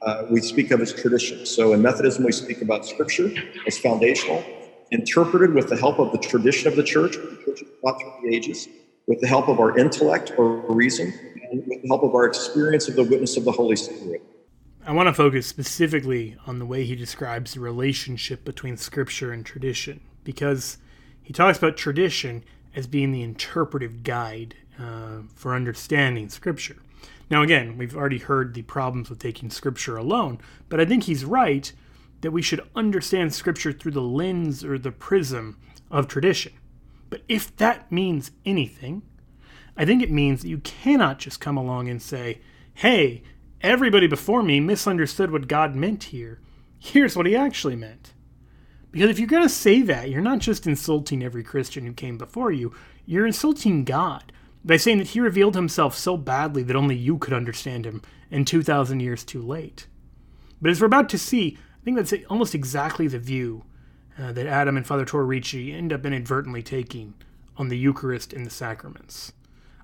uh, 0.05 0.25
we 0.29 0.39
speak 0.39 0.71
of 0.71 0.81
as 0.81 0.93
tradition. 0.93 1.45
So 1.45 1.73
in 1.73 1.81
Methodism, 1.81 2.23
we 2.23 2.31
speak 2.31 2.61
about 2.61 2.85
Scripture 2.85 3.31
as 3.65 3.77
foundational, 3.77 4.43
interpreted 4.91 5.53
with 5.53 5.67
the 5.67 5.75
help 5.75 5.99
of 5.99 6.11
the 6.11 6.19
tradition 6.19 6.67
of 6.67 6.75
the 6.75 6.83
church, 6.83 7.13
the 7.13 7.41
church 7.43 7.59
through 7.59 8.29
the 8.29 8.35
ages, 8.35 8.67
with 9.07 9.19
the 9.19 9.27
help 9.27 9.47
of 9.47 9.59
our 9.59 9.77
intellect 9.77 10.33
or 10.37 10.57
reason, 10.71 11.13
and 11.51 11.65
with 11.67 11.81
the 11.81 11.87
help 11.87 12.03
of 12.03 12.13
our 12.15 12.25
experience 12.25 12.87
of 12.87 12.95
the 12.95 13.03
witness 13.03 13.37
of 13.37 13.45
the 13.45 13.51
Holy 13.51 13.75
Spirit. 13.75 14.21
I 14.85 14.91
want 14.91 15.07
to 15.07 15.13
focus 15.13 15.47
specifically 15.47 16.37
on 16.45 16.59
the 16.59 16.65
way 16.65 16.85
he 16.85 16.95
describes 16.95 17.53
the 17.53 17.59
relationship 17.59 18.45
between 18.45 18.77
Scripture 18.77 19.31
and 19.31 19.45
tradition, 19.45 20.01
because 20.23 20.77
he 21.23 21.33
talks 21.33 21.57
about 21.57 21.75
tradition 21.75 22.43
as 22.75 22.85
being 22.85 23.11
the 23.11 23.23
interpretive 23.23 24.03
guide 24.03 24.55
uh, 24.79 25.21
for 25.33 25.55
understanding 25.55 26.29
Scripture. 26.29 26.77
Now, 27.31 27.41
again, 27.41 27.77
we've 27.77 27.95
already 27.95 28.19
heard 28.19 28.53
the 28.53 28.61
problems 28.61 29.09
with 29.09 29.19
taking 29.19 29.49
Scripture 29.49 29.97
alone, 29.97 30.39
but 30.69 30.79
I 30.79 30.85
think 30.85 31.05
he's 31.05 31.25
right 31.25 31.71
that 32.21 32.31
we 32.31 32.41
should 32.41 32.61
understand 32.75 33.33
Scripture 33.33 33.71
through 33.71 33.93
the 33.93 34.01
lens 34.01 34.63
or 34.63 34.77
the 34.77 34.91
prism 34.91 35.57
of 35.89 36.07
tradition. 36.07 36.53
But 37.09 37.21
if 37.27 37.55
that 37.57 37.91
means 37.91 38.31
anything, 38.45 39.01
I 39.77 39.85
think 39.85 40.01
it 40.01 40.11
means 40.11 40.41
that 40.41 40.49
you 40.49 40.59
cannot 40.59 41.19
just 41.19 41.39
come 41.39 41.57
along 41.57 41.89
and 41.89 42.01
say, 42.01 42.39
hey, 42.73 43.23
everybody 43.61 44.07
before 44.07 44.43
me 44.43 44.59
misunderstood 44.59 45.31
what 45.31 45.47
God 45.47 45.75
meant 45.75 46.05
here. 46.05 46.39
Here's 46.79 47.15
what 47.15 47.25
he 47.25 47.35
actually 47.35 47.75
meant. 47.75 48.13
Because 48.91 49.09
if 49.09 49.19
you're 49.19 49.27
going 49.27 49.43
to 49.43 49.49
say 49.49 49.81
that, 49.81 50.09
you're 50.09 50.21
not 50.21 50.39
just 50.39 50.67
insulting 50.67 51.21
every 51.21 51.43
Christian 51.43 51.85
who 51.85 51.93
came 51.93 52.17
before 52.17 52.51
you, 52.51 52.73
you're 53.05 53.27
insulting 53.27 53.83
God 53.83 54.31
by 54.63 54.77
saying 54.77 54.99
that 54.99 55.09
he 55.09 55.19
revealed 55.19 55.55
himself 55.55 55.97
so 55.97 56.15
badly 56.15 56.63
that 56.63 56.75
only 56.75 56.95
you 56.95 57.17
could 57.17 57.33
understand 57.33 57.85
him, 57.85 58.01
and 58.31 58.47
2,000 58.47 58.99
years 58.99 59.23
too 59.23 59.41
late. 59.41 59.87
But 60.61 60.71
as 60.71 60.79
we're 60.79 60.87
about 60.87 61.09
to 61.09 61.17
see, 61.17 61.57
I 61.81 61.83
think 61.83 61.97
that's 61.97 62.13
almost 62.29 62.55
exactly 62.55 63.07
the 63.07 63.19
view 63.19 63.63
uh, 64.17 64.31
that 64.31 64.47
Adam 64.47 64.77
and 64.77 64.87
Father 64.87 65.05
Ricci 65.23 65.73
end 65.73 65.93
up 65.93 66.05
inadvertently 66.05 66.63
taking 66.63 67.13
on 67.57 67.67
the 67.67 67.77
Eucharist 67.77 68.33
and 68.33 68.45
the 68.45 68.49
sacraments. 68.49 69.33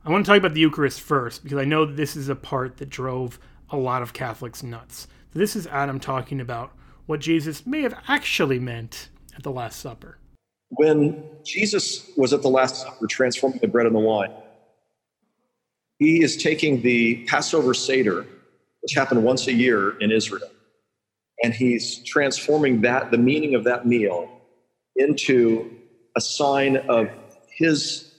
I 0.04 0.10
want 0.10 0.26
to 0.26 0.32
talk 0.32 0.39
about 0.39 0.56
the 0.56 0.60
Eucharist 0.62 0.99
first 0.99 1.43
because 1.43 1.60
I 1.60 1.66
know 1.66 1.86
this 1.86 2.16
is 2.16 2.28
a 2.28 2.36
part 2.36 2.78
that 2.78 2.89
drove 2.89 3.39
a 3.70 3.78
lot 3.78 4.02
of 4.02 4.14
Catholics 4.14 4.64
nuts. 4.64 5.08
This 5.34 5.56
is 5.56 5.68
Adam 5.68 5.99
talking 5.99 6.41
about 6.41 6.72
what 7.06 7.20
Jesus 7.20 7.68
may 7.68 7.84
have 7.84 7.93
actually 8.08 8.58
meant 8.58 9.10
at 9.36 9.43
the 9.43 9.52
Last 9.52 9.80
Supper. 9.80 10.18
When 10.70 11.24
Jesus 11.45 12.10
was 12.18 12.34
at 12.34 12.41
the 12.41 12.47
Last 12.47 12.78
Supper 12.78 13.06
transforming 13.06 13.60
the 13.60 13.68
bread 13.68 13.86
and 13.86 13.93
the 13.93 13.99
wine, 13.99 14.32
he 15.99 16.24
is 16.24 16.36
taking 16.36 16.82
the 16.82 17.24
Passover 17.26 17.76
Seder, 17.76 18.26
which 18.82 18.93
happened 18.95 19.24
once 19.24 19.45
a 19.45 19.54
year 19.54 19.99
in 19.99 20.12
Israel, 20.12 20.49
and 21.43 21.54
he's 21.54 22.04
transforming 22.06 22.82
that, 22.82 23.12
the 23.12 23.20
meaning 23.20 23.54
of 23.54 23.64
that 23.66 23.86
meal, 23.86 24.41
into 24.95 25.70
a 26.18 26.22
sign 26.22 26.78
of 26.78 27.08
his 27.56 28.11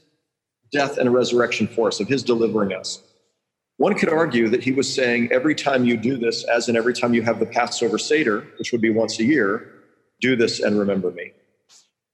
death 0.72 0.98
and 0.98 1.06
a 1.06 1.10
resurrection 1.10 1.66
for 1.68 1.88
us, 1.88 2.00
of 2.00 2.08
his 2.08 2.22
delivering 2.22 2.72
us. 2.72 3.02
One 3.76 3.94
could 3.94 4.08
argue 4.08 4.48
that 4.48 4.62
he 4.62 4.72
was 4.72 4.92
saying 4.92 5.30
every 5.32 5.54
time 5.54 5.84
you 5.84 5.96
do 5.96 6.16
this, 6.16 6.44
as 6.44 6.68
in 6.68 6.76
every 6.76 6.94
time 6.94 7.14
you 7.14 7.22
have 7.22 7.38
the 7.38 7.46
Passover 7.46 7.98
Seder, 7.98 8.46
which 8.58 8.72
would 8.72 8.80
be 8.80 8.90
once 8.90 9.18
a 9.18 9.24
year, 9.24 9.72
do 10.20 10.36
this 10.36 10.60
and 10.60 10.78
remember 10.78 11.10
me. 11.10 11.32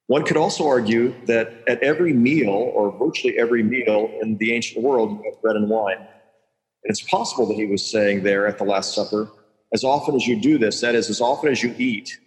One 0.06 0.24
could 0.24 0.38
also 0.38 0.66
argue 0.66 1.14
that 1.26 1.62
at 1.68 1.82
every 1.82 2.14
meal, 2.14 2.48
or 2.48 2.90
virtually 2.98 3.38
every 3.38 3.62
meal 3.62 4.11
in 4.22 4.38
the 4.38 4.54
ancient 4.54 4.82
world, 4.82 5.11
you 5.11 5.30
have 5.30 5.42
bread 5.42 5.56
and 5.56 5.68
wine. 5.68 5.98
And 5.98 6.90
it's 6.90 7.02
possible 7.02 7.46
that 7.46 7.54
he 7.54 7.66
was 7.66 7.84
saying 7.84 8.22
there 8.22 8.46
at 8.46 8.56
the 8.56 8.64
Last 8.64 8.94
Supper, 8.94 9.28
as 9.74 9.84
often 9.84 10.14
as 10.14 10.26
you 10.26 10.40
do 10.40 10.56
this, 10.56 10.80
that 10.80 10.94
is, 10.94 11.11
as 11.11 11.20
often 11.20 11.50
as 11.50 11.62
you 11.62 11.74
eat, 11.76 12.18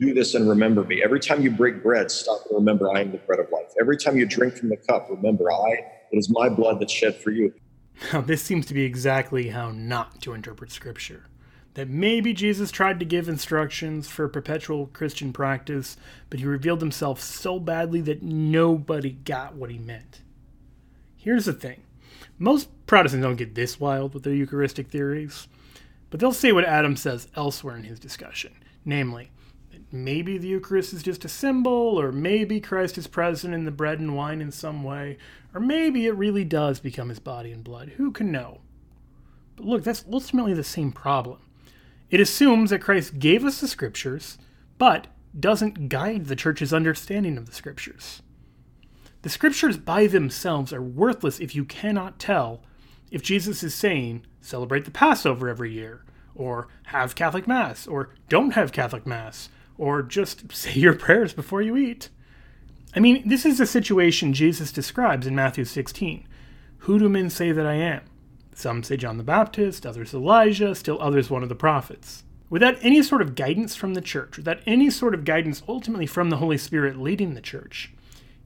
do 0.00 0.14
this 0.14 0.34
and 0.34 0.48
remember 0.48 0.82
me. 0.82 1.02
Every 1.02 1.20
time 1.20 1.42
you 1.42 1.50
break 1.50 1.82
bread, 1.82 2.10
stop 2.10 2.40
and 2.48 2.56
remember 2.56 2.90
I 2.90 3.02
am 3.02 3.12
the 3.12 3.18
bread 3.18 3.38
of 3.38 3.50
life. 3.52 3.72
Every 3.80 3.96
time 3.96 4.16
you 4.16 4.26
drink 4.26 4.56
from 4.56 4.70
the 4.70 4.76
cup, 4.76 5.08
remember 5.10 5.52
I, 5.52 5.70
it 6.10 6.16
is 6.16 6.30
my 6.30 6.48
blood 6.48 6.80
that's 6.80 6.92
shed 6.92 7.16
for 7.16 7.30
you. 7.30 7.52
Now, 8.12 8.22
this 8.22 8.42
seems 8.42 8.64
to 8.66 8.74
be 8.74 8.84
exactly 8.84 9.50
how 9.50 9.70
not 9.70 10.22
to 10.22 10.32
interpret 10.32 10.72
Scripture 10.72 11.26
that 11.74 11.88
maybe 11.88 12.32
Jesus 12.32 12.70
tried 12.70 12.98
to 12.98 13.04
give 13.04 13.28
instructions 13.28 14.08
for 14.08 14.28
perpetual 14.28 14.86
Christian 14.88 15.32
practice, 15.32 15.96
but 16.28 16.40
he 16.40 16.46
revealed 16.46 16.80
himself 16.80 17.20
so 17.20 17.60
badly 17.60 18.00
that 18.00 18.22
nobody 18.22 19.10
got 19.10 19.54
what 19.54 19.70
he 19.70 19.78
meant. 19.78 20.22
Here's 21.16 21.44
the 21.44 21.52
thing 21.52 21.82
most 22.38 22.68
Protestants 22.86 23.22
don't 23.22 23.36
get 23.36 23.54
this 23.54 23.78
wild 23.78 24.14
with 24.14 24.24
their 24.24 24.34
Eucharistic 24.34 24.88
theories, 24.88 25.46
but 26.08 26.18
they'll 26.18 26.32
say 26.32 26.50
what 26.50 26.64
Adam 26.64 26.96
says 26.96 27.28
elsewhere 27.36 27.76
in 27.76 27.84
his 27.84 28.00
discussion, 28.00 28.52
namely, 28.84 29.30
maybe 29.92 30.38
the 30.38 30.48
Eucharist 30.48 30.92
is 30.92 31.02
just 31.02 31.24
a 31.24 31.28
symbol, 31.28 32.00
or 32.00 32.12
maybe 32.12 32.60
Christ 32.60 32.98
is 32.98 33.06
present 33.06 33.54
in 33.54 33.64
the 33.64 33.70
bread 33.70 34.00
and 34.00 34.16
wine 34.16 34.40
in 34.40 34.52
some 34.52 34.82
way, 34.82 35.18
or 35.54 35.60
maybe 35.60 36.06
it 36.06 36.14
really 36.14 36.44
does 36.44 36.80
become 36.80 37.08
his 37.08 37.18
body 37.18 37.52
and 37.52 37.64
blood. 37.64 37.90
Who 37.96 38.12
can 38.12 38.30
know? 38.30 38.60
But 39.56 39.66
look, 39.66 39.84
that's 39.84 40.04
ultimately 40.10 40.54
the 40.54 40.64
same 40.64 40.92
problem 40.92 41.40
it 42.10 42.20
assumes 42.20 42.70
that 42.70 42.80
Christ 42.80 43.18
gave 43.18 43.44
us 43.44 43.60
the 43.60 43.68
scriptures, 43.68 44.36
but 44.78 45.06
doesn't 45.38 45.88
guide 45.88 46.26
the 46.26 46.36
church's 46.36 46.74
understanding 46.74 47.38
of 47.38 47.46
the 47.46 47.52
scriptures. 47.52 48.22
The 49.22 49.28
scriptures 49.28 49.76
by 49.76 50.06
themselves 50.06 50.72
are 50.72 50.82
worthless 50.82 51.38
if 51.38 51.54
you 51.54 51.64
cannot 51.64 52.18
tell 52.18 52.62
if 53.10 53.22
Jesus 53.22 53.62
is 53.62 53.74
saying, 53.74 54.24
celebrate 54.40 54.84
the 54.84 54.90
Passover 54.90 55.48
every 55.48 55.72
year, 55.72 56.04
or 56.34 56.68
have 56.84 57.14
Catholic 57.14 57.46
Mass, 57.46 57.86
or 57.86 58.14
don't 58.28 58.52
have 58.52 58.72
Catholic 58.72 59.06
Mass, 59.06 59.48
or 59.80 60.02
just 60.02 60.52
say 60.54 60.74
your 60.74 60.94
prayers 60.94 61.32
before 61.32 61.62
you 61.62 61.76
eat. 61.76 62.10
I 62.94 63.00
mean, 63.00 63.28
this 63.28 63.46
is 63.46 63.58
the 63.58 63.66
situation 63.66 64.32
Jesus 64.32 64.72
describes 64.72 65.26
in 65.26 65.34
Matthew 65.34 65.64
16. 65.64 66.26
Who 66.78 66.98
do 66.98 67.08
men 67.08 67.30
say 67.30 67.52
that 67.52 67.66
I 67.66 67.74
am? 67.74 68.02
Some 68.52 68.82
say 68.82 68.96
John 68.96 69.16
the 69.16 69.22
Baptist, 69.22 69.86
others 69.86 70.12
Elijah, 70.12 70.74
still 70.74 71.00
others 71.00 71.30
one 71.30 71.42
of 71.42 71.48
the 71.48 71.54
prophets. 71.54 72.24
Without 72.50 72.76
any 72.82 73.02
sort 73.02 73.22
of 73.22 73.36
guidance 73.36 73.76
from 73.76 73.94
the 73.94 74.00
church, 74.00 74.36
without 74.36 74.58
any 74.66 74.90
sort 74.90 75.14
of 75.14 75.24
guidance 75.24 75.62
ultimately 75.68 76.06
from 76.06 76.30
the 76.30 76.38
Holy 76.38 76.58
Spirit 76.58 77.00
leading 77.00 77.34
the 77.34 77.40
church, 77.40 77.92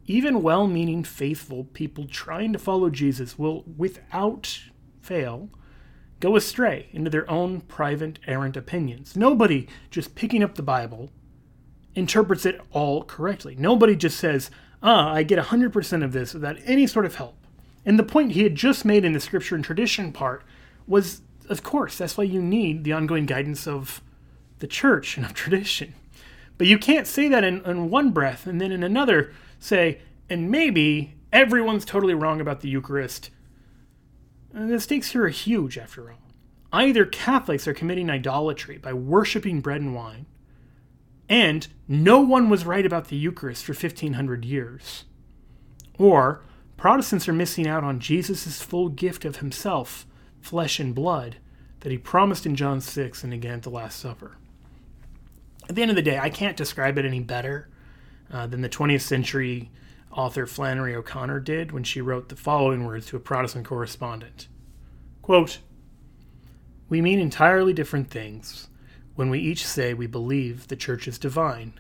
even 0.07 0.43
well 0.43 0.67
meaning, 0.67 1.03
faithful 1.03 1.65
people 1.65 2.07
trying 2.07 2.53
to 2.53 2.59
follow 2.59 2.91
Jesus 2.91 3.39
will, 3.39 3.65
without 3.77 4.61
fail, 5.01 5.49
go 6.21 6.37
astray 6.37 6.89
into 6.93 7.11
their 7.11 7.29
own 7.31 7.63
private, 7.63 8.19
errant 8.27 8.57
opinions. 8.57 9.17
Nobody 9.17 9.67
just 9.91 10.15
picking 10.15 10.43
up 10.43 10.55
the 10.55 10.63
Bible 10.63 11.11
interprets 11.95 12.47
it 12.47 12.61
all 12.73 13.05
correctly. 13.05 13.55
Nobody 13.59 13.97
just 13.97 14.19
says, 14.19 14.51
ah, 14.83 15.13
I 15.13 15.23
get 15.23 15.39
100% 15.39 16.05
of 16.05 16.13
this 16.13 16.35
without 16.35 16.57
any 16.65 16.87
sort 16.87 17.07
of 17.07 17.15
help. 17.17 17.37
And 17.85 17.99
the 17.99 18.05
point 18.05 18.33
he 18.33 18.43
had 18.43 18.55
just 18.55 18.85
made 18.85 19.05
in 19.05 19.13
the 19.13 19.21
scripture 19.21 19.55
and 19.55 19.65
tradition 19.65 20.13
part 20.13 20.43
was, 20.87 21.23
of 21.49 21.63
course, 21.63 21.99
that's 21.99 22.17
why 22.17 22.25
you 22.25 22.41
need 22.41 22.85
the 22.85 22.93
ongoing 22.93 23.27
guidance 23.27 23.67
of 23.67 24.03
the 24.59 24.67
church 24.67 25.17
and 25.17 25.27
of 25.27 25.35
tradition. 25.35 25.95
But 26.57 26.67
you 26.67 26.79
can't 26.79 27.07
say 27.07 27.29
that 27.29 27.45
in, 27.45 27.65
in 27.65 27.91
one 27.91 28.11
breath 28.11 28.47
and 28.47 28.61
then 28.61 28.73
in 28.73 28.83
another 28.83 29.33
say, 29.59 30.01
and 30.31 30.51
maybe 30.51 31.15
everyone's 31.33 31.85
totally 31.85 32.15
wrong 32.15 32.41
about 32.41 32.61
the 32.61 32.69
Eucharist. 32.69 33.31
And 34.53 34.71
the 34.71 34.81
stakes 34.81 35.11
here 35.11 35.25
are 35.25 35.31
huge, 35.31 35.77
after 35.77 36.11
all. 36.11 36.19
Either 36.73 37.05
Catholics 37.05 37.69
are 37.69 37.75
committing 37.75 38.09
idolatry 38.09 38.79
by 38.79 38.93
worshiping 38.93 39.61
bread 39.61 39.81
and 39.81 39.95
wine, 39.95 40.27
and 41.29 41.67
no 41.89 42.21
one 42.21 42.49
was 42.49 42.67
right 42.67 42.85
about 42.85 43.09
the 43.09 43.17
Eucharist 43.17 43.65
for 43.65 43.73
1500 43.73 44.45
years, 44.45 45.05
or 45.99 46.43
Protestants 46.77 47.29
are 47.29 47.33
missing 47.33 47.67
out 47.67 47.85
on 47.85 48.01
Jesus' 48.01 48.61
full 48.61 48.89
gift 48.89 49.25
of 49.25 49.37
himself, 49.37 50.07
flesh 50.41 50.79
and 50.79 50.95
blood, 50.95 51.37
that 51.81 51.93
he 51.93 51.99
promised 51.99 52.47
in 52.47 52.57
John 52.57 52.81
6 52.81 53.25
and 53.25 53.33
again 53.33 53.55
at 53.55 53.63
the 53.63 53.71
Last 53.71 53.99
Supper. 53.99 54.37
At 55.69 55.77
the 55.77 55.83
end 55.83 55.91
of 55.91 55.97
the 55.97 56.03
day, 56.03 56.19
I 56.19 56.31
can't 56.31 56.57
describe 56.57 56.99
it 56.99 57.07
any 57.07 57.21
better 57.21 57.69
uh, 58.31 58.47
than 58.47 58.61
the 58.61 58.69
20th 58.69 59.03
century 59.03 59.71
author 60.11 60.47
Flannery 60.47 60.95
O'Connor 60.95 61.41
did 61.41 61.73
when 61.73 61.85
she 61.85 62.01
wrote 62.01 62.29
the 62.29 62.37
following 62.37 62.85
words 62.85 63.07
to 63.07 63.17
a 63.17 63.21
Protestant 63.21 63.67
correspondent. 63.67 64.49
Quote, 65.23 65.61
We 66.89 67.01
mean 67.01 67.19
entirely 67.19 67.73
different 67.73 68.11
things 68.11 68.69
when 69.15 69.31
we 69.31 69.39
each 69.39 69.67
say 69.67 69.95
we 69.95 70.07
believe 70.07 70.69
the 70.69 70.77
church 70.77 71.07
is 71.07 71.19
divine. 71.19 71.79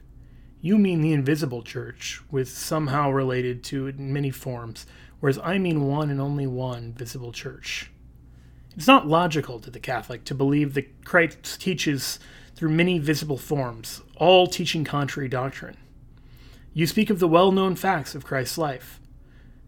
You 0.61 0.78
mean 0.78 1.01
the 1.01 1.12
invisible 1.12 1.62
church, 1.62 2.22
with 2.30 2.49
somehow 2.49 3.11
related 3.11 3.62
to 3.64 3.87
it 3.87 3.97
in 3.97 4.12
many 4.12 4.30
forms, 4.30 4.87
whereas 5.20 5.39
I 5.43 5.59
mean 5.59 5.87
one 5.87 6.11
and 6.11 6.20
only 6.20 6.47
one 6.47 6.93
visible 6.93 7.32
church. 7.32 7.91
It's 8.76 8.87
not 8.87 9.07
logical 9.07 9.61
to 9.61 9.70
the 9.70 9.80
Catholic 9.80 10.24
to 10.24 10.35
believe 10.35 10.74
that 10.74 11.05
Christ 11.05 11.61
teaches 11.61 12.18
through 12.55 12.70
many 12.70 12.99
visible 12.99 13.39
forms, 13.39 14.03
all 14.16 14.47
teaching 14.47 14.85
contrary 14.85 15.28
doctrine. 15.28 15.76
You 16.72 16.87
speak 16.87 17.11
of 17.11 17.18
the 17.18 17.28
well 17.28 17.53
known 17.53 17.76
facts 17.76 18.14
of 18.14 18.24
Christ's 18.24 18.59
life. 18.59 19.01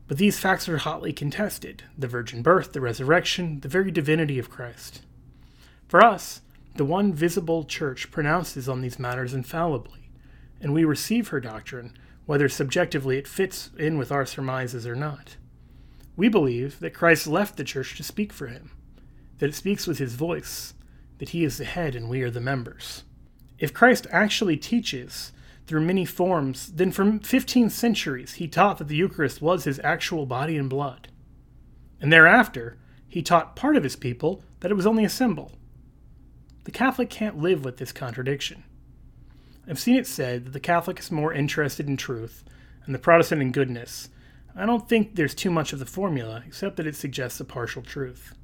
But 0.09 0.19
these 0.19 0.39
facts 0.39 0.69
are 0.69 0.79
hotly 0.79 1.13
contested 1.13 1.83
the 1.99 2.07
virgin 2.07 2.43
birth, 2.43 2.73
the 2.73 2.81
resurrection, 2.81 3.61
the 3.61 3.69
very 3.69 3.91
divinity 3.91 4.39
of 4.39 4.51
Christ. 4.51 5.03
For 5.89 6.03
us, 6.03 6.43
the 6.77 6.85
one 6.85 7.13
visible 7.13 7.65
church 7.65 8.11
pronounces 8.11 8.69
on 8.69 8.81
these 8.81 8.99
matters 8.99 9.35
infallibly, 9.35 10.11
and 10.61 10.73
we 10.73 10.85
receive 10.85 11.29
her 11.29 11.41
doctrine, 11.41 11.97
whether 12.27 12.49
subjectively 12.49 13.19
it 13.19 13.29
fits 13.29 13.71
in 13.79 13.99
with 13.99 14.11
our 14.11 14.27
surmises 14.27 14.87
or 14.87 14.97
not. 14.97 15.37
We 16.17 16.29
believe 16.29 16.81
that 16.81 16.95
Christ 16.95 17.27
left 17.27 17.57
the 17.57 17.65
church 17.65 17.97
to 17.97 18.03
speak 18.03 18.33
for 18.33 18.47
him, 18.47 18.71
that 19.39 19.51
it 19.51 19.55
speaks 19.55 19.87
with 19.87 19.99
his 19.99 20.15
voice, 20.15 20.75
that 21.19 21.31
he 21.31 21.45
is 21.45 21.59
the 21.59 21.65
head 21.65 21.95
and 21.95 22.09
we 22.09 22.23
are 22.23 22.31
the 22.31 22.41
members. 22.41 23.05
If 23.59 23.73
Christ 23.73 24.07
actually 24.11 24.57
teaches 24.57 25.33
through 25.67 25.83
many 25.83 26.05
forms, 26.05 26.73
then 26.73 26.93
for 26.93 27.19
15 27.23 27.71
centuries 27.71 28.35
he 28.35 28.49
taught 28.49 28.79
that 28.79 28.89
the 28.89 28.97
Eucharist 28.97 29.43
was 29.43 29.65
his 29.65 29.81
actual 29.83 30.27
body 30.27 30.57
and 30.57 30.71
blood. 30.71 31.09
And 32.01 32.13
thereafter, 32.13 32.79
he 33.09 33.23
taught 33.23 33.57
part 33.57 33.77
of 33.77 33.83
his 33.83 33.97
people 33.97 34.43
that 34.61 34.71
it 34.71 34.75
was 34.75 34.87
only 34.87 35.05
a 35.05 35.09
symbol. 35.09 35.53
The 36.67 36.71
Catholic 36.71 37.09
can't 37.09 37.41
live 37.41 37.65
with 37.65 37.79
this 37.79 37.93
contradiction. 37.93 38.65
I've 39.67 39.79
seen 39.79 39.97
it 39.97 40.07
said 40.07 40.45
that 40.45 40.53
the 40.53 40.61
Catholic 40.61 40.99
is 40.99 41.11
more 41.11 41.33
interested 41.33 41.89
in 41.89 41.97
truth 41.97 42.45
and 42.85 42.95
the 42.95 42.99
Protestant 42.99 43.41
in 43.41 43.51
goodness. 43.51 44.11
I 44.55 44.67
don't 44.67 44.87
think 44.87 45.17
there's 45.17 45.35
too 45.35 45.51
much 45.51 45.73
of 45.73 45.79
the 45.79 45.87
formula, 45.87 46.45
except 46.47 46.77
that 46.77 46.87
it 46.87 46.95
suggests 46.95 47.41
a 47.41 47.45
partial 47.45 47.81
truth. 47.83 48.35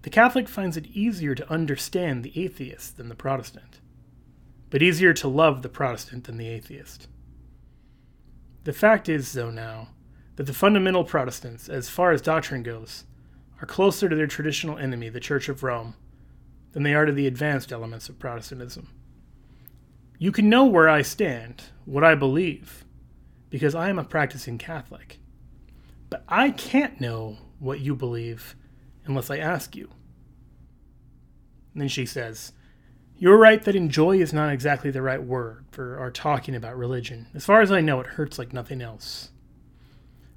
The 0.00 0.10
Catholic 0.10 0.48
finds 0.48 0.78
it 0.78 0.86
easier 0.86 1.34
to 1.34 1.52
understand 1.52 2.24
the 2.24 2.42
atheist 2.42 2.96
than 2.96 3.10
the 3.10 3.14
Protestant 3.14 3.80
but 4.72 4.80
easier 4.80 5.12
to 5.12 5.28
love 5.28 5.60
the 5.60 5.68
Protestant 5.68 6.24
than 6.24 6.38
the 6.38 6.48
atheist. 6.48 7.06
The 8.64 8.72
fact 8.72 9.06
is, 9.06 9.34
though, 9.34 9.50
now, 9.50 9.88
that 10.36 10.44
the 10.44 10.54
fundamental 10.54 11.04
Protestants, 11.04 11.68
as 11.68 11.90
far 11.90 12.10
as 12.10 12.22
doctrine 12.22 12.62
goes, 12.62 13.04
are 13.60 13.66
closer 13.66 14.08
to 14.08 14.16
their 14.16 14.26
traditional 14.26 14.78
enemy, 14.78 15.10
the 15.10 15.20
Church 15.20 15.50
of 15.50 15.62
Rome, 15.62 15.94
than 16.72 16.82
they 16.82 16.94
are 16.94 17.04
to 17.04 17.12
the 17.12 17.26
advanced 17.26 17.72
elements 17.72 18.08
of 18.08 18.18
Protestantism. 18.18 18.88
You 20.18 20.32
can 20.32 20.48
know 20.48 20.64
where 20.64 20.88
I 20.88 21.02
stand, 21.02 21.62
what 21.84 22.04
I 22.04 22.14
believe, 22.14 22.84
because 23.50 23.74
I 23.74 23.88
am 23.88 23.98
a 23.98 24.04
practicing 24.04 24.58
Catholic. 24.58 25.18
But 26.08 26.24
I 26.28 26.50
can't 26.50 27.00
know 27.00 27.38
what 27.58 27.80
you 27.80 27.94
believe 27.94 28.54
unless 29.04 29.30
I 29.30 29.38
ask 29.38 29.74
you. 29.76 29.88
And 31.72 31.80
then 31.80 31.88
she 31.88 32.06
says, 32.06 32.52
you're 33.16 33.38
right 33.38 33.62
that 33.62 33.76
enjoy 33.76 34.18
is 34.18 34.32
not 34.32 34.52
exactly 34.52 34.90
the 34.90 35.00
right 35.00 35.22
word 35.22 35.66
for 35.70 35.96
our 35.98 36.10
talking 36.10 36.56
about 36.56 36.76
religion. 36.76 37.28
As 37.34 37.44
far 37.44 37.60
as 37.60 37.70
I 37.70 37.80
know, 37.80 38.00
it 38.00 38.06
hurts 38.06 38.38
like 38.38 38.52
nothing 38.52 38.82
else. 38.82 39.30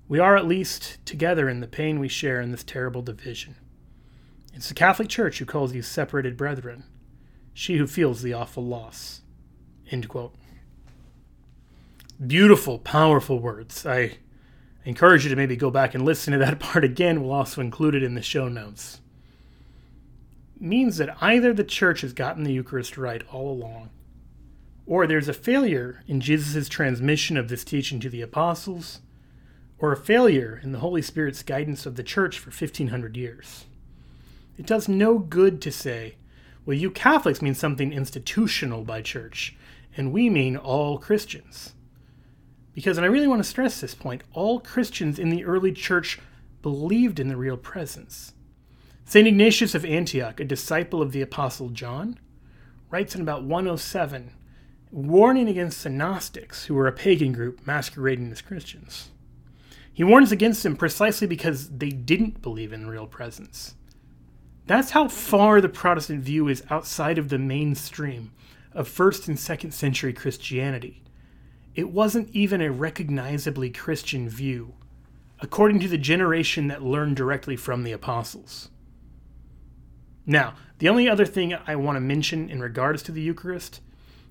We 0.08 0.20
are 0.20 0.38
at 0.38 0.46
least 0.46 1.04
together 1.04 1.50
in 1.50 1.62
the 1.62 1.68
pain 1.68 2.00
we 2.00 2.08
share 2.08 2.40
in 2.40 2.52
this 2.52 2.64
terrible 2.64 3.02
division. 3.02 3.56
It's 4.56 4.70
the 4.70 4.74
Catholic 4.74 5.10
Church 5.10 5.38
who 5.38 5.46
calls 5.46 5.76
you 5.76 5.84
separated 5.84 6.38
brethren, 6.38 6.86
she 7.54 7.78
who 7.78 7.86
feels 7.86 8.22
the 8.22 8.34
awful 8.34 8.66
loss. 8.66 9.22
End 9.92 10.10
quote. 10.10 10.34
Beautiful, 12.26 12.80
powerful 12.80 13.40
words. 13.40 13.86
I 13.86 14.18
encourage 14.86 15.26
you 15.26 15.30
to 15.30 15.36
maybe 15.36 15.56
go 15.56 15.70
back 15.70 15.94
and 15.94 16.04
listen 16.04 16.32
to 16.34 16.40
that 16.40 16.60
part 16.62 16.84
again. 16.84 17.22
We'll 17.22 17.34
also 17.34 17.62
include 17.62 17.94
it 17.94 18.04
in 18.04 18.16
the 18.16 18.22
show 18.22 18.48
notes 18.48 19.02
means 20.60 20.98
that 20.98 21.18
either 21.22 21.54
the 21.54 21.64
church 21.64 22.02
has 22.02 22.14
gotten 22.14 22.44
the 22.44 22.54
Eucharist 22.54 22.98
right 22.98 23.24
all 23.32 23.52
along, 23.52 23.90
or 24.86 25.08
there's 25.08 25.28
a 25.28 25.34
failure 25.34 26.04
in 26.08 26.22
Jesus' 26.22 26.70
transmission 26.70 27.38
of 27.38 27.50
this 27.50 27.64
teaching 27.64 28.00
to 28.00 28.10
the 28.10 28.22
apostles, 28.22 29.02
or 29.78 29.92
a 29.92 29.98
failure 29.98 30.60
in 30.64 30.72
the 30.72 30.80
Holy 30.80 31.02
Spirit's 31.02 31.44
guidance 31.44 31.86
of 31.86 31.96
the 31.96 32.04
church 32.04 32.40
for 32.40 32.50
1500 32.50 33.18
years. 33.18 33.66
It 34.58 34.66
does 34.66 34.88
no 34.88 35.18
good 35.18 35.62
to 35.62 35.72
say, 35.72 36.16
well, 36.66 36.78
you 36.78 36.90
Catholics 36.90 37.42
mean 37.42 37.54
something 37.54 37.94
institutional 37.94 38.84
by 38.84 39.02
church, 39.02 39.56
and 39.96 40.12
we 40.12 40.30
mean 40.30 40.58
all 40.58 40.98
Christians. 40.98 41.74
Because, 42.74 42.98
and 42.98 43.06
I 43.06 43.10
really 43.10 43.28
want 43.28 43.44
to 43.44 43.50
stress 43.50 43.80
this 43.80 43.96
point, 43.96 44.24
all 44.34 44.60
Christians 44.60 45.20
in 45.20 45.30
the 45.30 45.46
early 45.46 45.72
church 45.72 46.20
believed 46.62 47.20
in 47.20 47.28
the 47.28 47.38
real 47.38 47.58
presence. 47.58 48.34
St. 49.06 49.28
Ignatius 49.28 49.76
of 49.76 49.86
Antioch, 49.86 50.40
a 50.40 50.44
disciple 50.46 51.02
of 51.02 51.12
the 51.12 51.22
Apostle 51.22 51.70
John, 51.70 52.18
writes 52.90 53.14
in 53.14 53.22
about 53.22 53.44
107, 53.44 54.32
warning 54.92 55.48
against 55.48 55.84
the 55.84 55.90
Gnostics, 55.90 56.66
who 56.66 56.74
were 56.74 56.88
a 56.88 56.92
pagan 56.92 57.32
group 57.32 57.66
masquerading 57.68 58.32
as 58.32 58.42
Christians. 58.42 59.10
He 59.94 60.04
warns 60.04 60.32
against 60.32 60.64
them 60.64 60.76
precisely 60.76 61.28
because 61.28 61.70
they 61.70 61.90
didn't 61.90 62.42
believe 62.42 62.74
in 62.74 62.88
real 62.88 63.08
presence. 63.08 63.76
That's 64.68 64.92
how 64.92 65.08
far 65.08 65.62
the 65.62 65.70
Protestant 65.70 66.24
view 66.24 66.48
is 66.48 66.64
outside 66.70 67.18
of 67.18 67.30
the 67.30 67.38
mainstream 67.38 68.32
of 68.74 68.88
first 68.88 69.28
and 69.28 69.40
second 69.40 69.72
century 69.72 70.12
Christianity. 70.12 71.04
It 71.76 71.92
wasn't 71.92 72.30
even 72.32 72.62
a 72.62 72.72
recognizably 72.72 73.70
Christian 73.70 74.28
view, 74.28 74.74
according 75.40 75.80
to 75.82 75.88
the 75.88 75.98
generation 75.98 76.68
that 76.68 76.82
learned 76.82 77.16
directly 77.16 77.56
from 77.56 77.84
the 77.84 77.92
apostles. 77.92 78.70
Now, 80.26 80.56
the 80.80 80.90
only 80.90 81.08
other 81.08 81.26
thing 81.26 81.54
I 81.68 81.76
want 81.76 81.98
to 81.98 82.02
mention 82.02 82.50
in 82.50 82.60
regards 82.60 83.04
to 83.04 83.12
the 83.12 83.22
Eucharist 83.22 83.82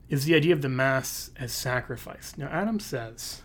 is 0.08 0.24
the 0.24 0.34
idea 0.34 0.52
of 0.52 0.62
the 0.62 0.68
Mass 0.68 1.30
as 1.36 1.52
sacrifice. 1.52 2.34
Now, 2.36 2.48
Adam 2.48 2.80
says 2.80 3.42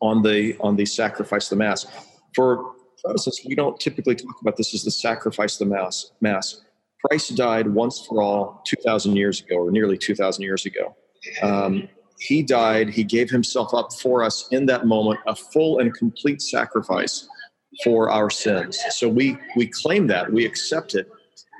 on 0.00 0.22
the 0.22 0.56
on 0.60 0.76
the 0.76 0.86
sacrifice 0.86 1.48
the 1.48 1.56
Mass. 1.56 1.86
For 2.34 2.72
Protestants, 3.04 3.42
we 3.46 3.54
don't 3.54 3.78
typically 3.78 4.14
talk 4.14 4.40
about 4.40 4.56
this 4.56 4.74
as 4.74 4.84
the 4.84 4.90
sacrifice 4.90 5.60
of 5.60 5.68
the 5.68 5.74
Mass. 5.74 6.12
Mass. 6.20 6.62
Christ 7.04 7.36
died 7.36 7.68
once 7.68 8.04
for 8.06 8.22
all 8.22 8.60
2,000 8.66 9.14
years 9.14 9.40
ago, 9.40 9.56
or 9.56 9.70
nearly 9.70 9.96
2,000 9.96 10.42
years 10.42 10.66
ago. 10.66 10.96
Um, 11.42 11.88
he 12.18 12.42
died. 12.42 12.90
He 12.90 13.04
gave 13.04 13.30
himself 13.30 13.72
up 13.72 13.92
for 13.92 14.24
us 14.24 14.48
in 14.50 14.66
that 14.66 14.86
moment, 14.86 15.20
a 15.26 15.34
full 15.34 15.78
and 15.78 15.94
complete 15.94 16.42
sacrifice 16.42 17.28
for 17.84 18.10
our 18.10 18.30
sins. 18.30 18.78
So 18.90 19.08
we 19.08 19.36
we 19.56 19.66
claim 19.66 20.06
that, 20.08 20.32
we 20.32 20.44
accept 20.44 20.94
it, 20.94 21.08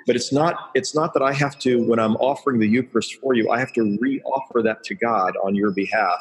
but 0.07 0.17
it's 0.17 0.33
not 0.33 0.71
it's 0.75 0.95
not 0.95 1.15
that 1.15 1.23
I 1.23 1.33
have 1.33 1.59
to 1.61 1.87
when 1.87 2.01
I'm 2.01 2.17
offering 2.17 2.59
the 2.59 2.69
Eucharist 2.69 3.17
for 3.23 3.35
you, 3.35 3.51
I 3.51 3.59
have 3.61 3.73
to 3.75 3.97
re-offer 4.01 4.63
that 4.63 4.83
to 4.85 4.95
God 4.95 5.35
on 5.45 5.55
your 5.55 5.71
behalf. 5.71 6.19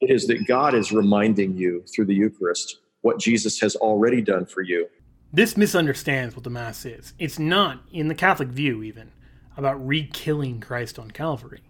It 0.00 0.10
is 0.10 0.26
that 0.26 0.46
God 0.46 0.74
is 0.74 0.92
reminding 0.92 1.56
you 1.56 1.82
through 1.94 2.04
the 2.04 2.14
Eucharist 2.14 2.78
what 3.06 3.20
Jesus 3.20 3.60
has 3.60 3.76
already 3.76 4.20
done 4.20 4.44
for 4.44 4.62
you. 4.62 4.88
This 5.32 5.56
misunderstands 5.56 6.34
what 6.34 6.42
the 6.42 6.50
Mass 6.50 6.84
is. 6.84 7.14
It's 7.20 7.38
not, 7.38 7.82
in 7.92 8.08
the 8.08 8.16
Catholic 8.16 8.48
view 8.48 8.82
even, 8.82 9.12
about 9.56 9.86
re 9.86 10.04
killing 10.12 10.60
Christ 10.60 10.98
on 10.98 11.12
Calvary. 11.12 11.62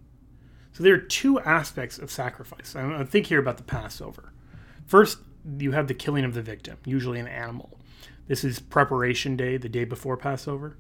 So 0.73 0.83
there 0.83 0.95
are 0.95 0.99
two 0.99 1.39
aspects 1.41 1.99
of 1.99 2.11
sacrifice. 2.11 2.75
I 2.75 3.05
think 3.05 3.27
here 3.27 3.39
about 3.39 3.59
the 3.59 3.65
Passover. 3.65 4.33
First, 4.87 5.19
you 5.59 5.73
have 5.73 5.89
the 5.89 5.95
killing 5.95 6.25
of 6.25 6.33
the 6.33 6.41
victim, 6.41 6.79
usually 6.87 7.21
an 7.21 7.29
animal. 7.29 7.79
This 8.29 8.43
is 8.43 8.59
preparation 8.59 9.37
day, 9.37 9.59
the 9.59 9.69
day 9.69 9.85
before 9.85 10.17
Passover. 10.17 10.79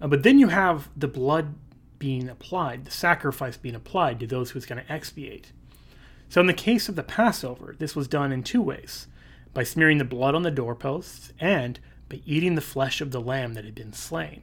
Uh, 0.00 0.08
but 0.08 0.24
then 0.24 0.40
you 0.40 0.48
have 0.48 0.88
the 0.96 1.08
blood 1.08 1.54
being 2.00 2.28
applied, 2.28 2.86
the 2.86 2.90
sacrifice 2.90 3.56
being 3.56 3.76
applied 3.76 4.18
to 4.18 4.26
those 4.26 4.50
who's 4.50 4.66
going 4.66 4.84
to 4.84 4.92
expiate. 4.92 5.52
So 6.28 6.40
in 6.40 6.48
the 6.48 6.54
case 6.54 6.88
of 6.88 6.96
the 6.96 7.04
Passover, 7.04 7.76
this 7.78 7.94
was 7.94 8.08
done 8.08 8.32
in 8.32 8.42
two 8.42 8.62
ways 8.62 9.06
by 9.54 9.62
smearing 9.62 9.98
the 9.98 10.04
blood 10.04 10.34
on 10.34 10.42
the 10.42 10.50
doorposts 10.50 11.32
and 11.38 11.78
by 12.08 12.20
eating 12.24 12.54
the 12.54 12.60
flesh 12.60 13.00
of 13.00 13.10
the 13.10 13.20
lamb 13.20 13.54
that 13.54 13.64
had 13.64 13.74
been 13.74 13.92
slain. 13.92 14.42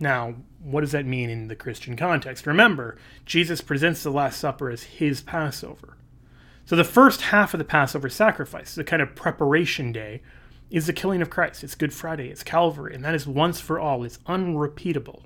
Now, 0.00 0.34
what 0.60 0.80
does 0.80 0.92
that 0.92 1.06
mean 1.06 1.30
in 1.30 1.48
the 1.48 1.56
Christian 1.56 1.96
context? 1.96 2.46
Remember, 2.46 2.96
Jesus 3.24 3.60
presents 3.60 4.02
the 4.02 4.10
Last 4.10 4.40
Supper 4.40 4.70
as 4.70 4.82
his 4.82 5.20
Passover. 5.20 5.96
So 6.64 6.76
the 6.76 6.84
first 6.84 7.22
half 7.22 7.54
of 7.54 7.58
the 7.58 7.64
Passover 7.64 8.08
sacrifice, 8.08 8.74
the 8.74 8.84
kind 8.84 9.02
of 9.02 9.14
preparation 9.14 9.92
day, 9.92 10.22
is 10.70 10.86
the 10.86 10.92
killing 10.92 11.22
of 11.22 11.30
Christ. 11.30 11.62
It's 11.62 11.74
Good 11.74 11.92
Friday, 11.92 12.30
it's 12.30 12.42
Calvary, 12.42 12.94
and 12.94 13.04
that 13.04 13.14
is 13.14 13.26
once 13.26 13.60
for 13.60 13.78
all. 13.78 14.02
It's 14.02 14.18
unrepeatable. 14.26 15.22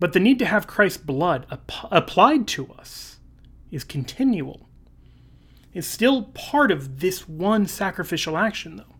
But 0.00 0.14
the 0.14 0.20
need 0.20 0.38
to 0.40 0.46
have 0.46 0.66
Christ's 0.66 0.98
blood 0.98 1.46
ap- 1.50 1.92
applied 1.92 2.48
to 2.48 2.72
us 2.72 3.18
is 3.70 3.84
continual. 3.84 4.68
It's 5.72 5.86
still 5.86 6.24
part 6.34 6.70
of 6.70 7.00
this 7.00 7.28
one 7.28 7.66
sacrificial 7.66 8.36
action, 8.36 8.76
though. 8.76 8.96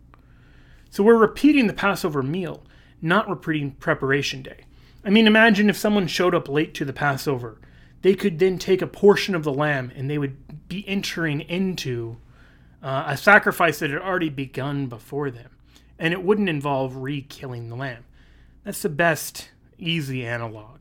So 0.89 1.03
we're 1.03 1.17
repeating 1.17 1.67
the 1.67 1.73
Passover 1.73 2.23
meal, 2.23 2.63
not 3.01 3.29
repeating 3.29 3.71
preparation 3.71 4.41
day. 4.41 4.65
I 5.03 5.09
mean, 5.09 5.27
imagine 5.27 5.69
if 5.69 5.77
someone 5.77 6.07
showed 6.07 6.33
up 6.33 6.47
late 6.47 6.73
to 6.75 6.85
the 6.85 6.93
Passover. 6.93 7.59
They 8.01 8.15
could 8.15 8.39
then 8.39 8.57
take 8.57 8.81
a 8.81 8.87
portion 8.87 9.33
of 9.33 9.43
the 9.43 9.53
lamb 9.53 9.91
and 9.95 10.09
they 10.09 10.17
would 10.17 10.67
be 10.67 10.87
entering 10.87 11.41
into 11.41 12.17
uh, 12.81 13.05
a 13.07 13.17
sacrifice 13.17 13.79
that 13.79 13.89
had 13.89 14.01
already 14.01 14.29
begun 14.29 14.87
before 14.87 15.31
them. 15.31 15.51
And 15.97 16.13
it 16.13 16.23
wouldn't 16.23 16.49
involve 16.49 16.97
re 16.97 17.21
killing 17.21 17.69
the 17.69 17.75
lamb. 17.75 18.05
That's 18.63 18.81
the 18.81 18.89
best 18.89 19.49
easy 19.77 20.25
analog. 20.25 20.79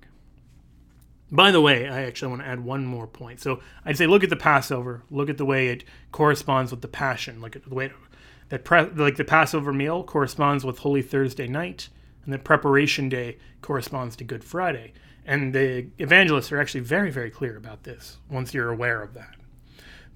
By 1.33 1.51
the 1.51 1.63
way, 1.63 1.89
I 1.89 2.03
actually 2.03 2.29
want 2.29 2.43
to 2.43 2.49
add 2.49 2.61
one 2.63 2.85
more 2.85 3.07
point. 3.07 3.41
So 3.41 3.61
I'd 3.87 3.97
say 3.97 4.07
look 4.07 4.23
at 4.23 4.29
the 4.29 4.37
Passover, 4.37 5.03
look 5.11 5.31
at 5.31 5.39
the 5.39 5.47
way 5.47 5.69
it 5.69 5.83
corresponds 6.13 6.71
with 6.71 6.83
the 6.83 6.89
Passion, 6.89 7.43
at 7.43 7.65
the 7.65 7.75
way 7.75 7.91
that 8.51 8.65
pre- 8.65 8.91
like 8.91 9.17
the 9.17 9.25
Passover 9.25 9.73
meal 9.73 10.05
corresponds 10.05 10.63
with 10.63 10.81
Holy 10.81 11.01
Thursday 11.01 11.49
night, 11.49 11.89
and 12.25 12.35
the 12.35 12.39
preparation 12.39 13.09
day 13.09 13.39
corresponds 13.63 14.15
to 14.17 14.25
Good 14.25 14.45
Friday. 14.45 14.93
And 15.25 15.55
the 15.55 15.87
evangelists 15.99 16.53
are 16.53 16.61
actually 16.61 16.81
very, 16.81 17.11
very 17.11 17.31
clear 17.31 17.57
about 17.57 17.85
this 17.85 18.19
once 18.29 18.53
you're 18.53 18.71
aware 18.71 19.01
of 19.01 19.15
that. 19.15 19.37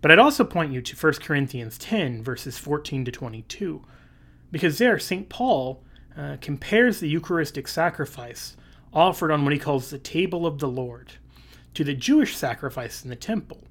But 0.02 0.10
I'd 0.10 0.18
also 0.18 0.44
point 0.44 0.72
you 0.72 0.82
to 0.82 0.96
1 0.96 1.14
Corinthians 1.14 1.78
10, 1.78 2.22
verses 2.22 2.58
14 2.58 3.06
to 3.06 3.10
22, 3.10 3.82
because 4.50 4.76
there 4.76 4.98
St. 4.98 5.30
Paul 5.30 5.82
uh, 6.16 6.36
compares 6.42 7.00
the 7.00 7.08
Eucharistic 7.08 7.68
sacrifice 7.68 8.56
offered 8.96 9.30
on 9.30 9.44
what 9.44 9.52
he 9.52 9.58
calls 9.58 9.90
the 9.90 9.98
table 9.98 10.46
of 10.46 10.58
the 10.58 10.68
Lord, 10.68 11.12
to 11.74 11.84
the 11.84 11.94
Jewish 11.94 12.34
sacrifice 12.34 13.04
in 13.04 13.10
the 13.10 13.14
temple, 13.14 13.62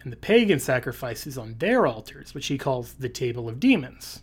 and 0.00 0.12
the 0.12 0.16
pagan 0.16 0.60
sacrifices 0.60 1.36
on 1.36 1.56
their 1.58 1.88
altars, 1.88 2.32
which 2.32 2.46
he 2.46 2.56
calls 2.56 2.94
the 2.94 3.08
table 3.08 3.48
of 3.48 3.58
demons. 3.58 4.22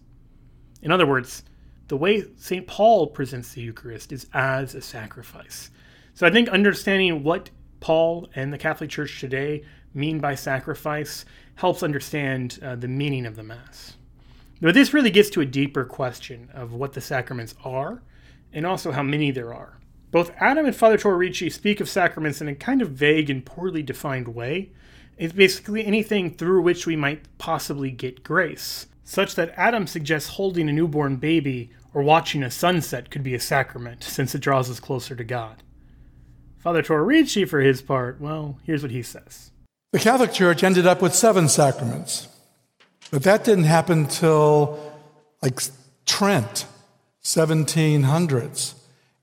In 0.82 0.90
other 0.90 1.06
words, 1.06 1.44
the 1.90 1.98
way 1.98 2.24
St. 2.38 2.66
Paul 2.66 3.08
presents 3.08 3.54
the 3.54 3.62
Eucharist 3.62 4.14
is 4.14 4.28
as 4.34 4.74
a 4.74 4.82
sacrifice. 4.82 5.70
So 6.14 6.26
I 6.26 6.32
think 6.32 6.48
understanding 6.50 7.24
what 7.24 7.50
Paul 7.82 8.30
and 8.34 8.52
the 8.52 8.58
Catholic 8.58 8.90
Church 8.90 9.20
today 9.20 9.64
mean 9.94 10.20
by 10.20 10.36
sacrifice 10.36 11.26
helps 11.56 11.84
understand 11.84 12.58
uh, 12.62 12.76
the 12.76 12.88
meaning 12.88 13.26
of 13.26 13.36
the 13.36 13.44
Mass. 13.44 13.98
But 14.62 14.74
this 14.74 14.94
really 14.94 15.12
gets 15.12 15.30
to 15.32 15.42
a 15.42 15.46
deeper 15.46 15.84
question 15.84 16.50
of 16.54 16.74
what 16.74 16.94
the 16.94 17.02
sacraments 17.02 17.54
are 17.66 18.02
and 18.54 18.66
also 18.66 18.92
how 18.92 19.04
many 19.04 19.30
there 19.32 19.54
are. 19.54 19.77
Both 20.18 20.32
Adam 20.40 20.66
and 20.66 20.76
Father 20.76 20.98
Tortorici 20.98 21.52
speak 21.52 21.80
of 21.80 21.88
sacraments 21.88 22.42
in 22.42 22.48
a 22.48 22.56
kind 22.56 22.82
of 22.82 22.90
vague 22.90 23.30
and 23.30 23.46
poorly 23.46 23.84
defined 23.84 24.30
way. 24.30 24.72
It's 25.16 25.32
basically 25.32 25.86
anything 25.86 26.32
through 26.32 26.64
which 26.64 26.88
we 26.88 26.96
might 26.96 27.38
possibly 27.38 27.92
get 27.92 28.24
grace, 28.24 28.88
such 29.04 29.36
that 29.36 29.54
Adam 29.56 29.86
suggests 29.86 30.30
holding 30.30 30.70
a 30.70 30.74
newborn 30.74 31.18
baby 31.18 31.70
or 31.94 32.02
watching 32.02 32.42
a 32.42 32.50
sunset 32.50 33.12
could 33.12 33.22
be 33.22 33.36
a 33.36 33.40
sacrament, 33.40 34.04
since 34.04 34.34
it 34.34 34.42
draws 34.42 34.72
us 34.72 34.80
closer 34.80 35.16
to 35.16 35.24
God. 35.24 35.62
Father 36.58 36.82
Tortorici, 36.82 37.48
for 37.48 37.60
his 37.60 37.84
part, 37.84 38.20
well, 38.20 38.58
here's 38.64 38.82
what 38.82 38.90
he 38.90 39.04
says. 39.04 39.52
The 39.94 40.00
Catholic 40.00 40.34
Church 40.34 40.64
ended 40.64 40.88
up 40.88 41.00
with 41.00 41.14
seven 41.14 41.48
sacraments, 41.48 42.28
but 43.12 43.22
that 43.22 43.44
didn't 43.44 43.66
happen 43.66 44.08
till 44.08 44.80
like 45.44 45.60
Trent, 46.08 46.66
1700s. 47.24 48.74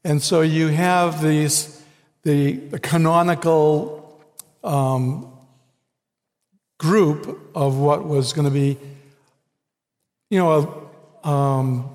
And 0.05 0.23
so 0.23 0.43
you 0.43 0.69
have 0.69 1.23
these, 1.23 1.83
the, 2.25 2.53
the 2.53 2.79
canonical 2.79 4.23
um, 4.63 5.33
group 6.79 7.51
of 7.55 7.79
what 7.79 8.07
was 8.07 8.35
going 8.35 8.47
to 8.47 8.51
be, 8.51 8.79
you 10.29 10.39
know, 10.39 10.91
um, 11.25 11.95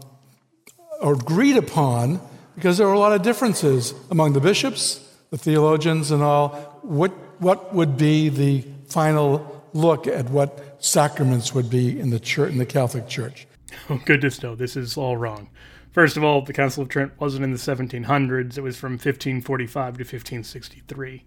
agreed 1.03 1.57
upon, 1.57 2.20
because 2.55 2.80
there 2.80 2.88
were 2.88 2.93
a 2.93 2.99
lot 2.99 3.14
of 3.14 3.22
differences 3.22 3.93
among 4.10 4.34
the 4.34 4.41
bishops, 4.41 5.05
the 5.30 5.38
theologians, 5.38 6.10
and 6.10 6.24
all. 6.24 6.49
What, 6.82 7.12
what 7.39 7.74
would 7.76 7.95
be 7.95 8.30
the 8.30 8.66
final 8.88 9.64
look 9.74 10.07
at 10.07 10.30
what 10.32 10.84
sacraments 10.84 11.53
would 11.53 11.70
be 11.70 11.99
in 11.99 12.10
the 12.10 12.20
church, 12.20 12.51
in 12.51 12.57
the 12.57 12.66
Catholic 12.66 13.07
Church? 13.07 13.47
Oh, 13.89 14.01
goodness, 14.05 14.41
no, 14.41 14.55
this 14.55 14.76
is 14.76 14.97
all 14.97 15.16
wrong. 15.16 15.49
First 15.91 16.17
of 16.17 16.23
all, 16.23 16.41
the 16.41 16.53
Council 16.53 16.83
of 16.83 16.89
Trent 16.89 17.19
wasn't 17.19 17.43
in 17.43 17.51
the 17.51 17.57
1700s, 17.57 18.57
it 18.57 18.61
was 18.61 18.77
from 18.77 18.93
1545 18.93 19.93
to 19.95 20.03
1563. 20.03 21.25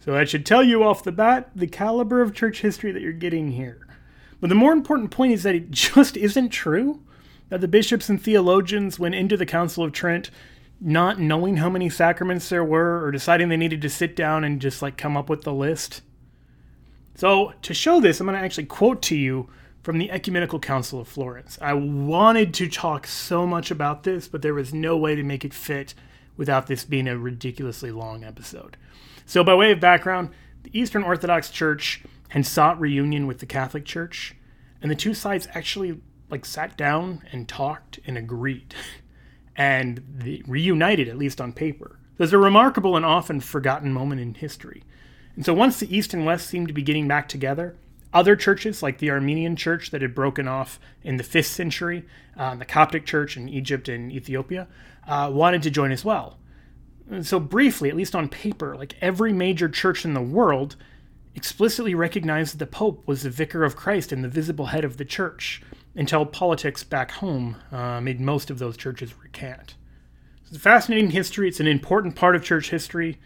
So 0.00 0.12
that 0.12 0.28
should 0.28 0.46
tell 0.46 0.62
you 0.62 0.84
off 0.84 1.02
the 1.02 1.12
bat 1.12 1.50
the 1.54 1.66
caliber 1.66 2.22
of 2.22 2.34
church 2.34 2.60
history 2.60 2.92
that 2.92 3.02
you're 3.02 3.12
getting 3.12 3.52
here. 3.52 3.86
But 4.40 4.48
the 4.48 4.54
more 4.54 4.72
important 4.72 5.10
point 5.10 5.32
is 5.32 5.42
that 5.42 5.54
it 5.54 5.70
just 5.72 6.16
isn't 6.16 6.50
true 6.50 7.02
that 7.48 7.60
the 7.60 7.68
bishops 7.68 8.08
and 8.08 8.22
theologians 8.22 8.98
went 8.98 9.14
into 9.14 9.36
the 9.36 9.46
Council 9.46 9.82
of 9.82 9.92
Trent 9.92 10.30
not 10.80 11.18
knowing 11.18 11.56
how 11.56 11.68
many 11.68 11.88
sacraments 11.88 12.48
there 12.48 12.64
were 12.64 13.04
or 13.04 13.10
deciding 13.10 13.48
they 13.48 13.56
needed 13.56 13.82
to 13.82 13.90
sit 13.90 14.14
down 14.14 14.44
and 14.44 14.60
just 14.60 14.80
like 14.80 14.96
come 14.96 15.16
up 15.16 15.28
with 15.28 15.42
the 15.42 15.52
list. 15.52 16.02
So, 17.16 17.52
to 17.62 17.74
show 17.74 18.00
this, 18.00 18.20
I'm 18.20 18.26
going 18.26 18.38
to 18.38 18.44
actually 18.44 18.66
quote 18.66 19.02
to 19.02 19.16
you 19.16 19.48
from 19.88 19.96
the 19.96 20.10
Ecumenical 20.10 20.60
Council 20.60 21.00
of 21.00 21.08
Florence. 21.08 21.56
I 21.62 21.72
wanted 21.72 22.52
to 22.52 22.68
talk 22.68 23.06
so 23.06 23.46
much 23.46 23.70
about 23.70 24.02
this, 24.02 24.28
but 24.28 24.42
there 24.42 24.52
was 24.52 24.74
no 24.74 24.98
way 24.98 25.14
to 25.14 25.22
make 25.22 25.46
it 25.46 25.54
fit 25.54 25.94
without 26.36 26.66
this 26.66 26.84
being 26.84 27.08
a 27.08 27.16
ridiculously 27.16 27.90
long 27.90 28.22
episode. 28.22 28.76
So, 29.24 29.42
by 29.42 29.54
way 29.54 29.72
of 29.72 29.80
background, 29.80 30.28
the 30.62 30.78
Eastern 30.78 31.02
Orthodox 31.02 31.48
Church 31.48 32.02
had 32.28 32.44
sought 32.44 32.78
reunion 32.78 33.26
with 33.26 33.38
the 33.38 33.46
Catholic 33.46 33.86
Church, 33.86 34.36
and 34.82 34.90
the 34.90 34.94
two 34.94 35.14
sides 35.14 35.48
actually 35.54 35.98
like 36.28 36.44
sat 36.44 36.76
down 36.76 37.22
and 37.32 37.48
talked 37.48 37.98
and 38.06 38.18
agreed, 38.18 38.74
and 39.56 40.04
they 40.18 40.42
reunited 40.46 41.08
at 41.08 41.16
least 41.16 41.40
on 41.40 41.54
paper. 41.54 41.98
There's 42.18 42.34
a 42.34 42.38
remarkable 42.38 42.94
and 42.94 43.06
often 43.06 43.40
forgotten 43.40 43.94
moment 43.94 44.20
in 44.20 44.34
history. 44.34 44.82
And 45.34 45.46
so 45.46 45.54
once 45.54 45.80
the 45.80 45.96
East 45.96 46.12
and 46.12 46.26
West 46.26 46.46
seemed 46.46 46.68
to 46.68 46.74
be 46.74 46.82
getting 46.82 47.08
back 47.08 47.26
together, 47.26 47.78
other 48.12 48.36
churches, 48.36 48.82
like 48.82 48.98
the 48.98 49.10
Armenian 49.10 49.56
church 49.56 49.90
that 49.90 50.02
had 50.02 50.14
broken 50.14 50.48
off 50.48 50.80
in 51.02 51.16
the 51.16 51.24
5th 51.24 51.46
century, 51.46 52.04
uh, 52.36 52.54
the 52.54 52.64
Coptic 52.64 53.04
church 53.04 53.36
in 53.36 53.48
Egypt 53.48 53.88
and 53.88 54.10
Ethiopia, 54.10 54.66
uh, 55.06 55.30
wanted 55.32 55.62
to 55.62 55.70
join 55.70 55.92
as 55.92 56.04
well. 56.04 56.38
And 57.10 57.26
so, 57.26 57.40
briefly, 57.40 57.88
at 57.88 57.96
least 57.96 58.14
on 58.14 58.28
paper, 58.28 58.76
like 58.76 58.94
every 59.00 59.32
major 59.32 59.68
church 59.68 60.04
in 60.04 60.14
the 60.14 60.22
world 60.22 60.76
explicitly 61.34 61.94
recognized 61.94 62.54
that 62.54 62.58
the 62.58 62.66
Pope 62.66 63.06
was 63.06 63.22
the 63.22 63.30
vicar 63.30 63.64
of 63.64 63.76
Christ 63.76 64.12
and 64.12 64.24
the 64.24 64.28
visible 64.28 64.66
head 64.66 64.84
of 64.84 64.96
the 64.96 65.04
church, 65.04 65.62
until 65.94 66.26
politics 66.26 66.84
back 66.84 67.10
home 67.10 67.56
uh, 67.72 68.00
made 68.00 68.20
most 68.20 68.50
of 68.50 68.58
those 68.58 68.76
churches 68.76 69.14
recant. 69.22 69.74
It's 70.46 70.56
a 70.56 70.60
fascinating 70.60 71.10
history. 71.10 71.48
It's 71.48 71.60
an 71.60 71.66
important 71.66 72.16
part 72.16 72.34
of 72.34 72.44
church 72.44 72.70
history. 72.70 73.18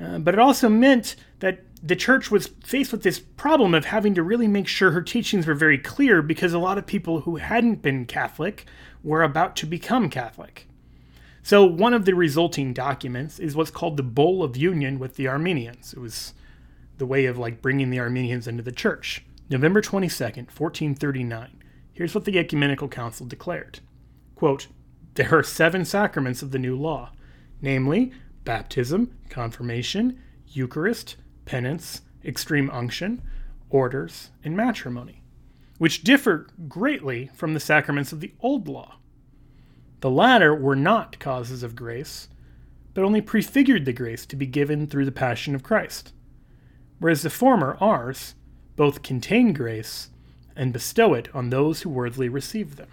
Uh, 0.00 0.18
but 0.18 0.34
it 0.34 0.40
also 0.40 0.68
meant 0.68 1.16
that 1.40 1.65
the 1.82 1.96
church 1.96 2.30
was 2.30 2.48
faced 2.64 2.92
with 2.92 3.02
this 3.02 3.18
problem 3.18 3.74
of 3.74 3.86
having 3.86 4.14
to 4.14 4.22
really 4.22 4.48
make 4.48 4.66
sure 4.66 4.90
her 4.90 5.02
teachings 5.02 5.46
were 5.46 5.54
very 5.54 5.78
clear 5.78 6.22
because 6.22 6.52
a 6.52 6.58
lot 6.58 6.78
of 6.78 6.86
people 6.86 7.20
who 7.20 7.36
hadn't 7.36 7.82
been 7.82 8.06
Catholic 8.06 8.66
were 9.02 9.22
about 9.22 9.56
to 9.56 9.66
become 9.66 10.10
Catholic. 10.10 10.66
So, 11.42 11.64
one 11.64 11.94
of 11.94 12.06
the 12.06 12.14
resulting 12.14 12.72
documents 12.72 13.38
is 13.38 13.54
what's 13.54 13.70
called 13.70 13.96
the 13.96 14.02
Bull 14.02 14.42
of 14.42 14.56
Union 14.56 14.98
with 14.98 15.14
the 15.14 15.28
Armenians. 15.28 15.92
It 15.92 16.00
was 16.00 16.34
the 16.98 17.06
way 17.06 17.26
of 17.26 17.38
like 17.38 17.62
bringing 17.62 17.90
the 17.90 18.00
Armenians 18.00 18.48
into 18.48 18.62
the 18.62 18.72
church. 18.72 19.24
November 19.48 19.80
22nd, 19.80 20.48
1439. 20.48 21.62
Here's 21.92 22.14
what 22.14 22.24
the 22.24 22.38
Ecumenical 22.38 22.88
Council 22.88 23.26
declared 23.26 23.78
Quote, 24.34 24.66
There 25.14 25.38
are 25.38 25.42
seven 25.44 25.84
sacraments 25.84 26.42
of 26.42 26.50
the 26.50 26.58
new 26.58 26.76
law, 26.76 27.12
namely 27.60 28.12
baptism, 28.44 29.16
confirmation, 29.28 30.20
Eucharist, 30.48 31.16
penance, 31.46 32.02
extreme 32.22 32.68
unction, 32.70 33.22
orders, 33.70 34.30
and 34.44 34.54
matrimony, 34.56 35.22
which 35.78 36.04
differ 36.04 36.46
greatly 36.68 37.30
from 37.34 37.54
the 37.54 37.60
sacraments 37.60 38.12
of 38.12 38.20
the 38.20 38.34
old 38.40 38.68
law. 38.68 38.98
The 40.00 40.10
latter 40.10 40.54
were 40.54 40.76
not 40.76 41.18
causes 41.18 41.62
of 41.62 41.74
grace, 41.74 42.28
but 42.92 43.04
only 43.04 43.20
prefigured 43.20 43.84
the 43.86 43.92
grace 43.92 44.26
to 44.26 44.36
be 44.36 44.46
given 44.46 44.86
through 44.86 45.06
the 45.06 45.12
passion 45.12 45.54
of 45.54 45.62
Christ, 45.62 46.12
whereas 46.98 47.22
the 47.22 47.30
former, 47.30 47.76
ours, 47.80 48.34
both 48.76 49.02
contain 49.02 49.52
grace 49.52 50.10
and 50.54 50.72
bestow 50.72 51.14
it 51.14 51.28
on 51.34 51.50
those 51.50 51.82
who 51.82 51.90
worthily 51.90 52.28
receive 52.28 52.76
them. 52.76 52.88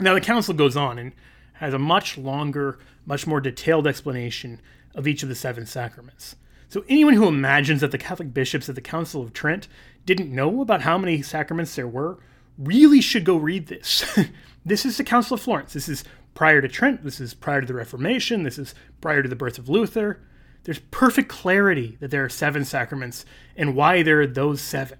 Now, 0.00 0.14
the 0.14 0.20
council 0.20 0.54
goes 0.54 0.76
on 0.76 0.98
and 0.98 1.12
has 1.54 1.74
a 1.74 1.78
much 1.78 2.16
longer, 2.18 2.78
much 3.06 3.26
more 3.26 3.40
detailed 3.40 3.86
explanation 3.86 4.60
of 4.94 5.06
each 5.06 5.22
of 5.22 5.28
the 5.28 5.34
seven 5.34 5.66
sacraments. 5.66 6.36
So, 6.68 6.84
anyone 6.88 7.14
who 7.14 7.28
imagines 7.28 7.80
that 7.82 7.90
the 7.90 7.98
Catholic 7.98 8.32
bishops 8.32 8.68
at 8.68 8.74
the 8.74 8.80
Council 8.80 9.22
of 9.22 9.32
Trent 9.32 9.68
didn't 10.06 10.34
know 10.34 10.62
about 10.62 10.82
how 10.82 10.96
many 10.96 11.20
sacraments 11.22 11.74
there 11.76 11.86
were 11.86 12.18
really 12.58 13.00
should 13.00 13.24
go 13.24 13.36
read 13.36 13.66
this. 13.66 14.18
this 14.64 14.86
is 14.86 14.96
the 14.96 15.04
Council 15.04 15.34
of 15.34 15.40
Florence. 15.40 15.72
This 15.72 15.88
is 15.88 16.04
prior 16.34 16.60
to 16.62 16.68
Trent. 16.68 17.04
This 17.04 17.20
is 17.20 17.34
prior 17.34 17.60
to 17.60 17.66
the 17.66 17.74
Reformation. 17.74 18.42
This 18.42 18.58
is 18.58 18.74
prior 19.00 19.22
to 19.22 19.28
the 19.28 19.36
birth 19.36 19.58
of 19.58 19.68
Luther. 19.68 20.20
There's 20.64 20.78
perfect 20.78 21.28
clarity 21.28 21.96
that 22.00 22.10
there 22.10 22.24
are 22.24 22.28
seven 22.28 22.64
sacraments 22.64 23.24
and 23.56 23.74
why 23.74 24.02
there 24.02 24.20
are 24.20 24.26
those 24.26 24.60
seven. 24.60 24.98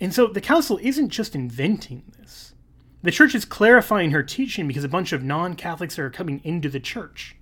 And 0.00 0.12
so 0.12 0.26
the 0.26 0.40
council 0.40 0.78
isn't 0.82 1.10
just 1.10 1.34
inventing 1.34 2.12
this. 2.18 2.54
The 3.02 3.10
church 3.10 3.34
is 3.34 3.44
clarifying 3.44 4.10
her 4.10 4.22
teaching 4.22 4.66
because 4.66 4.84
a 4.84 4.88
bunch 4.88 5.12
of 5.12 5.22
non 5.22 5.54
Catholics 5.54 5.98
are 5.98 6.10
coming 6.10 6.40
into 6.42 6.68
the 6.68 6.80
church. 6.80 7.36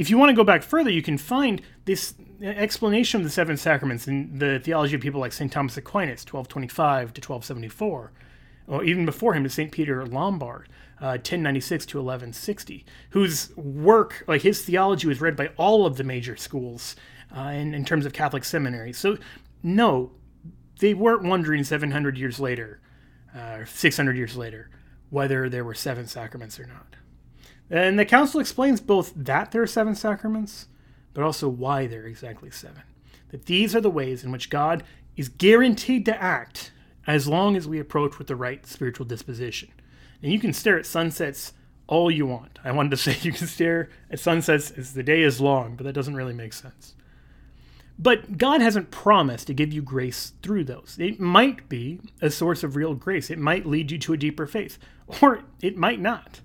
If 0.00 0.08
you 0.08 0.16
want 0.16 0.30
to 0.30 0.34
go 0.34 0.44
back 0.44 0.62
further, 0.62 0.88
you 0.88 1.02
can 1.02 1.18
find 1.18 1.60
this 1.84 2.14
explanation 2.42 3.20
of 3.20 3.24
the 3.24 3.30
seven 3.30 3.58
sacraments 3.58 4.08
in 4.08 4.38
the 4.38 4.58
theology 4.58 4.94
of 4.94 5.02
people 5.02 5.20
like 5.20 5.30
St. 5.30 5.52
Thomas 5.52 5.76
Aquinas, 5.76 6.24
1225 6.24 7.12
to 7.12 7.20
1274, 7.20 8.10
or 8.66 8.82
even 8.82 9.04
before 9.04 9.34
him 9.34 9.44
to 9.44 9.50
St. 9.50 9.70
Peter 9.70 10.06
Lombard, 10.06 10.70
uh, 11.02 11.20
1096 11.20 11.84
to 11.84 11.98
1160, 11.98 12.86
whose 13.10 13.54
work, 13.58 14.24
like 14.26 14.40
his 14.40 14.62
theology, 14.62 15.06
was 15.06 15.20
read 15.20 15.36
by 15.36 15.48
all 15.58 15.84
of 15.84 15.98
the 15.98 16.04
major 16.04 16.34
schools 16.34 16.96
uh, 17.36 17.50
in, 17.52 17.74
in 17.74 17.84
terms 17.84 18.06
of 18.06 18.14
Catholic 18.14 18.44
seminaries. 18.44 18.96
So, 18.96 19.18
no, 19.62 20.12
they 20.78 20.94
weren't 20.94 21.24
wondering 21.24 21.62
700 21.62 22.16
years 22.16 22.40
later, 22.40 22.80
uh, 23.36 23.66
600 23.66 24.16
years 24.16 24.34
later, 24.34 24.70
whether 25.10 25.50
there 25.50 25.62
were 25.62 25.74
seven 25.74 26.06
sacraments 26.06 26.58
or 26.58 26.64
not. 26.64 26.96
And 27.70 27.98
the 27.98 28.04
council 28.04 28.40
explains 28.40 28.80
both 28.80 29.12
that 29.14 29.52
there 29.52 29.62
are 29.62 29.66
seven 29.66 29.94
sacraments, 29.94 30.66
but 31.14 31.22
also 31.22 31.48
why 31.48 31.86
there 31.86 32.02
are 32.02 32.06
exactly 32.06 32.50
seven. 32.50 32.82
That 33.30 33.46
these 33.46 33.76
are 33.76 33.80
the 33.80 33.90
ways 33.90 34.24
in 34.24 34.32
which 34.32 34.50
God 34.50 34.82
is 35.16 35.28
guaranteed 35.28 36.04
to 36.06 36.22
act 36.22 36.72
as 37.06 37.28
long 37.28 37.56
as 37.56 37.68
we 37.68 37.78
approach 37.78 38.18
with 38.18 38.26
the 38.26 38.36
right 38.36 38.66
spiritual 38.66 39.06
disposition. 39.06 39.70
And 40.22 40.32
you 40.32 40.40
can 40.40 40.52
stare 40.52 40.78
at 40.78 40.86
sunsets 40.86 41.52
all 41.86 42.10
you 42.10 42.26
want. 42.26 42.58
I 42.64 42.72
wanted 42.72 42.90
to 42.90 42.96
say 42.96 43.16
you 43.22 43.32
can 43.32 43.46
stare 43.46 43.88
at 44.10 44.20
sunsets 44.20 44.70
as 44.72 44.94
the 44.94 45.02
day 45.02 45.22
is 45.22 45.40
long, 45.40 45.76
but 45.76 45.84
that 45.84 45.92
doesn't 45.92 46.16
really 46.16 46.34
make 46.34 46.52
sense. 46.52 46.94
But 47.98 48.38
God 48.38 48.62
hasn't 48.62 48.90
promised 48.90 49.46
to 49.48 49.54
give 49.54 49.72
you 49.74 49.82
grace 49.82 50.32
through 50.42 50.64
those. 50.64 50.96
It 50.98 51.20
might 51.20 51.68
be 51.68 52.00
a 52.22 52.30
source 52.30 52.62
of 52.62 52.74
real 52.74 52.94
grace. 52.94 53.28
It 53.28 53.38
might 53.38 53.66
lead 53.66 53.90
you 53.90 53.98
to 53.98 54.14
a 54.14 54.16
deeper 54.16 54.46
faith, 54.46 54.78
or 55.20 55.42
it 55.60 55.76
might 55.76 56.00
not. 56.00 56.40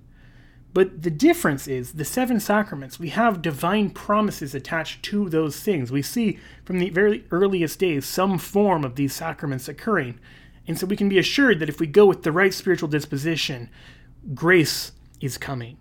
But 0.76 1.04
the 1.04 1.10
difference 1.10 1.70
is 1.70 1.94
the 1.94 2.04
seven 2.04 2.42
sacraments, 2.42 3.00
we 3.00 3.08
have 3.08 3.42
divine 3.42 3.92
promises 3.92 4.54
attached 4.54 5.04
to 5.04 5.30
those 5.30 5.62
things. 5.62 5.90
We 5.90 6.02
see 6.02 6.38
from 6.66 6.80
the 6.80 6.90
very 6.90 7.24
earliest 7.32 7.80
days 7.80 8.06
some 8.06 8.38
form 8.38 8.84
of 8.84 8.96
these 8.96 9.16
sacraments 9.16 9.70
occurring. 9.70 10.20
And 10.68 10.78
so 10.78 10.86
we 10.86 10.98
can 10.98 11.08
be 11.08 11.18
assured 11.18 11.60
that 11.60 11.70
if 11.70 11.80
we 11.80 11.88
go 11.88 12.06
with 12.06 12.24
the 12.24 12.32
right 12.34 12.54
spiritual 12.54 12.90
disposition, 12.90 13.70
grace 14.34 14.92
is 15.22 15.38
coming. 15.38 15.78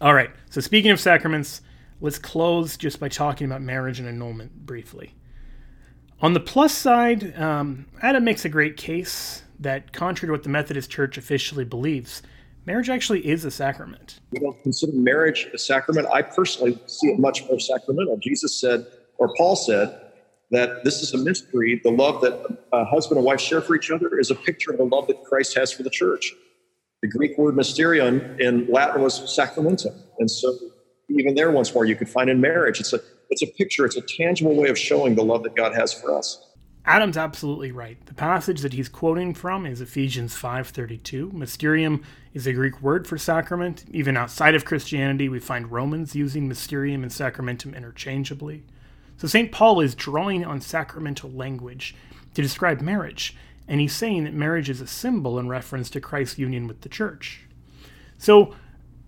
All 0.00 0.14
right, 0.14 0.30
so 0.48 0.62
speaking 0.62 0.90
of 0.90 0.98
sacraments, 0.98 1.60
let's 2.00 2.18
close 2.18 2.78
just 2.78 2.98
by 2.98 3.10
talking 3.10 3.44
about 3.44 3.60
marriage 3.60 4.00
and 4.00 4.08
annulment 4.08 4.64
briefly. 4.64 5.14
On 6.22 6.32
the 6.32 6.40
plus 6.40 6.72
side, 6.72 7.38
um, 7.38 7.88
Adam 8.00 8.24
makes 8.24 8.46
a 8.46 8.48
great 8.48 8.78
case 8.78 9.42
that, 9.60 9.92
contrary 9.92 10.28
to 10.28 10.32
what 10.32 10.44
the 10.44 10.48
Methodist 10.48 10.90
Church 10.90 11.18
officially 11.18 11.66
believes, 11.66 12.22
marriage 12.68 12.90
actually 12.90 13.26
is 13.26 13.44
a 13.46 13.50
sacrament. 13.50 14.20
We 14.30 14.40
don't 14.40 14.62
consider 14.62 14.92
marriage 14.92 15.48
a 15.54 15.58
sacrament. 15.58 16.06
I 16.12 16.20
personally 16.20 16.78
see 16.86 17.08
it 17.08 17.18
much 17.18 17.44
more 17.46 17.58
sacramental. 17.58 18.18
Jesus 18.18 18.60
said, 18.60 18.86
or 19.16 19.34
Paul 19.36 19.56
said, 19.56 19.98
that 20.50 20.84
this 20.84 21.02
is 21.02 21.12
a 21.14 21.18
mystery. 21.18 21.80
The 21.82 21.90
love 21.90 22.20
that 22.22 22.34
a 22.72 22.84
husband 22.84 23.18
and 23.18 23.26
wife 23.26 23.40
share 23.40 23.60
for 23.60 23.74
each 23.74 23.90
other 23.90 24.18
is 24.18 24.30
a 24.30 24.34
picture 24.34 24.70
of 24.70 24.78
the 24.78 24.84
love 24.84 25.06
that 25.08 25.24
Christ 25.24 25.56
has 25.56 25.72
for 25.72 25.82
the 25.82 25.90
church. 25.90 26.32
The 27.02 27.08
Greek 27.08 27.36
word 27.38 27.54
mysterion 27.54 28.38
in 28.38 28.66
Latin 28.70 29.02
was 29.02 29.20
sacramentum. 29.34 29.94
And 30.18 30.30
so 30.30 30.56
even 31.10 31.34
there 31.34 31.50
once 31.50 31.74
more 31.74 31.84
you 31.86 31.96
could 31.96 32.08
find 32.08 32.28
in 32.30 32.40
marriage. 32.40 32.80
It's 32.80 32.92
a 32.92 33.00
it's 33.30 33.42
a 33.42 33.46
picture, 33.46 33.84
it's 33.84 33.96
a 33.96 34.06
tangible 34.18 34.56
way 34.56 34.70
of 34.70 34.78
showing 34.78 35.14
the 35.14 35.22
love 35.22 35.42
that 35.42 35.54
God 35.54 35.74
has 35.74 35.92
for 35.92 36.16
us. 36.16 36.42
Adam's 36.88 37.18
absolutely 37.18 37.70
right. 37.70 37.98
The 38.06 38.14
passage 38.14 38.62
that 38.62 38.72
he's 38.72 38.88
quoting 38.88 39.34
from 39.34 39.66
is 39.66 39.82
Ephesians 39.82 40.34
5:32. 40.34 41.30
Mysterium 41.34 42.02
is 42.32 42.46
a 42.46 42.54
Greek 42.54 42.80
word 42.80 43.06
for 43.06 43.18
sacrament. 43.18 43.84
Even 43.90 44.16
outside 44.16 44.54
of 44.54 44.64
Christianity, 44.64 45.28
we 45.28 45.38
find 45.38 45.70
Romans 45.70 46.14
using 46.14 46.48
mysterium 46.48 47.02
and 47.02 47.12
sacramentum 47.12 47.74
interchangeably. 47.74 48.62
So 49.18 49.28
St. 49.28 49.52
Paul 49.52 49.80
is 49.80 49.94
drawing 49.94 50.46
on 50.46 50.62
sacramental 50.62 51.30
language 51.30 51.94
to 52.32 52.40
describe 52.40 52.80
marriage, 52.80 53.36
and 53.68 53.82
he's 53.82 53.94
saying 53.94 54.24
that 54.24 54.32
marriage 54.32 54.70
is 54.70 54.80
a 54.80 54.86
symbol 54.86 55.38
in 55.38 55.46
reference 55.46 55.90
to 55.90 56.00
Christ's 56.00 56.38
union 56.38 56.66
with 56.66 56.80
the 56.80 56.88
church. 56.88 57.40
So 58.16 58.54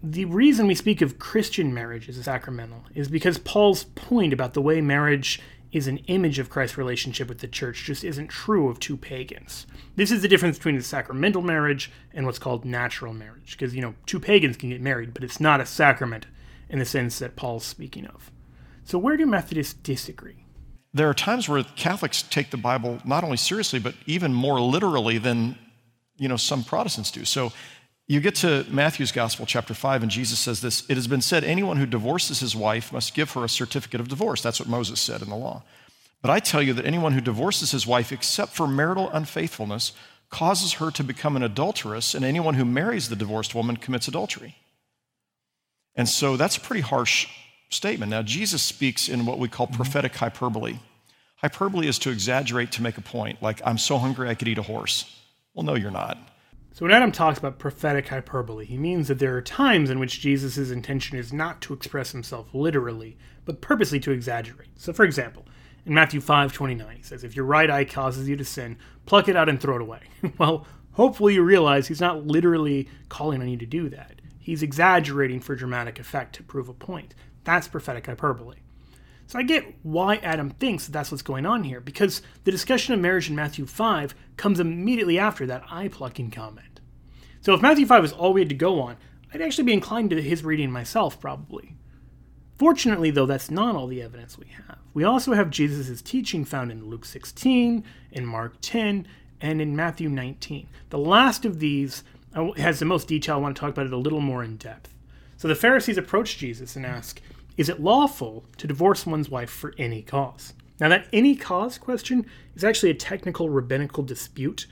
the 0.03 0.26
reason 0.26 0.66
we 0.66 0.74
speak 0.74 1.01
of 1.01 1.18
Christian 1.18 1.72
marriage 1.72 2.11
as 2.11 2.22
sacramental 2.22 2.85
is 2.95 3.09
because 3.09 3.39
Paul's 3.39 3.85
point 3.85 4.35
about 4.35 4.53
the 4.53 4.61
way 4.61 4.83
marriage 4.83 5.41
is 5.73 5.87
an 5.87 5.99
image 6.09 6.39
of 6.39 6.51
Christ's 6.51 6.77
relationship 6.77 7.29
with 7.29 7.39
the 7.39 7.47
church 7.47 7.85
just 7.85 8.03
isn't 8.03 8.29
true 8.29 8.68
of 8.68 8.81
two 8.81 8.97
pagans. 8.97 9.66
This 9.97 10.11
is 10.11 10.23
the 10.23 10.29
difference 10.29 10.59
between 10.59 10.77
a 10.77 10.83
sacramental 10.83 11.43
marriage 11.43 11.93
and 12.12 12.27
what's 12.27 12.39
called 12.39 12.64
natural 12.64 13.12
marriage, 13.12 13.53
because 13.53 13.75
you 13.75 13.81
know 13.81 13.95
two 14.07 14.21
pagans 14.21 14.57
can 14.57 14.71
get 14.71 14.81
married, 14.81 15.14
but 15.14 15.25
it's 15.25 15.41
not 15.41 15.61
a 15.61 15.66
sacrament 15.66 16.27
in 16.68 16.79
the 16.79 16.85
sense 16.85 17.18
that 17.18 17.37
Paul's 17.37 17.64
speaking 17.64 18.07
of. 18.07 18.31
So, 18.85 18.99
where 18.99 19.16
do 19.16 19.27
Methodists 19.27 19.75
disagree? 19.75 20.45
There 20.93 21.09
are 21.09 21.14
times 21.14 21.49
where 21.49 21.62
Catholics 21.62 22.23
take 22.23 22.51
the 22.51 22.57
Bible 22.57 22.99
not 23.05 23.23
only 23.23 23.37
seriously, 23.37 23.79
but 23.79 23.95
even 24.07 24.35
more 24.35 24.61
literally 24.61 25.18
than 25.18 25.57
you 26.16 26.29
know 26.29 26.37
some 26.37 26.64
Protestants 26.64 27.11
do. 27.11 27.25
So, 27.25 27.53
you 28.11 28.18
get 28.18 28.34
to 28.36 28.66
Matthew's 28.68 29.12
Gospel, 29.12 29.46
chapter 29.46 29.72
5, 29.72 30.02
and 30.02 30.11
Jesus 30.11 30.40
says 30.40 30.61
this 30.61 30.82
It 30.90 30.96
has 30.96 31.06
been 31.06 31.20
said, 31.20 31.44
anyone 31.44 31.76
who 31.76 31.86
divorces 31.86 32.40
his 32.40 32.56
wife 32.56 32.92
must 32.92 33.14
give 33.14 33.30
her 33.34 33.44
a 33.44 33.48
certificate 33.48 34.00
of 34.00 34.08
divorce. 34.08 34.42
That's 34.42 34.58
what 34.58 34.68
Moses 34.68 34.98
said 34.98 35.22
in 35.22 35.28
the 35.28 35.36
law. 35.36 35.62
But 36.20 36.32
I 36.32 36.40
tell 36.40 36.61
you 36.61 36.72
that 36.72 36.84
anyone 36.84 37.12
who 37.12 37.20
divorces 37.20 37.70
his 37.70 37.86
wife, 37.86 38.11
except 38.11 38.52
for 38.52 38.66
marital 38.66 39.08
unfaithfulness, 39.11 39.92
causes 40.28 40.72
her 40.74 40.90
to 40.90 41.04
become 41.04 41.36
an 41.36 41.44
adulteress, 41.44 42.16
and 42.16 42.24
anyone 42.24 42.54
who 42.54 42.64
marries 42.64 43.08
the 43.08 43.14
divorced 43.14 43.54
woman 43.54 43.76
commits 43.76 44.08
adultery. 44.08 44.56
And 45.94 46.08
so 46.08 46.36
that's 46.36 46.56
a 46.56 46.61
pretty 46.61 46.82
harsh 46.82 47.28
statement. 47.68 48.11
Now, 48.11 48.22
Jesus 48.22 48.61
speaks 48.61 49.08
in 49.08 49.24
what 49.24 49.38
we 49.38 49.46
call 49.46 49.68
mm-hmm. 49.68 49.76
prophetic 49.76 50.16
hyperbole. 50.16 50.80
Hyperbole 51.36 51.86
is 51.86 52.00
to 52.00 52.11
exaggerate 52.11 52.72
to 52.72 52.82
make 52.82 52.98
a 52.98 53.02
point, 53.02 53.40
like, 53.40 53.62
I'm 53.64 53.78
so 53.78 53.98
hungry 53.98 54.28
I 54.28 54.34
could 54.34 54.48
eat 54.48 54.58
a 54.58 54.62
horse. 54.62 55.04
Well, 55.54 55.64
no, 55.64 55.76
you're 55.76 55.92
not. 55.92 56.18
So, 56.73 56.85
when 56.85 56.95
Adam 56.95 57.11
talks 57.11 57.39
about 57.39 57.59
prophetic 57.59 58.09
hyperbole, 58.09 58.64
he 58.64 58.79
means 58.79 59.09
that 59.09 59.18
there 59.18 59.37
are 59.37 59.43
times 59.43 59.91
in 59.91 59.99
which 59.99 60.21
Jesus' 60.21 60.71
intention 60.71 61.18
is 61.18 61.33
not 61.33 61.61
to 61.62 61.75
express 61.75 62.12
himself 62.12 62.47
literally, 62.53 63.18
but 63.45 63.61
purposely 63.61 63.99
to 64.01 64.12
exaggerate. 64.12 64.68
So, 64.77 64.93
for 64.93 65.05
example, 65.05 65.47
in 65.85 65.95
Matthew 65.95 66.21
5 66.21 66.53
29, 66.53 66.97
he 66.97 67.03
says, 67.03 67.25
If 67.25 67.35
your 67.35 67.45
right 67.45 67.71
eye 67.71 67.85
causes 67.85 68.29
you 68.29 68.37
to 68.37 68.45
sin, 68.45 68.79
pluck 69.07 69.29
it 69.29 69.37
out 69.37 69.49
and 69.49 69.61
throw 69.61 69.77
it 69.77 69.83
away. 69.83 70.03
well, 70.39 70.66
hopefully 70.93 71.35
you 71.35 71.43
realize 71.43 71.89
he's 71.89 72.01
not 72.01 72.27
literally 72.27 72.89
calling 73.09 73.41
on 73.41 73.49
you 73.49 73.57
to 73.57 73.66
do 73.66 73.89
that. 73.89 74.21
He's 74.39 74.62
exaggerating 74.62 75.41
for 75.41 75.55
dramatic 75.55 75.99
effect 75.99 76.35
to 76.37 76.43
prove 76.43 76.68
a 76.68 76.75
point. 76.75 77.14
That's 77.45 77.68
prophetic 77.68 78.07
hyperbole. 78.07 78.59
So 79.31 79.39
I 79.39 79.45
get 79.45 79.76
why 79.85 80.16
Adam 80.16 80.51
thinks 80.51 80.87
that 80.87 80.93
that's 80.93 81.12
what's 81.12 81.22
going 81.22 81.47
on 81.47 81.62
here, 81.62 81.78
because 81.78 82.20
the 82.43 82.51
discussion 82.51 82.95
of 82.95 82.99
marriage 82.99 83.31
in 83.31 83.37
Matthew 83.37 83.64
5 83.64 84.12
comes 84.37 84.59
immediately 84.59 85.20
after 85.20 85.47
that 85.47 85.62
eye 85.70 85.87
plucking 85.87 86.33
comment. 86.33 86.81
So 87.41 87.55
if 87.55 87.62
Matthew 87.62 87.87
5 87.87 88.07
is 88.07 88.12
all 88.12 88.33
we 88.33 88.41
had 88.41 88.49
to 88.49 88.57
go 88.57 88.81
on, 88.81 88.97
I'd 89.33 89.41
actually 89.41 89.62
be 89.62 89.72
inclined 89.72 90.11
to 90.11 90.20
his 90.20 90.43
reading 90.43 90.72
myself, 90.72 91.20
probably. 91.20 91.76
Fortunately, 92.59 93.12
though, 93.12 93.24
that's 93.24 93.53
not 93.53 93.76
all 93.76 93.87
the 93.87 94.03
evidence 94.03 94.37
we 94.37 94.49
have. 94.66 94.78
We 94.95 95.05
also 95.05 95.35
have 95.35 95.51
Jesus' 95.51 96.03
teaching 96.03 96.45
found 96.45 96.72
in 96.72 96.89
Luke 96.89 97.05
16, 97.05 97.85
in 98.11 98.26
Mark 98.26 98.57
10, 98.61 99.07
and 99.41 99.62
in 99.62 99.76
Matthew 99.76 100.09
19. 100.09 100.66
The 100.89 100.99
last 100.99 101.45
of 101.45 101.61
these 101.61 102.03
uh, 102.35 102.51
has 102.57 102.81
the 102.81 102.85
most 102.85 103.07
detail. 103.07 103.37
I 103.37 103.39
want 103.39 103.55
to 103.55 103.61
talk 103.61 103.70
about 103.70 103.87
it 103.87 103.93
a 103.93 103.97
little 103.97 104.20
more 104.20 104.43
in 104.43 104.57
depth. 104.57 104.93
So 105.37 105.47
the 105.47 105.55
Pharisees 105.55 105.99
approach 105.99 106.37
Jesus 106.37 106.74
and 106.74 106.85
ask, 106.85 107.22
Is 107.61 107.68
it 107.68 107.78
lawful 107.78 108.46
to 108.56 108.66
divorce 108.66 109.04
one's 109.04 109.28
wife 109.28 109.50
for 109.50 109.74
any 109.76 110.00
cause? 110.00 110.54
Now, 110.80 110.88
that 110.88 111.08
any 111.12 111.36
cause 111.36 111.76
question 111.76 112.24
is 112.54 112.64
actually 112.64 112.88
a 112.88 112.94
technical 112.94 113.50
rabbinical 113.50 114.02
dispute 114.02 114.66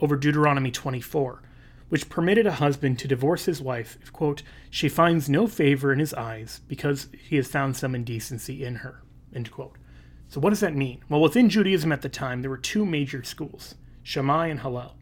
over 0.00 0.16
Deuteronomy 0.16 0.72
24, 0.72 1.40
which 1.88 2.08
permitted 2.08 2.44
a 2.44 2.54
husband 2.54 2.98
to 2.98 3.06
divorce 3.06 3.44
his 3.44 3.62
wife 3.62 3.96
if, 4.02 4.12
quote, 4.12 4.42
she 4.70 4.88
finds 4.88 5.28
no 5.28 5.46
favor 5.46 5.92
in 5.92 6.00
his 6.00 6.12
eyes 6.14 6.62
because 6.66 7.06
he 7.16 7.36
has 7.36 7.46
found 7.46 7.76
some 7.76 7.94
indecency 7.94 8.64
in 8.64 8.74
her, 8.74 9.04
end 9.32 9.52
quote. 9.52 9.78
So, 10.26 10.40
what 10.40 10.50
does 10.50 10.58
that 10.58 10.74
mean? 10.74 11.04
Well, 11.08 11.20
within 11.20 11.48
Judaism 11.48 11.92
at 11.92 12.02
the 12.02 12.08
time, 12.08 12.42
there 12.42 12.50
were 12.50 12.56
two 12.56 12.84
major 12.84 13.22
schools 13.22 13.76
Shammai 14.02 14.48
and 14.48 14.62
Hillel. 14.62 14.96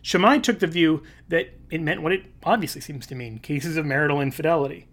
Shammai 0.00 0.38
took 0.38 0.60
the 0.60 0.66
view 0.66 1.02
that 1.28 1.52
it 1.70 1.82
meant 1.82 2.00
what 2.00 2.12
it 2.12 2.32
obviously 2.44 2.80
seems 2.80 3.06
to 3.08 3.14
mean 3.14 3.40
cases 3.40 3.76
of 3.76 3.84
marital 3.84 4.22
infidelity. 4.22 4.88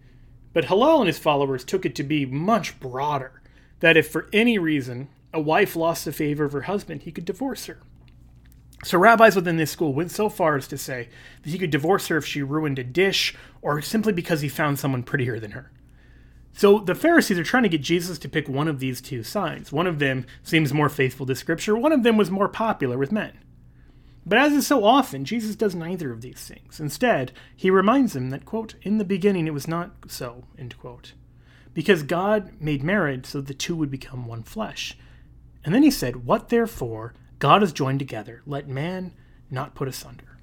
But 0.56 0.66
Hillel 0.66 1.01
and 1.01 1.08
his 1.08 1.20
followers 1.20 1.66
took 1.66 1.86
it 1.86 1.95
to 1.95 2.03
be 2.03 2.26
much 2.26 2.80
broader 2.80 3.41
that 3.82 3.97
if 3.97 4.08
for 4.08 4.30
any 4.32 4.58
reason 4.58 5.10
a 5.34 5.39
wife 5.41 5.76
lost 5.76 6.06
the 6.06 6.14
favor 6.14 6.45
of 6.45 6.53
her 6.53 6.62
husband, 6.62 7.01
he 7.01 7.12
could 7.12 7.26
divorce 7.26 7.66
her. 7.66 7.80
So, 8.86 8.97
rabbis 8.97 9.36
within 9.36 9.58
this 9.58 9.72
school 9.72 9.93
went 9.93 10.12
so 10.12 10.30
far 10.30 10.56
as 10.56 10.66
to 10.70 10.78
say 10.78 11.10
that 11.43 11.49
he 11.49 11.58
could 11.58 11.72
divorce 11.72 12.08
her 12.08 12.16
if 12.16 12.26
she 12.26 12.41
ruined 12.41 12.80
a 12.80 12.86
dish 12.86 13.36
or 13.62 13.82
simply 13.82 14.14
because 14.14 14.39
he 14.39 14.47
found 14.47 14.80
someone 14.80 15.03
prettier 15.03 15.41
than 15.41 15.51
her. 15.51 15.74
So, 16.53 16.80
the 16.80 16.95
Pharisees 16.95 17.38
are 17.38 17.43
trying 17.43 17.64
to 17.64 17.70
get 17.70 17.82
Jesus 17.82 18.18
to 18.20 18.30
pick 18.30 18.47
one 18.47 18.70
of 18.70 18.80
these 18.80 19.01
two 19.01 19.24
signs. 19.24 19.74
One 19.74 19.88
of 19.88 19.99
them 19.99 20.26
seems 20.41 20.74
more 20.74 20.88
faithful 20.88 21.26
to 21.26 21.36
Scripture, 21.36 21.76
one 21.76 21.91
of 21.91 22.03
them 22.03 22.16
was 22.16 22.32
more 22.32 22.47
popular 22.47 22.97
with 22.97 23.12
men. 23.12 23.34
But 24.26 24.39
as 24.39 24.53
is 24.53 24.65
so 24.65 24.84
often, 24.84 25.23
Jesus 25.23 25.55
does 25.55 25.76
neither 25.76 26.11
of 26.11 26.21
these 26.21 26.43
things. 26.43 26.80
Instead, 26.80 27.32
he 27.55 27.69
reminds 27.69 28.13
them 28.13 28.32
that, 28.32 28.45
quote, 28.45 28.76
in 28.82 28.97
the 28.97 29.05
beginning 29.05 29.47
it 29.47 29.53
was 29.53 29.67
not 29.67 29.91
so, 30.07 30.45
end 30.57 30.78
quote. 30.80 31.13
Because 31.73 32.03
God 32.03 32.53
made 32.59 32.84
marriage 32.84 33.26
so 33.26 33.41
the 33.41 33.53
two 33.53 33.76
would 33.76 33.91
become 33.91 34.26
one 34.26 34.43
flesh. 34.43 34.97
And 35.63 35.76
then 35.76 35.84
he 35.84 35.91
said, 35.91 36.26
What 36.26 36.49
therefore 36.49 37.13
God 37.38 37.61
has 37.61 37.73
joined 37.73 37.99
together, 37.99 38.41
let 38.45 38.67
man 38.67 39.13
not 39.51 39.76
put 39.76 39.88
asunder. 39.88 40.34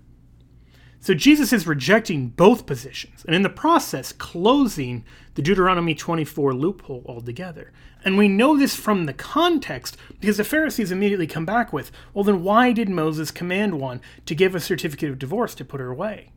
So 1.03 1.15
Jesus 1.15 1.53
is 1.53 1.67
rejecting 1.67 2.29
both 2.29 2.65
positions, 2.65 3.25
and 3.27 3.35
in 3.35 3.43
the 3.43 3.49
process, 3.51 4.13
closing 4.13 5.05
the 5.35 5.43
Deuteronomy 5.43 5.97
24 5.97 6.55
loophole 6.55 7.05
altogether. 7.07 7.73
And 8.05 8.17
we 8.17 8.29
know 8.29 8.57
this 8.57 8.77
from 8.77 9.07
the 9.07 9.13
context 9.13 9.97
because 10.21 10.37
the 10.37 10.45
Pharisees 10.45 10.93
immediately 10.93 11.27
come 11.27 11.45
back 11.45 11.73
with, 11.73 11.91
well, 12.15 12.23
then 12.23 12.45
why 12.45 12.71
did 12.71 12.89
Moses 12.89 13.33
command 13.33 13.81
one 13.81 14.01
to 14.27 14.37
give 14.37 14.55
a 14.55 14.61
certificate 14.61 15.11
of 15.11 15.19
divorce 15.19 15.57
to 15.57 15.65
put 15.65 15.81
her 15.81 15.91
away? 15.91 16.31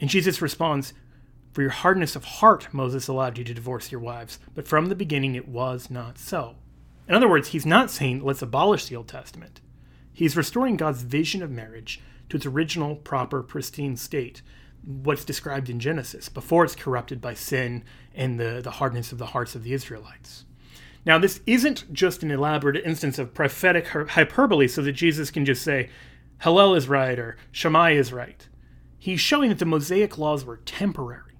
And 0.00 0.08
Jesus 0.08 0.40
responds, 0.40 0.94
For 1.52 1.60
your 1.60 1.70
hardness 1.70 2.16
of 2.16 2.24
heart, 2.24 2.72
Moses 2.72 3.06
allowed 3.06 3.36
you 3.36 3.44
to 3.44 3.52
divorce 3.52 3.92
your 3.92 4.00
wives, 4.00 4.38
but 4.54 4.66
from 4.66 4.86
the 4.86 4.94
beginning 4.94 5.34
it 5.34 5.46
was 5.46 5.90
not 5.90 6.16
so. 6.16 6.56
In 7.06 7.14
other 7.14 7.28
words, 7.28 7.48
he's 7.48 7.66
not 7.66 7.90
saying, 7.90 8.24
let's 8.24 8.40
abolish 8.40 8.86
the 8.86 8.96
Old 8.96 9.08
Testament. 9.08 9.60
He's 10.10 10.38
restoring 10.38 10.78
God's 10.78 11.02
vision 11.02 11.42
of 11.42 11.50
marriage 11.50 12.00
to 12.28 12.36
its 12.36 12.46
original, 12.46 12.96
proper, 12.96 13.42
pristine 13.42 13.96
state, 13.96 14.42
what's 14.84 15.24
described 15.24 15.70
in 15.70 15.80
Genesis, 15.80 16.28
before 16.28 16.64
it's 16.64 16.74
corrupted 16.74 17.20
by 17.20 17.34
sin 17.34 17.84
and 18.14 18.38
the, 18.38 18.60
the 18.62 18.72
hardness 18.72 19.12
of 19.12 19.18
the 19.18 19.26
hearts 19.26 19.54
of 19.54 19.62
the 19.62 19.72
Israelites. 19.72 20.44
Now, 21.06 21.18
this 21.18 21.40
isn't 21.46 21.92
just 21.92 22.22
an 22.22 22.30
elaborate 22.30 22.76
instance 22.84 23.18
of 23.18 23.34
prophetic 23.34 23.88
hyperbole 23.88 24.68
so 24.68 24.82
that 24.82 24.92
Jesus 24.92 25.30
can 25.30 25.44
just 25.44 25.62
say, 25.62 25.90
Hillel 26.42 26.74
is 26.74 26.88
right 26.88 27.18
or 27.18 27.36
Shammai 27.52 27.92
is 27.92 28.12
right. 28.12 28.48
He's 28.98 29.20
showing 29.20 29.50
that 29.50 29.58
the 29.58 29.66
Mosaic 29.66 30.16
laws 30.16 30.44
were 30.44 30.58
temporary 30.58 31.34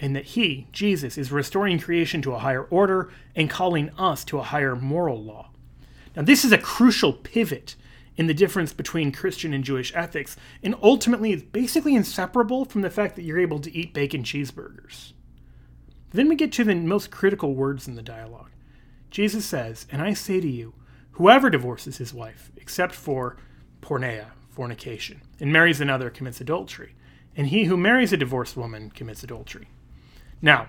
and 0.00 0.16
that 0.16 0.24
he, 0.24 0.66
Jesus, 0.72 1.16
is 1.16 1.30
restoring 1.30 1.78
creation 1.78 2.22
to 2.22 2.32
a 2.32 2.40
higher 2.40 2.64
order 2.64 3.12
and 3.36 3.48
calling 3.48 3.90
us 3.90 4.24
to 4.24 4.38
a 4.38 4.42
higher 4.42 4.74
moral 4.74 5.22
law. 5.22 5.50
Now, 6.16 6.22
this 6.22 6.44
is 6.44 6.50
a 6.50 6.58
crucial 6.58 7.12
pivot 7.12 7.76
in 8.16 8.26
the 8.26 8.34
difference 8.34 8.72
between 8.72 9.12
Christian 9.12 9.54
and 9.54 9.64
Jewish 9.64 9.92
ethics, 9.94 10.36
and 10.62 10.74
ultimately 10.82 11.32
is 11.32 11.42
basically 11.42 11.94
inseparable 11.94 12.64
from 12.64 12.82
the 12.82 12.90
fact 12.90 13.16
that 13.16 13.22
you're 13.22 13.40
able 13.40 13.58
to 13.60 13.74
eat 13.76 13.94
bacon 13.94 14.22
cheeseburgers. 14.22 15.12
Then 16.10 16.28
we 16.28 16.36
get 16.36 16.52
to 16.52 16.64
the 16.64 16.74
most 16.74 17.10
critical 17.10 17.54
words 17.54 17.88
in 17.88 17.94
the 17.94 18.02
dialogue. 18.02 18.50
Jesus 19.10 19.46
says, 19.46 19.86
And 19.90 20.02
I 20.02 20.12
say 20.12 20.40
to 20.40 20.48
you, 20.48 20.74
whoever 21.12 21.48
divorces 21.50 21.96
his 21.98 22.12
wife, 22.12 22.50
except 22.56 22.94
for 22.94 23.36
porneia, 23.80 24.26
fornication, 24.50 25.22
and 25.40 25.52
marries 25.52 25.80
another 25.80 26.10
commits 26.10 26.40
adultery, 26.40 26.94
and 27.34 27.46
he 27.46 27.64
who 27.64 27.76
marries 27.76 28.12
a 28.12 28.18
divorced 28.18 28.56
woman 28.56 28.90
commits 28.90 29.22
adultery. 29.22 29.68
Now, 30.42 30.68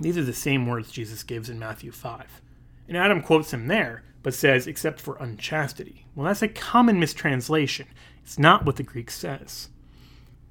these 0.00 0.18
are 0.18 0.24
the 0.24 0.32
same 0.32 0.66
words 0.66 0.90
Jesus 0.90 1.22
gives 1.22 1.48
in 1.48 1.58
Matthew 1.58 1.92
5. 1.92 2.40
And 2.88 2.96
Adam 2.96 3.22
quotes 3.22 3.52
him 3.52 3.68
there, 3.68 4.02
but 4.22 4.34
says, 4.34 4.66
except 4.66 5.00
for 5.00 5.16
unchastity. 5.16 6.06
Well, 6.14 6.26
that's 6.26 6.42
a 6.42 6.48
common 6.48 7.00
mistranslation. 7.00 7.86
It's 8.22 8.38
not 8.38 8.64
what 8.64 8.76
the 8.76 8.82
Greek 8.82 9.10
says. 9.10 9.68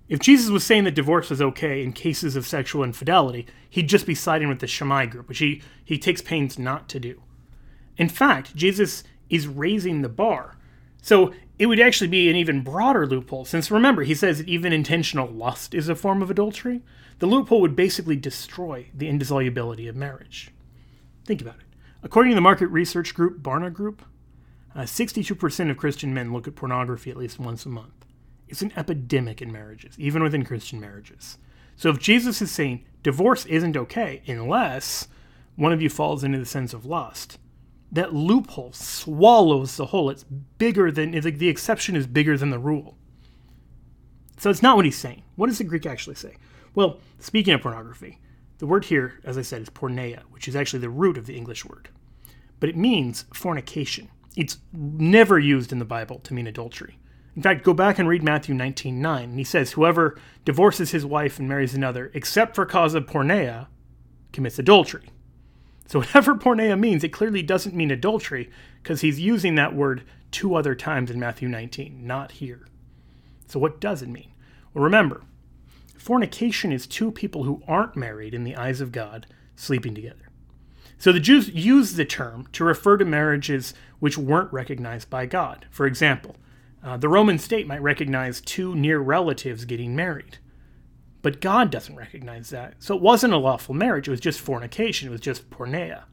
If 0.09 0.19
Jesus 0.19 0.49
was 0.49 0.65
saying 0.65 0.83
that 0.83 0.95
divorce 0.95 1.29
was 1.29 1.41
okay 1.41 1.81
in 1.81 1.93
cases 1.93 2.35
of 2.35 2.45
sexual 2.45 2.83
infidelity, 2.83 3.47
he'd 3.69 3.87
just 3.87 4.05
be 4.05 4.13
siding 4.13 4.49
with 4.49 4.59
the 4.59 4.67
Shammai 4.67 5.05
group, 5.05 5.29
which 5.29 5.39
he, 5.39 5.61
he 5.85 5.97
takes 5.97 6.21
pains 6.21 6.59
not 6.59 6.89
to 6.89 6.99
do. 6.99 7.21
In 7.97 8.09
fact, 8.09 8.53
Jesus 8.55 9.03
is 9.29 9.47
raising 9.47 10.01
the 10.01 10.09
bar. 10.09 10.57
So 11.01 11.33
it 11.57 11.67
would 11.67 11.79
actually 11.79 12.09
be 12.09 12.29
an 12.29 12.35
even 12.35 12.61
broader 12.61 13.07
loophole, 13.07 13.45
since 13.45 13.71
remember, 13.71 14.03
he 14.03 14.13
says 14.13 14.39
that 14.39 14.49
even 14.49 14.73
intentional 14.73 15.27
lust 15.27 15.73
is 15.73 15.87
a 15.87 15.95
form 15.95 16.21
of 16.21 16.29
adultery. 16.29 16.81
The 17.19 17.27
loophole 17.27 17.61
would 17.61 17.75
basically 17.75 18.15
destroy 18.17 18.87
the 18.93 19.07
indissolubility 19.07 19.87
of 19.87 19.95
marriage. 19.95 20.51
Think 21.23 21.41
about 21.41 21.55
it. 21.55 21.70
According 22.03 22.31
to 22.31 22.35
the 22.35 22.41
market 22.41 22.67
research 22.67 23.13
group 23.13 23.41
Barna 23.41 23.71
Group, 23.71 24.03
uh, 24.75 24.81
62% 24.81 25.69
of 25.69 25.77
Christian 25.77 26.13
men 26.13 26.33
look 26.33 26.47
at 26.47 26.55
pornography 26.55 27.11
at 27.11 27.17
least 27.17 27.39
once 27.39 27.65
a 27.65 27.69
month. 27.69 28.05
It's 28.47 28.61
an 28.61 28.73
epidemic 28.75 29.41
in 29.41 29.51
marriages, 29.51 29.97
even 29.99 30.23
within 30.23 30.45
Christian 30.45 30.79
marriages. 30.79 31.37
So 31.75 31.89
if 31.89 31.99
Jesus 31.99 32.41
is 32.41 32.51
saying 32.51 32.85
divorce 33.03 33.45
isn't 33.45 33.77
okay 33.77 34.21
unless 34.27 35.07
one 35.55 35.73
of 35.73 35.81
you 35.81 35.89
falls 35.89 36.23
into 36.23 36.39
the 36.39 36.45
sense 36.45 36.73
of 36.73 36.85
lust, 36.85 37.37
that 37.91 38.13
loophole 38.13 38.71
swallows 38.73 39.75
the 39.75 39.87
whole. 39.87 40.09
It's 40.09 40.23
bigger 40.23 40.91
than 40.91 41.11
the 41.11 41.49
exception 41.49 41.95
is 41.95 42.07
bigger 42.07 42.37
than 42.37 42.49
the 42.49 42.59
rule. 42.59 42.97
So 44.37 44.49
it's 44.49 44.63
not 44.63 44.75
what 44.75 44.85
he's 44.85 44.97
saying. 44.97 45.23
What 45.35 45.47
does 45.47 45.57
the 45.57 45.63
Greek 45.65 45.85
actually 45.85 46.15
say? 46.15 46.35
Well, 46.73 46.99
speaking 47.19 47.53
of 47.53 47.61
pornography, 47.61 48.19
the 48.61 48.67
word 48.67 48.85
here, 48.85 49.15
as 49.23 49.39
I 49.39 49.41
said, 49.41 49.63
is 49.63 49.71
porneia, 49.71 50.21
which 50.29 50.47
is 50.47 50.55
actually 50.55 50.81
the 50.81 50.89
root 50.91 51.17
of 51.17 51.25
the 51.25 51.35
English 51.35 51.65
word. 51.65 51.89
But 52.59 52.69
it 52.69 52.77
means 52.77 53.25
fornication. 53.33 54.09
It's 54.35 54.59
never 54.71 55.39
used 55.39 55.71
in 55.71 55.79
the 55.79 55.83
Bible 55.83 56.19
to 56.19 56.35
mean 56.35 56.45
adultery. 56.45 56.99
In 57.35 57.41
fact, 57.41 57.63
go 57.63 57.73
back 57.73 57.97
and 57.97 58.07
read 58.07 58.21
Matthew 58.21 58.53
19:9, 58.53 59.23
and 59.23 59.39
he 59.39 59.43
says, 59.43 59.71
"Whoever 59.71 60.15
divorces 60.45 60.91
his 60.91 61.07
wife 61.07 61.39
and 61.39 61.49
marries 61.49 61.73
another, 61.73 62.11
except 62.13 62.53
for 62.53 62.67
cause 62.67 62.93
of 62.93 63.07
porneia, 63.07 63.65
commits 64.31 64.59
adultery." 64.59 65.09
So 65.87 65.97
whatever 66.01 66.35
porneia 66.35 66.79
means, 66.79 67.03
it 67.03 67.09
clearly 67.09 67.41
doesn't 67.41 67.73
mean 67.73 67.89
adultery, 67.89 68.47
because 68.83 69.01
he's 69.01 69.19
using 69.19 69.55
that 69.55 69.73
word 69.73 70.03
two 70.29 70.53
other 70.53 70.75
times 70.75 71.09
in 71.09 71.19
Matthew 71.19 71.47
19, 71.47 72.05
not 72.05 72.33
here. 72.33 72.67
So 73.47 73.59
what 73.59 73.81
does 73.81 74.03
it 74.03 74.09
mean? 74.09 74.33
Well, 74.71 74.83
remember, 74.83 75.23
fornication 76.01 76.71
is 76.71 76.87
two 76.87 77.11
people 77.11 77.43
who 77.43 77.61
aren't 77.67 77.95
married 77.95 78.33
in 78.33 78.43
the 78.43 78.55
eyes 78.55 78.81
of 78.81 78.91
God 78.91 79.27
sleeping 79.55 79.93
together. 79.93 80.29
So 80.97 81.11
the 81.11 81.19
Jews 81.19 81.49
used 81.49 81.95
the 81.95 82.05
term 82.05 82.47
to 82.53 82.63
refer 82.63 82.97
to 82.97 83.05
marriages 83.05 83.73
which 83.99 84.17
weren't 84.17 84.51
recognized 84.51 85.09
by 85.09 85.27
God. 85.27 85.67
For 85.69 85.85
example, 85.85 86.35
uh, 86.83 86.97
the 86.97 87.09
Roman 87.09 87.37
state 87.37 87.67
might 87.67 87.81
recognize 87.81 88.41
two 88.41 88.75
near 88.75 88.99
relatives 88.99 89.65
getting 89.65 89.95
married. 89.95 90.39
But 91.21 91.39
God 91.39 91.69
doesn't 91.69 91.95
recognize 91.95 92.49
that. 92.49 92.75
So 92.79 92.95
it 92.95 93.01
wasn't 93.01 93.33
a 93.33 93.37
lawful 93.37 93.75
marriage, 93.75 94.07
it 94.07 94.11
was 94.11 94.19
just 94.19 94.39
fornication, 94.39 95.07
it 95.07 95.11
was 95.11 95.21
just 95.21 95.51
porneia. 95.51 96.03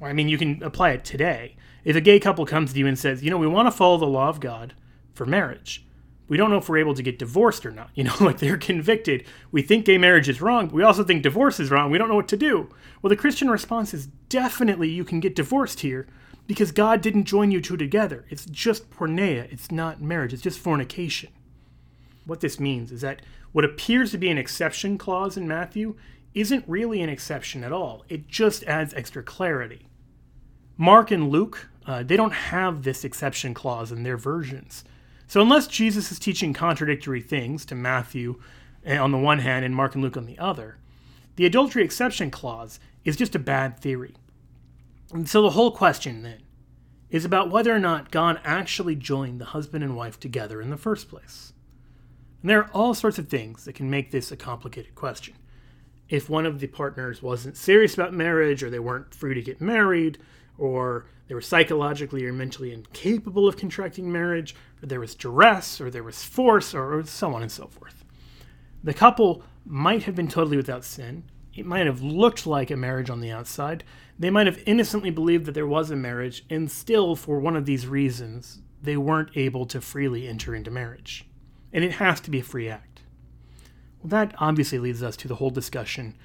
Or, 0.00 0.08
I 0.08 0.12
mean, 0.12 0.28
you 0.28 0.36
can 0.36 0.62
apply 0.62 0.90
it 0.90 1.04
today. 1.04 1.56
If 1.82 1.96
a 1.96 2.00
gay 2.02 2.20
couple 2.20 2.44
comes 2.44 2.72
to 2.72 2.78
you 2.78 2.86
and 2.86 2.98
says, 2.98 3.22
you 3.22 3.30
know, 3.30 3.38
we 3.38 3.46
want 3.46 3.66
to 3.66 3.72
follow 3.72 3.96
the 3.96 4.06
law 4.06 4.28
of 4.28 4.38
God 4.38 4.74
for 5.14 5.24
marriage, 5.24 5.86
we 6.28 6.36
don't 6.36 6.50
know 6.50 6.58
if 6.58 6.68
we're 6.68 6.78
able 6.78 6.94
to 6.94 7.02
get 7.02 7.18
divorced 7.18 7.64
or 7.66 7.70
not. 7.70 7.90
You 7.94 8.04
know, 8.04 8.14
like 8.20 8.38
they're 8.38 8.58
convicted. 8.58 9.24
We 9.50 9.62
think 9.62 9.84
gay 9.84 9.98
marriage 9.98 10.28
is 10.28 10.40
wrong, 10.40 10.66
but 10.66 10.74
we 10.74 10.82
also 10.82 11.04
think 11.04 11.22
divorce 11.22 11.58
is 11.58 11.70
wrong. 11.70 11.90
We 11.90 11.98
don't 11.98 12.08
know 12.08 12.16
what 12.16 12.28
to 12.28 12.36
do. 12.36 12.68
Well, 13.02 13.08
the 13.08 13.16
Christian 13.16 13.50
response 13.50 13.94
is 13.94 14.06
definitely 14.28 14.88
you 14.88 15.04
can 15.04 15.20
get 15.20 15.34
divorced 15.34 15.80
here 15.80 16.06
because 16.46 16.72
God 16.72 17.00
didn't 17.00 17.24
join 17.24 17.50
you 17.50 17.60
two 17.60 17.76
together. 17.76 18.24
It's 18.28 18.46
just 18.46 18.90
porneia, 18.90 19.52
it's 19.52 19.70
not 19.70 20.00
marriage, 20.00 20.32
it's 20.32 20.42
just 20.42 20.58
fornication. 20.58 21.30
What 22.24 22.40
this 22.40 22.58
means 22.58 22.90
is 22.90 23.02
that 23.02 23.22
what 23.52 23.64
appears 23.64 24.10
to 24.10 24.18
be 24.18 24.30
an 24.30 24.38
exception 24.38 24.98
clause 24.98 25.36
in 25.36 25.46
Matthew 25.46 25.96
isn't 26.34 26.64
really 26.66 27.00
an 27.00 27.08
exception 27.08 27.64
at 27.64 27.72
all, 27.72 28.04
it 28.08 28.28
just 28.28 28.64
adds 28.64 28.94
extra 28.94 29.22
clarity. 29.22 29.88
Mark 30.76 31.10
and 31.10 31.30
Luke, 31.30 31.68
uh, 31.86 32.02
they 32.02 32.16
don't 32.16 32.32
have 32.32 32.82
this 32.82 33.04
exception 33.04 33.54
clause 33.54 33.90
in 33.90 34.02
their 34.02 34.16
versions. 34.16 34.84
So, 35.28 35.42
unless 35.42 35.66
Jesus 35.66 36.10
is 36.10 36.18
teaching 36.18 36.54
contradictory 36.54 37.20
things 37.20 37.66
to 37.66 37.74
Matthew 37.74 38.40
eh, 38.84 38.96
on 38.96 39.12
the 39.12 39.18
one 39.18 39.40
hand 39.40 39.62
and 39.62 39.76
Mark 39.76 39.94
and 39.94 40.02
Luke 40.02 40.16
on 40.16 40.24
the 40.24 40.38
other, 40.38 40.78
the 41.36 41.44
adultery 41.44 41.84
exception 41.84 42.30
clause 42.30 42.80
is 43.04 43.14
just 43.14 43.34
a 43.34 43.38
bad 43.38 43.78
theory. 43.78 44.14
And 45.12 45.28
so, 45.28 45.42
the 45.42 45.50
whole 45.50 45.70
question 45.70 46.22
then 46.22 46.40
is 47.10 47.26
about 47.26 47.50
whether 47.50 47.74
or 47.74 47.78
not 47.78 48.10
God 48.10 48.40
actually 48.42 48.96
joined 48.96 49.38
the 49.38 49.46
husband 49.46 49.84
and 49.84 49.94
wife 49.94 50.18
together 50.18 50.62
in 50.62 50.70
the 50.70 50.78
first 50.78 51.10
place. 51.10 51.52
And 52.40 52.48
there 52.48 52.60
are 52.60 52.70
all 52.72 52.94
sorts 52.94 53.18
of 53.18 53.28
things 53.28 53.66
that 53.66 53.74
can 53.74 53.90
make 53.90 54.10
this 54.10 54.32
a 54.32 54.36
complicated 54.36 54.94
question. 54.94 55.34
If 56.08 56.30
one 56.30 56.46
of 56.46 56.60
the 56.60 56.66
partners 56.66 57.22
wasn't 57.22 57.56
serious 57.56 57.94
about 57.94 58.14
marriage, 58.14 58.62
or 58.62 58.70
they 58.70 58.78
weren't 58.78 59.14
free 59.14 59.34
to 59.34 59.42
get 59.42 59.60
married, 59.60 60.18
or 60.56 61.06
they 61.28 61.34
were 61.34 61.40
psychologically 61.40 62.24
or 62.24 62.32
mentally 62.32 62.72
incapable 62.72 63.46
of 63.46 63.56
contracting 63.56 64.10
marriage, 64.10 64.54
or 64.82 64.86
there 64.86 65.00
was 65.00 65.14
duress, 65.14 65.80
or 65.80 65.90
there 65.90 66.02
was 66.02 66.24
force, 66.24 66.74
or 66.74 67.04
so 67.04 67.34
on 67.34 67.42
and 67.42 67.52
so 67.52 67.66
forth. 67.66 68.04
The 68.82 68.94
couple 68.94 69.42
might 69.66 70.04
have 70.04 70.14
been 70.14 70.28
totally 70.28 70.56
without 70.56 70.84
sin. 70.84 71.24
It 71.54 71.66
might 71.66 71.86
have 71.86 72.00
looked 72.00 72.46
like 72.46 72.70
a 72.70 72.76
marriage 72.76 73.10
on 73.10 73.20
the 73.20 73.32
outside. 73.32 73.84
They 74.18 74.30
might 74.30 74.46
have 74.46 74.62
innocently 74.64 75.10
believed 75.10 75.44
that 75.46 75.52
there 75.52 75.66
was 75.66 75.90
a 75.90 75.96
marriage, 75.96 76.44
and 76.48 76.70
still, 76.70 77.16
for 77.16 77.38
one 77.38 77.56
of 77.56 77.66
these 77.66 77.86
reasons, 77.86 78.62
they 78.80 78.96
weren't 78.96 79.36
able 79.36 79.66
to 79.66 79.80
freely 79.80 80.26
enter 80.26 80.54
into 80.54 80.70
marriage. 80.70 81.26
And 81.72 81.84
it 81.84 81.92
has 81.92 82.20
to 82.22 82.30
be 82.30 82.40
a 82.40 82.44
free 82.44 82.68
act. 82.68 82.87
Well, 84.02 84.10
that 84.10 84.34
obviously 84.38 84.78
leads 84.78 85.02
us 85.02 85.16
to 85.18 85.28
the 85.28 85.36
whole 85.36 85.50
discussion 85.50 86.16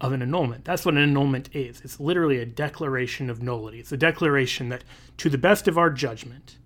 of 0.00 0.12
an 0.12 0.22
annulment. 0.22 0.64
That's 0.64 0.84
what 0.84 0.94
an 0.94 1.02
annulment 1.02 1.48
is. 1.54 1.80
It's 1.82 2.00
literally 2.00 2.38
a 2.38 2.46
declaration 2.46 3.30
of 3.30 3.42
nullity. 3.42 3.80
It's 3.80 3.92
a 3.92 3.96
declaration 3.96 4.68
that, 4.68 4.84
to 5.18 5.30
the 5.30 5.38
best 5.38 5.68
of 5.68 5.78
our 5.78 5.90
judgment, 5.90 6.58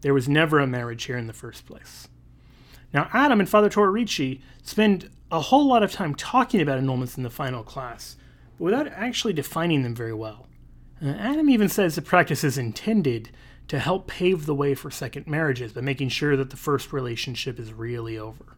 there 0.00 0.14
was 0.14 0.28
never 0.28 0.58
a 0.58 0.66
marriage 0.66 1.04
here 1.04 1.16
in 1.16 1.26
the 1.26 1.32
first 1.32 1.66
place. 1.66 2.08
Now, 2.92 3.08
Adam 3.12 3.40
and 3.40 3.48
Father 3.48 3.70
Tortorici 3.70 4.40
spend 4.62 5.10
a 5.30 5.40
whole 5.40 5.66
lot 5.66 5.82
of 5.82 5.92
time 5.92 6.14
talking 6.14 6.60
about 6.60 6.80
annulments 6.80 7.16
in 7.16 7.22
the 7.22 7.30
final 7.30 7.62
class, 7.62 8.16
but 8.58 8.64
without 8.64 8.88
actually 8.88 9.32
defining 9.32 9.82
them 9.82 9.94
very 9.94 10.14
well. 10.14 10.46
Uh, 11.02 11.08
Adam 11.08 11.50
even 11.50 11.68
says 11.68 11.94
the 11.94 12.02
practice 12.02 12.44
is 12.44 12.56
intended 12.58 13.30
to 13.68 13.78
help 13.78 14.06
pave 14.06 14.46
the 14.46 14.54
way 14.54 14.74
for 14.74 14.90
second 14.90 15.26
marriages 15.26 15.72
by 15.72 15.80
making 15.80 16.08
sure 16.08 16.36
that 16.36 16.50
the 16.50 16.56
first 16.56 16.92
relationship 16.92 17.58
is 17.58 17.72
really 17.72 18.16
over. 18.16 18.55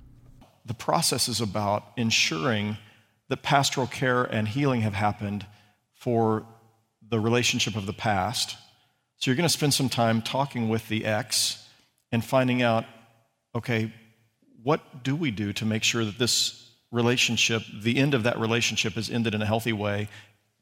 The 0.69 0.75
process 0.75 1.29
is 1.29 1.41
about 1.41 1.85
ensuring 1.97 2.77
that 3.29 3.43
pastoral 3.43 3.87
care 3.87 4.23
and 4.23 4.47
healing 4.47 4.83
have 4.83 4.93
happened 4.93 5.47
for 5.95 6.47
the 7.09 7.19
relationship 7.19 7.75
of 7.75 7.87
the 7.87 7.93
past. 7.95 8.57
So 9.17 9.31
you're 9.31 9.37
going 9.37 9.49
to 9.49 9.53
spend 9.53 9.73
some 9.73 9.89
time 9.89 10.21
talking 10.21 10.69
with 10.69 10.87
the 10.89 11.07
ex 11.07 11.67
and 12.13 12.25
finding 12.25 12.63
out 12.63 12.85
okay, 13.55 13.93
what 14.63 15.03
do 15.03 15.17
we 15.17 15.31
do 15.31 15.53
to 15.55 15.65
make 15.65 15.83
sure 15.83 16.05
that 16.05 16.19
this 16.19 16.71
relationship, 16.93 17.63
the 17.83 17.97
end 17.97 18.15
of 18.15 18.23
that 18.25 18.39
relationship, 18.39 18.97
is 18.97 19.11
ended 19.11 19.35
in 19.35 19.43
a 19.43 19.47
healthy 19.47 19.73
way 19.73 20.09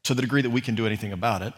to 0.03 0.13
the 0.13 0.21
degree 0.21 0.41
that 0.41 0.49
we 0.49 0.61
can 0.61 0.73
do 0.73 0.87
anything 0.87 1.11
about 1.11 1.41
it? 1.41 1.53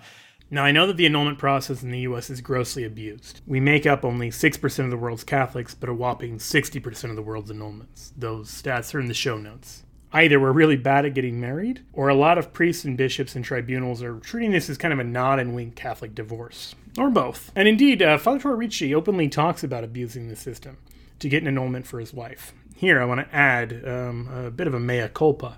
Now, 0.51 0.63
I 0.63 0.71
know 0.71 0.87
that 0.87 0.97
the 0.97 1.05
annulment 1.05 1.37
process 1.37 1.83
in 1.83 1.91
the 1.91 1.99
US 1.99 2.29
is 2.29 2.41
grossly 2.41 2.83
abused. 2.83 3.41
We 3.45 3.59
make 3.59 3.85
up 3.85 4.03
only 4.03 4.31
6% 4.31 4.83
of 4.83 4.89
the 4.89 4.97
world's 4.97 5.23
Catholics, 5.23 5.75
but 5.75 5.89
a 5.89 5.93
whopping 5.93 6.37
60% 6.37 7.09
of 7.09 7.15
the 7.15 7.21
world's 7.21 7.51
annulments. 7.51 8.11
Those 8.17 8.49
stats 8.49 8.93
are 8.95 8.99
in 8.99 9.07
the 9.07 9.13
show 9.13 9.37
notes 9.37 9.83
either 10.13 10.39
we're 10.39 10.51
really 10.51 10.75
bad 10.75 11.05
at 11.05 11.13
getting 11.13 11.39
married, 11.39 11.83
or 11.93 12.09
a 12.09 12.15
lot 12.15 12.37
of 12.37 12.53
priests 12.53 12.85
and 12.85 12.97
bishops 12.97 13.35
and 13.35 13.45
tribunals 13.45 14.01
are 14.01 14.19
treating 14.19 14.51
this 14.51 14.69
as 14.69 14.77
kind 14.77 14.93
of 14.93 14.99
a 14.99 15.03
nod 15.03 15.39
and 15.39 15.53
wink 15.53 15.75
Catholic 15.75 16.15
divorce, 16.15 16.75
or 16.97 17.09
both. 17.09 17.51
And 17.55 17.67
indeed, 17.67 18.01
uh, 18.01 18.17
Father 18.17 18.39
Torre 18.39 18.95
openly 18.95 19.29
talks 19.29 19.63
about 19.63 19.83
abusing 19.83 20.27
the 20.27 20.35
system 20.35 20.77
to 21.19 21.29
get 21.29 21.43
an 21.43 21.47
annulment 21.47 21.85
for 21.85 21.99
his 21.99 22.13
wife. 22.13 22.53
Here, 22.75 23.01
I 23.01 23.05
want 23.05 23.19
to 23.19 23.35
add 23.35 23.83
um, 23.85 24.29
a 24.33 24.51
bit 24.51 24.67
of 24.67 24.73
a 24.73 24.79
mea 24.79 25.09
culpa. 25.13 25.57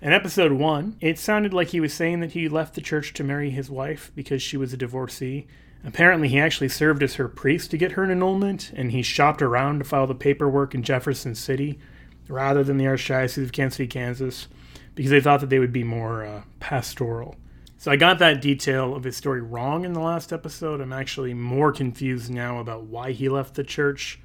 In 0.00 0.12
episode 0.12 0.52
one, 0.52 0.96
it 1.00 1.18
sounded 1.18 1.52
like 1.52 1.68
he 1.68 1.80
was 1.80 1.92
saying 1.92 2.20
that 2.20 2.30
he 2.30 2.48
left 2.48 2.74
the 2.74 2.80
church 2.80 3.12
to 3.14 3.24
marry 3.24 3.50
his 3.50 3.68
wife 3.68 4.12
because 4.14 4.40
she 4.40 4.56
was 4.56 4.72
a 4.72 4.76
divorcee. 4.76 5.48
Apparently, 5.84 6.28
he 6.28 6.38
actually 6.38 6.68
served 6.68 7.02
as 7.02 7.16
her 7.16 7.26
priest 7.26 7.72
to 7.72 7.76
get 7.76 7.92
her 7.92 8.04
an 8.04 8.10
annulment, 8.12 8.72
and 8.76 8.92
he 8.92 9.02
shopped 9.02 9.42
around 9.42 9.80
to 9.80 9.84
file 9.84 10.06
the 10.06 10.14
paperwork 10.14 10.72
in 10.72 10.84
Jefferson 10.84 11.34
City 11.34 11.80
rather 12.28 12.62
than 12.62 12.76
the 12.76 12.84
Archdiocese 12.84 13.42
of 13.42 13.50
Kansas 13.50 13.76
City, 13.76 13.88
Kansas, 13.88 14.46
because 14.94 15.10
they 15.10 15.20
thought 15.20 15.40
that 15.40 15.50
they 15.50 15.58
would 15.58 15.72
be 15.72 15.84
more 15.84 16.24
uh, 16.24 16.42
pastoral. 16.60 17.34
So 17.76 17.90
I 17.90 17.96
got 17.96 18.20
that 18.20 18.40
detail 18.40 18.94
of 18.94 19.02
his 19.02 19.16
story 19.16 19.40
wrong 19.40 19.84
in 19.84 19.94
the 19.94 20.00
last 20.00 20.32
episode. 20.32 20.80
I'm 20.80 20.92
actually 20.92 21.34
more 21.34 21.72
confused 21.72 22.30
now 22.30 22.60
about 22.60 22.84
why 22.84 23.10
he 23.10 23.28
left 23.28 23.54
the 23.54 23.64
church 23.64 24.20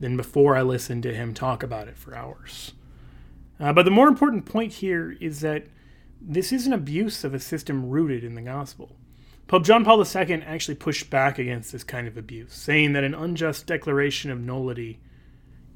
than 0.00 0.16
before 0.16 0.56
I 0.56 0.62
listened 0.62 1.04
to 1.04 1.14
him 1.14 1.32
talk 1.32 1.62
about 1.62 1.86
it 1.86 1.96
for 1.96 2.16
hours. 2.16 2.72
Uh, 3.62 3.72
but 3.72 3.84
the 3.84 3.90
more 3.92 4.08
important 4.08 4.44
point 4.44 4.72
here 4.72 5.16
is 5.20 5.40
that 5.40 5.64
this 6.20 6.52
is 6.52 6.66
an 6.66 6.72
abuse 6.72 7.22
of 7.22 7.32
a 7.32 7.38
system 7.38 7.88
rooted 7.88 8.24
in 8.24 8.34
the 8.34 8.42
gospel. 8.42 8.96
Pope 9.46 9.64
John 9.64 9.84
Paul 9.84 10.04
II 10.04 10.42
actually 10.42 10.74
pushed 10.74 11.10
back 11.10 11.38
against 11.38 11.70
this 11.70 11.84
kind 11.84 12.08
of 12.08 12.16
abuse, 12.16 12.52
saying 12.52 12.92
that 12.92 13.04
an 13.04 13.14
unjust 13.14 13.66
declaration 13.66 14.32
of 14.32 14.40
nullity 14.40 14.98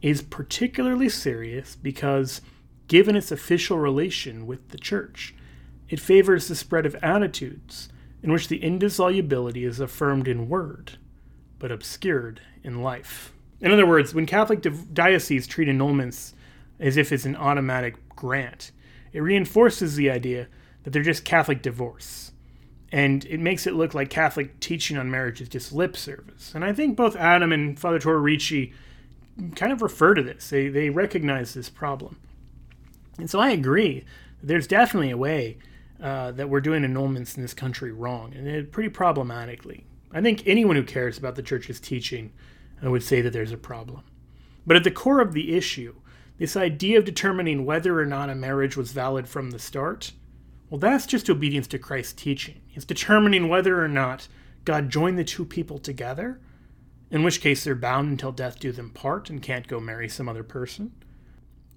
is 0.02 0.20
particularly 0.20 1.08
serious 1.08 1.76
because, 1.76 2.40
given 2.88 3.14
its 3.14 3.30
official 3.30 3.78
relation 3.78 4.48
with 4.48 4.70
the 4.70 4.78
Church, 4.78 5.32
it 5.88 6.00
favors 6.00 6.48
the 6.48 6.56
spread 6.56 6.86
of 6.86 6.96
attitudes 6.96 7.88
in 8.20 8.32
which 8.32 8.48
the 8.48 8.58
indissolubility 8.64 9.64
is 9.64 9.78
affirmed 9.78 10.26
in 10.26 10.48
word, 10.48 10.98
but 11.60 11.70
obscured 11.70 12.40
in 12.64 12.82
life. 12.82 13.32
In 13.60 13.70
other 13.70 13.86
words, 13.86 14.12
when 14.12 14.26
Catholic 14.26 14.64
dioceses 14.92 15.46
treat 15.46 15.68
annulments 15.68 16.32
as 16.78 16.96
if 16.96 17.12
it's 17.12 17.24
an 17.24 17.36
automatic 17.36 17.96
grant, 18.10 18.72
it 19.12 19.20
reinforces 19.20 19.96
the 19.96 20.10
idea 20.10 20.48
that 20.82 20.90
they're 20.90 21.02
just 21.02 21.24
Catholic 21.24 21.62
divorce. 21.62 22.32
And 22.92 23.24
it 23.24 23.40
makes 23.40 23.66
it 23.66 23.74
look 23.74 23.94
like 23.94 24.10
Catholic 24.10 24.60
teaching 24.60 24.96
on 24.96 25.10
marriage 25.10 25.40
is 25.40 25.48
just 25.48 25.72
lip 25.72 25.96
service. 25.96 26.54
And 26.54 26.64
I 26.64 26.72
think 26.72 26.96
both 26.96 27.16
Adam 27.16 27.52
and 27.52 27.78
Father 27.78 27.98
Tortorici 27.98 28.72
kind 29.54 29.72
of 29.72 29.82
refer 29.82 30.14
to 30.14 30.22
this. 30.22 30.48
They, 30.48 30.68
they 30.68 30.90
recognize 30.90 31.52
this 31.52 31.68
problem. 31.68 32.20
And 33.18 33.28
so 33.28 33.40
I 33.40 33.50
agree. 33.50 34.04
There's 34.42 34.66
definitely 34.66 35.10
a 35.10 35.16
way 35.16 35.58
uh, 36.00 36.30
that 36.32 36.48
we're 36.48 36.60
doing 36.60 36.82
annulments 36.82 37.36
in 37.36 37.42
this 37.42 37.54
country 37.54 37.90
wrong, 37.90 38.34
and 38.34 38.46
it, 38.46 38.70
pretty 38.70 38.90
problematically. 38.90 39.86
I 40.12 40.20
think 40.20 40.46
anyone 40.46 40.76
who 40.76 40.84
cares 40.84 41.18
about 41.18 41.34
the 41.34 41.42
church's 41.42 41.80
teaching 41.80 42.32
would 42.82 43.02
say 43.02 43.20
that 43.22 43.32
there's 43.32 43.52
a 43.52 43.56
problem. 43.56 44.02
But 44.66 44.76
at 44.76 44.84
the 44.84 44.90
core 44.90 45.20
of 45.20 45.32
the 45.32 45.56
issue, 45.56 45.94
this 46.38 46.56
idea 46.56 46.98
of 46.98 47.04
determining 47.04 47.64
whether 47.64 47.98
or 47.98 48.06
not 48.06 48.30
a 48.30 48.34
marriage 48.34 48.76
was 48.76 48.92
valid 48.92 49.28
from 49.28 49.50
the 49.50 49.58
start, 49.58 50.12
well, 50.68 50.78
that's 50.78 51.06
just 51.06 51.30
obedience 51.30 51.66
to 51.68 51.78
Christ's 51.78 52.12
teaching. 52.12 52.60
It's 52.74 52.84
determining 52.84 53.48
whether 53.48 53.82
or 53.82 53.88
not 53.88 54.28
God 54.64 54.90
joined 54.90 55.18
the 55.18 55.24
two 55.24 55.44
people 55.44 55.78
together 55.78 56.40
in 57.10 57.22
which 57.22 57.40
case 57.40 57.64
they're 57.64 57.74
bound 57.74 58.08
until 58.10 58.32
death 58.32 58.58
do 58.58 58.72
them 58.72 58.90
part 58.90 59.30
and 59.30 59.42
can't 59.42 59.68
go 59.68 59.78
marry 59.78 60.08
some 60.08 60.28
other 60.28 60.42
person. 60.42 60.92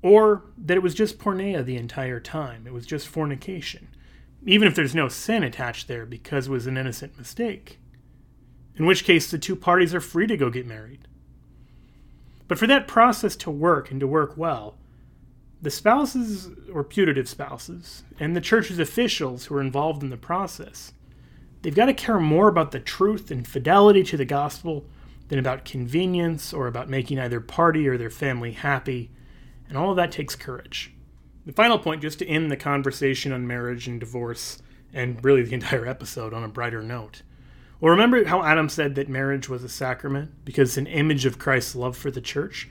Or 0.02 0.44
that 0.58 0.78
it 0.78 0.84
was 0.84 0.96
just 0.96 1.20
porneia 1.20 1.64
the 1.64 1.76
entire 1.76 2.20
time, 2.20 2.66
it 2.66 2.74
was 2.74 2.86
just 2.86 3.08
fornication, 3.08 3.90
even 4.46 4.68
if 4.68 4.76
there's 4.76 4.96
no 4.96 5.08
sin 5.08 5.44
attached 5.44 5.88
there 5.88 6.06
because 6.06 6.48
it 6.48 6.52
was 6.52 6.68
an 6.68 6.78
innocent 6.78 7.18
mistake. 7.18 7.80
In 8.76 8.86
which 8.86 9.04
case 9.04 9.30
the 9.30 9.38
two 9.38 9.58
parties 9.58 9.94
are 9.94 10.00
free 10.00 10.26
to 10.28 10.38
go 10.38 10.50
get 10.50 10.66
married. 10.66 11.08
But 12.50 12.58
for 12.58 12.68
that 12.68 12.88
process 12.88 13.36
to 13.38 13.52
work 13.52 13.92
and 13.92 14.00
to 14.00 14.08
work 14.08 14.36
well, 14.36 14.76
the 15.62 15.70
spouses 15.70 16.50
or 16.74 16.84
putative 16.84 17.30
spouses 17.30 18.04
and 18.20 18.36
the 18.36 18.42
church's 18.42 18.80
officials 18.80 19.46
who 19.46 19.56
are 19.56 19.62
involved 19.62 20.02
in 20.02 20.10
the 20.10 20.18
process, 20.18 20.92
they've 21.62 21.76
got 21.76 21.86
to 21.86 21.94
care 21.94 22.20
more 22.20 22.48
about 22.48 22.72
the 22.72 22.80
truth 22.80 23.30
and 23.30 23.48
fidelity 23.48 24.04
to 24.04 24.18
the 24.18 24.26
gospel 24.26 24.86
than 25.28 25.38
about 25.38 25.64
convenience 25.64 26.52
or 26.52 26.66
about 26.66 26.90
making 26.90 27.20
either 27.20 27.40
party 27.40 27.88
or 27.88 28.00
their 28.00 28.10
family 28.10 28.54
happy. 28.54 29.12
And 29.68 29.78
all 29.78 29.92
of 29.92 29.98
that 29.98 30.12
takes 30.12 30.36
courage. 30.36 30.92
The 31.46 31.54
final 31.54 31.78
point, 31.78 32.02
just 32.02 32.18
to 32.20 32.28
end 32.28 32.50
the 32.50 32.58
conversation 32.58 33.32
on 33.32 33.46
marriage 33.46 33.88
and 33.88 34.00
divorce, 34.00 34.60
and 34.92 35.24
really 35.24 35.44
the 35.44 35.54
entire 35.54 35.86
episode 35.86 36.34
on 36.34 36.44
a 36.44 36.48
brighter 36.48 36.82
note. 36.82 37.22
Well, 37.80 37.92
remember 37.92 38.26
how 38.26 38.44
Adam 38.44 38.68
said 38.68 38.96
that 38.96 39.08
marriage 39.08 39.48
was 39.48 39.64
a 39.64 39.70
sacrament 39.70 40.32
because 40.44 40.70
it's 40.70 40.78
an 40.78 40.88
image 40.88 41.26
of 41.26 41.40
Christ's 41.40 41.76
love 41.76 41.96
for 41.96 42.12
the 42.12 42.20
church? 42.20 42.68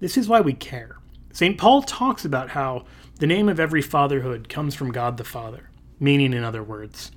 This 0.00 0.16
is 0.16 0.28
why 0.28 0.40
we 0.40 0.52
care. 0.52 0.98
St. 1.32 1.56
Paul 1.56 1.82
talks 1.82 2.24
about 2.24 2.50
how 2.50 2.84
the 3.20 3.26
name 3.26 3.48
of 3.48 3.60
every 3.60 3.82
fatherhood 3.82 4.48
comes 4.48 4.74
from 4.74 4.90
God 4.90 5.16
the 5.16 5.24
Father, 5.24 5.70
meaning, 6.00 6.32
in 6.32 6.42
other 6.42 6.62
words, 6.64 7.12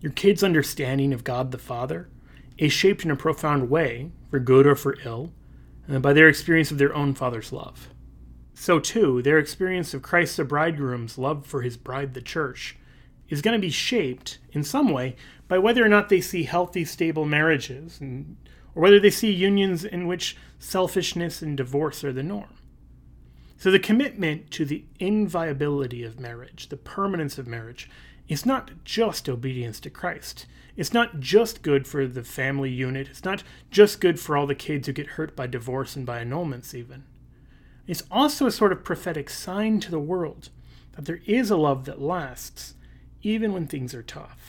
your 0.00 0.10
kid's 0.12 0.42
understanding 0.42 1.12
of 1.12 1.22
God 1.22 1.52
the 1.52 1.58
Father 1.58 2.08
is 2.58 2.72
shaped 2.72 3.04
in 3.04 3.10
a 3.10 3.16
profound 3.16 3.70
way, 3.70 4.10
for 4.28 4.40
good 4.40 4.66
or 4.66 4.74
for 4.74 4.96
ill, 5.04 5.30
uh, 5.88 6.00
by 6.00 6.12
their 6.12 6.28
experience 6.28 6.70
of 6.70 6.78
their 6.78 6.94
own 6.94 7.14
Father's 7.14 7.52
love. 7.52 7.90
So, 8.54 8.80
too, 8.80 9.22
their 9.22 9.38
experience 9.38 9.94
of 9.94 10.02
Christ 10.02 10.36
the 10.36 10.44
bridegroom's 10.44 11.18
love 11.18 11.46
for 11.46 11.62
his 11.62 11.76
bride, 11.76 12.14
the 12.14 12.20
church, 12.20 12.76
is 13.28 13.42
going 13.42 13.58
to 13.58 13.64
be 13.64 13.70
shaped 13.70 14.38
in 14.52 14.64
some 14.64 14.88
way 14.90 15.16
by 15.50 15.58
whether 15.58 15.84
or 15.84 15.88
not 15.88 16.08
they 16.08 16.20
see 16.20 16.44
healthy, 16.44 16.84
stable 16.84 17.24
marriages, 17.24 18.00
and, 18.00 18.36
or 18.72 18.82
whether 18.82 19.00
they 19.00 19.10
see 19.10 19.32
unions 19.32 19.84
in 19.84 20.06
which 20.06 20.36
selfishness 20.60 21.42
and 21.42 21.56
divorce 21.56 22.04
are 22.04 22.12
the 22.12 22.22
norm. 22.22 22.54
So, 23.58 23.72
the 23.72 23.80
commitment 23.80 24.52
to 24.52 24.64
the 24.64 24.84
inviolability 25.00 26.04
of 26.04 26.20
marriage, 26.20 26.68
the 26.68 26.76
permanence 26.76 27.36
of 27.36 27.48
marriage, 27.48 27.90
is 28.28 28.46
not 28.46 28.70
just 28.84 29.28
obedience 29.28 29.80
to 29.80 29.90
Christ. 29.90 30.46
It's 30.76 30.92
not 30.92 31.18
just 31.18 31.62
good 31.62 31.84
for 31.88 32.06
the 32.06 32.22
family 32.22 32.70
unit. 32.70 33.08
It's 33.08 33.24
not 33.24 33.42
just 33.72 34.00
good 34.00 34.20
for 34.20 34.36
all 34.36 34.46
the 34.46 34.54
kids 34.54 34.86
who 34.86 34.92
get 34.92 35.08
hurt 35.08 35.34
by 35.34 35.48
divorce 35.48 35.96
and 35.96 36.06
by 36.06 36.22
annulments, 36.22 36.74
even. 36.74 37.02
It's 37.88 38.04
also 38.08 38.46
a 38.46 38.52
sort 38.52 38.70
of 38.70 38.84
prophetic 38.84 39.28
sign 39.28 39.80
to 39.80 39.90
the 39.90 39.98
world 39.98 40.50
that 40.92 41.06
there 41.06 41.20
is 41.26 41.50
a 41.50 41.56
love 41.56 41.86
that 41.86 42.00
lasts, 42.00 42.74
even 43.20 43.52
when 43.52 43.66
things 43.66 43.92
are 43.94 44.02
tough. 44.04 44.39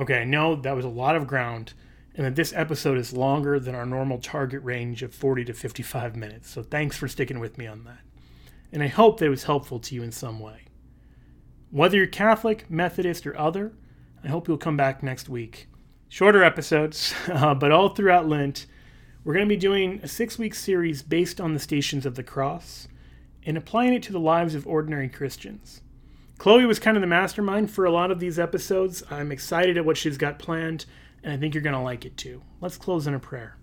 Okay, 0.00 0.22
I 0.22 0.24
know 0.24 0.56
that 0.56 0.74
was 0.74 0.86
a 0.86 0.88
lot 0.88 1.14
of 1.14 1.26
ground, 1.26 1.74
and 2.14 2.24
that 2.24 2.34
this 2.34 2.54
episode 2.56 2.96
is 2.96 3.12
longer 3.12 3.60
than 3.60 3.74
our 3.74 3.84
normal 3.84 4.16
target 4.16 4.62
range 4.64 5.02
of 5.02 5.14
40 5.14 5.44
to 5.44 5.52
55 5.52 6.16
minutes, 6.16 6.48
so 6.48 6.62
thanks 6.62 6.96
for 6.96 7.06
sticking 7.06 7.38
with 7.38 7.58
me 7.58 7.66
on 7.66 7.84
that. 7.84 7.98
And 8.72 8.82
I 8.82 8.86
hope 8.86 9.18
that 9.18 9.26
it 9.26 9.30
was 9.30 9.44
helpful 9.44 9.78
to 9.78 9.94
you 9.94 10.02
in 10.02 10.10
some 10.10 10.40
way. 10.40 10.62
Whether 11.70 11.98
you're 11.98 12.06
Catholic, 12.06 12.70
Methodist, 12.70 13.26
or 13.26 13.38
other, 13.38 13.74
I 14.24 14.28
hope 14.28 14.48
you'll 14.48 14.56
come 14.56 14.78
back 14.78 15.02
next 15.02 15.28
week. 15.28 15.68
Shorter 16.08 16.42
episodes, 16.42 17.12
uh, 17.28 17.54
but 17.54 17.70
all 17.70 17.90
throughout 17.90 18.26
Lent, 18.26 18.64
we're 19.22 19.34
going 19.34 19.46
to 19.46 19.54
be 19.54 19.60
doing 19.60 20.00
a 20.02 20.08
six 20.08 20.38
week 20.38 20.54
series 20.54 21.02
based 21.02 21.42
on 21.42 21.52
the 21.52 21.60
Stations 21.60 22.06
of 22.06 22.14
the 22.14 22.22
Cross 22.22 22.88
and 23.44 23.58
applying 23.58 23.92
it 23.92 24.02
to 24.04 24.12
the 24.12 24.18
lives 24.18 24.54
of 24.54 24.66
ordinary 24.66 25.10
Christians. 25.10 25.82
Chloe 26.40 26.64
was 26.64 26.78
kind 26.78 26.96
of 26.96 27.02
the 27.02 27.06
mastermind 27.06 27.70
for 27.70 27.84
a 27.84 27.90
lot 27.90 28.10
of 28.10 28.18
these 28.18 28.38
episodes. 28.38 29.02
I'm 29.10 29.30
excited 29.30 29.76
at 29.76 29.84
what 29.84 29.98
she's 29.98 30.16
got 30.16 30.38
planned, 30.38 30.86
and 31.22 31.34
I 31.34 31.36
think 31.36 31.52
you're 31.52 31.62
going 31.62 31.74
to 31.74 31.82
like 31.82 32.06
it 32.06 32.16
too. 32.16 32.42
Let's 32.62 32.78
close 32.78 33.06
in 33.06 33.12
a 33.12 33.18
prayer. 33.18 33.58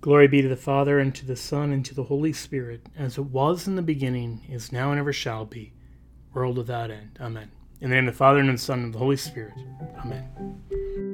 Glory 0.00 0.28
be 0.28 0.40
to 0.40 0.48
the 0.48 0.54
Father, 0.54 1.00
and 1.00 1.12
to 1.16 1.26
the 1.26 1.34
Son, 1.34 1.72
and 1.72 1.84
to 1.84 1.96
the 1.96 2.04
Holy 2.04 2.32
Spirit, 2.32 2.86
as 2.96 3.18
it 3.18 3.24
was 3.24 3.66
in 3.66 3.74
the 3.74 3.82
beginning, 3.82 4.46
is 4.48 4.70
now, 4.70 4.92
and 4.92 5.00
ever 5.00 5.12
shall 5.12 5.46
be, 5.46 5.72
world 6.32 6.58
without 6.58 6.92
end. 6.92 7.18
Amen. 7.20 7.50
In 7.80 7.90
the 7.90 7.96
name 7.96 8.06
of 8.06 8.14
the 8.14 8.18
Father, 8.18 8.38
and 8.38 8.50
of 8.50 8.54
the 8.54 8.62
Son, 8.62 8.78
and 8.78 8.86
of 8.86 8.92
the 8.92 9.00
Holy 9.00 9.16
Spirit. 9.16 9.54
Amen. 9.98 11.07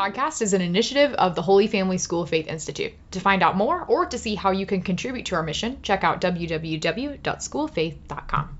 Podcast 0.00 0.40
is 0.40 0.54
an 0.54 0.62
initiative 0.62 1.12
of 1.12 1.34
the 1.34 1.42
Holy 1.42 1.66
Family 1.66 1.98
School 1.98 2.22
of 2.22 2.30
Faith 2.30 2.46
Institute. 2.46 2.94
To 3.10 3.20
find 3.20 3.42
out 3.42 3.54
more 3.54 3.84
or 3.84 4.06
to 4.06 4.16
see 4.16 4.34
how 4.34 4.50
you 4.50 4.64
can 4.64 4.80
contribute 4.80 5.26
to 5.26 5.34
our 5.34 5.42
mission, 5.42 5.82
check 5.82 6.04
out 6.04 6.22
www.schoolfaith.com. 6.22 8.59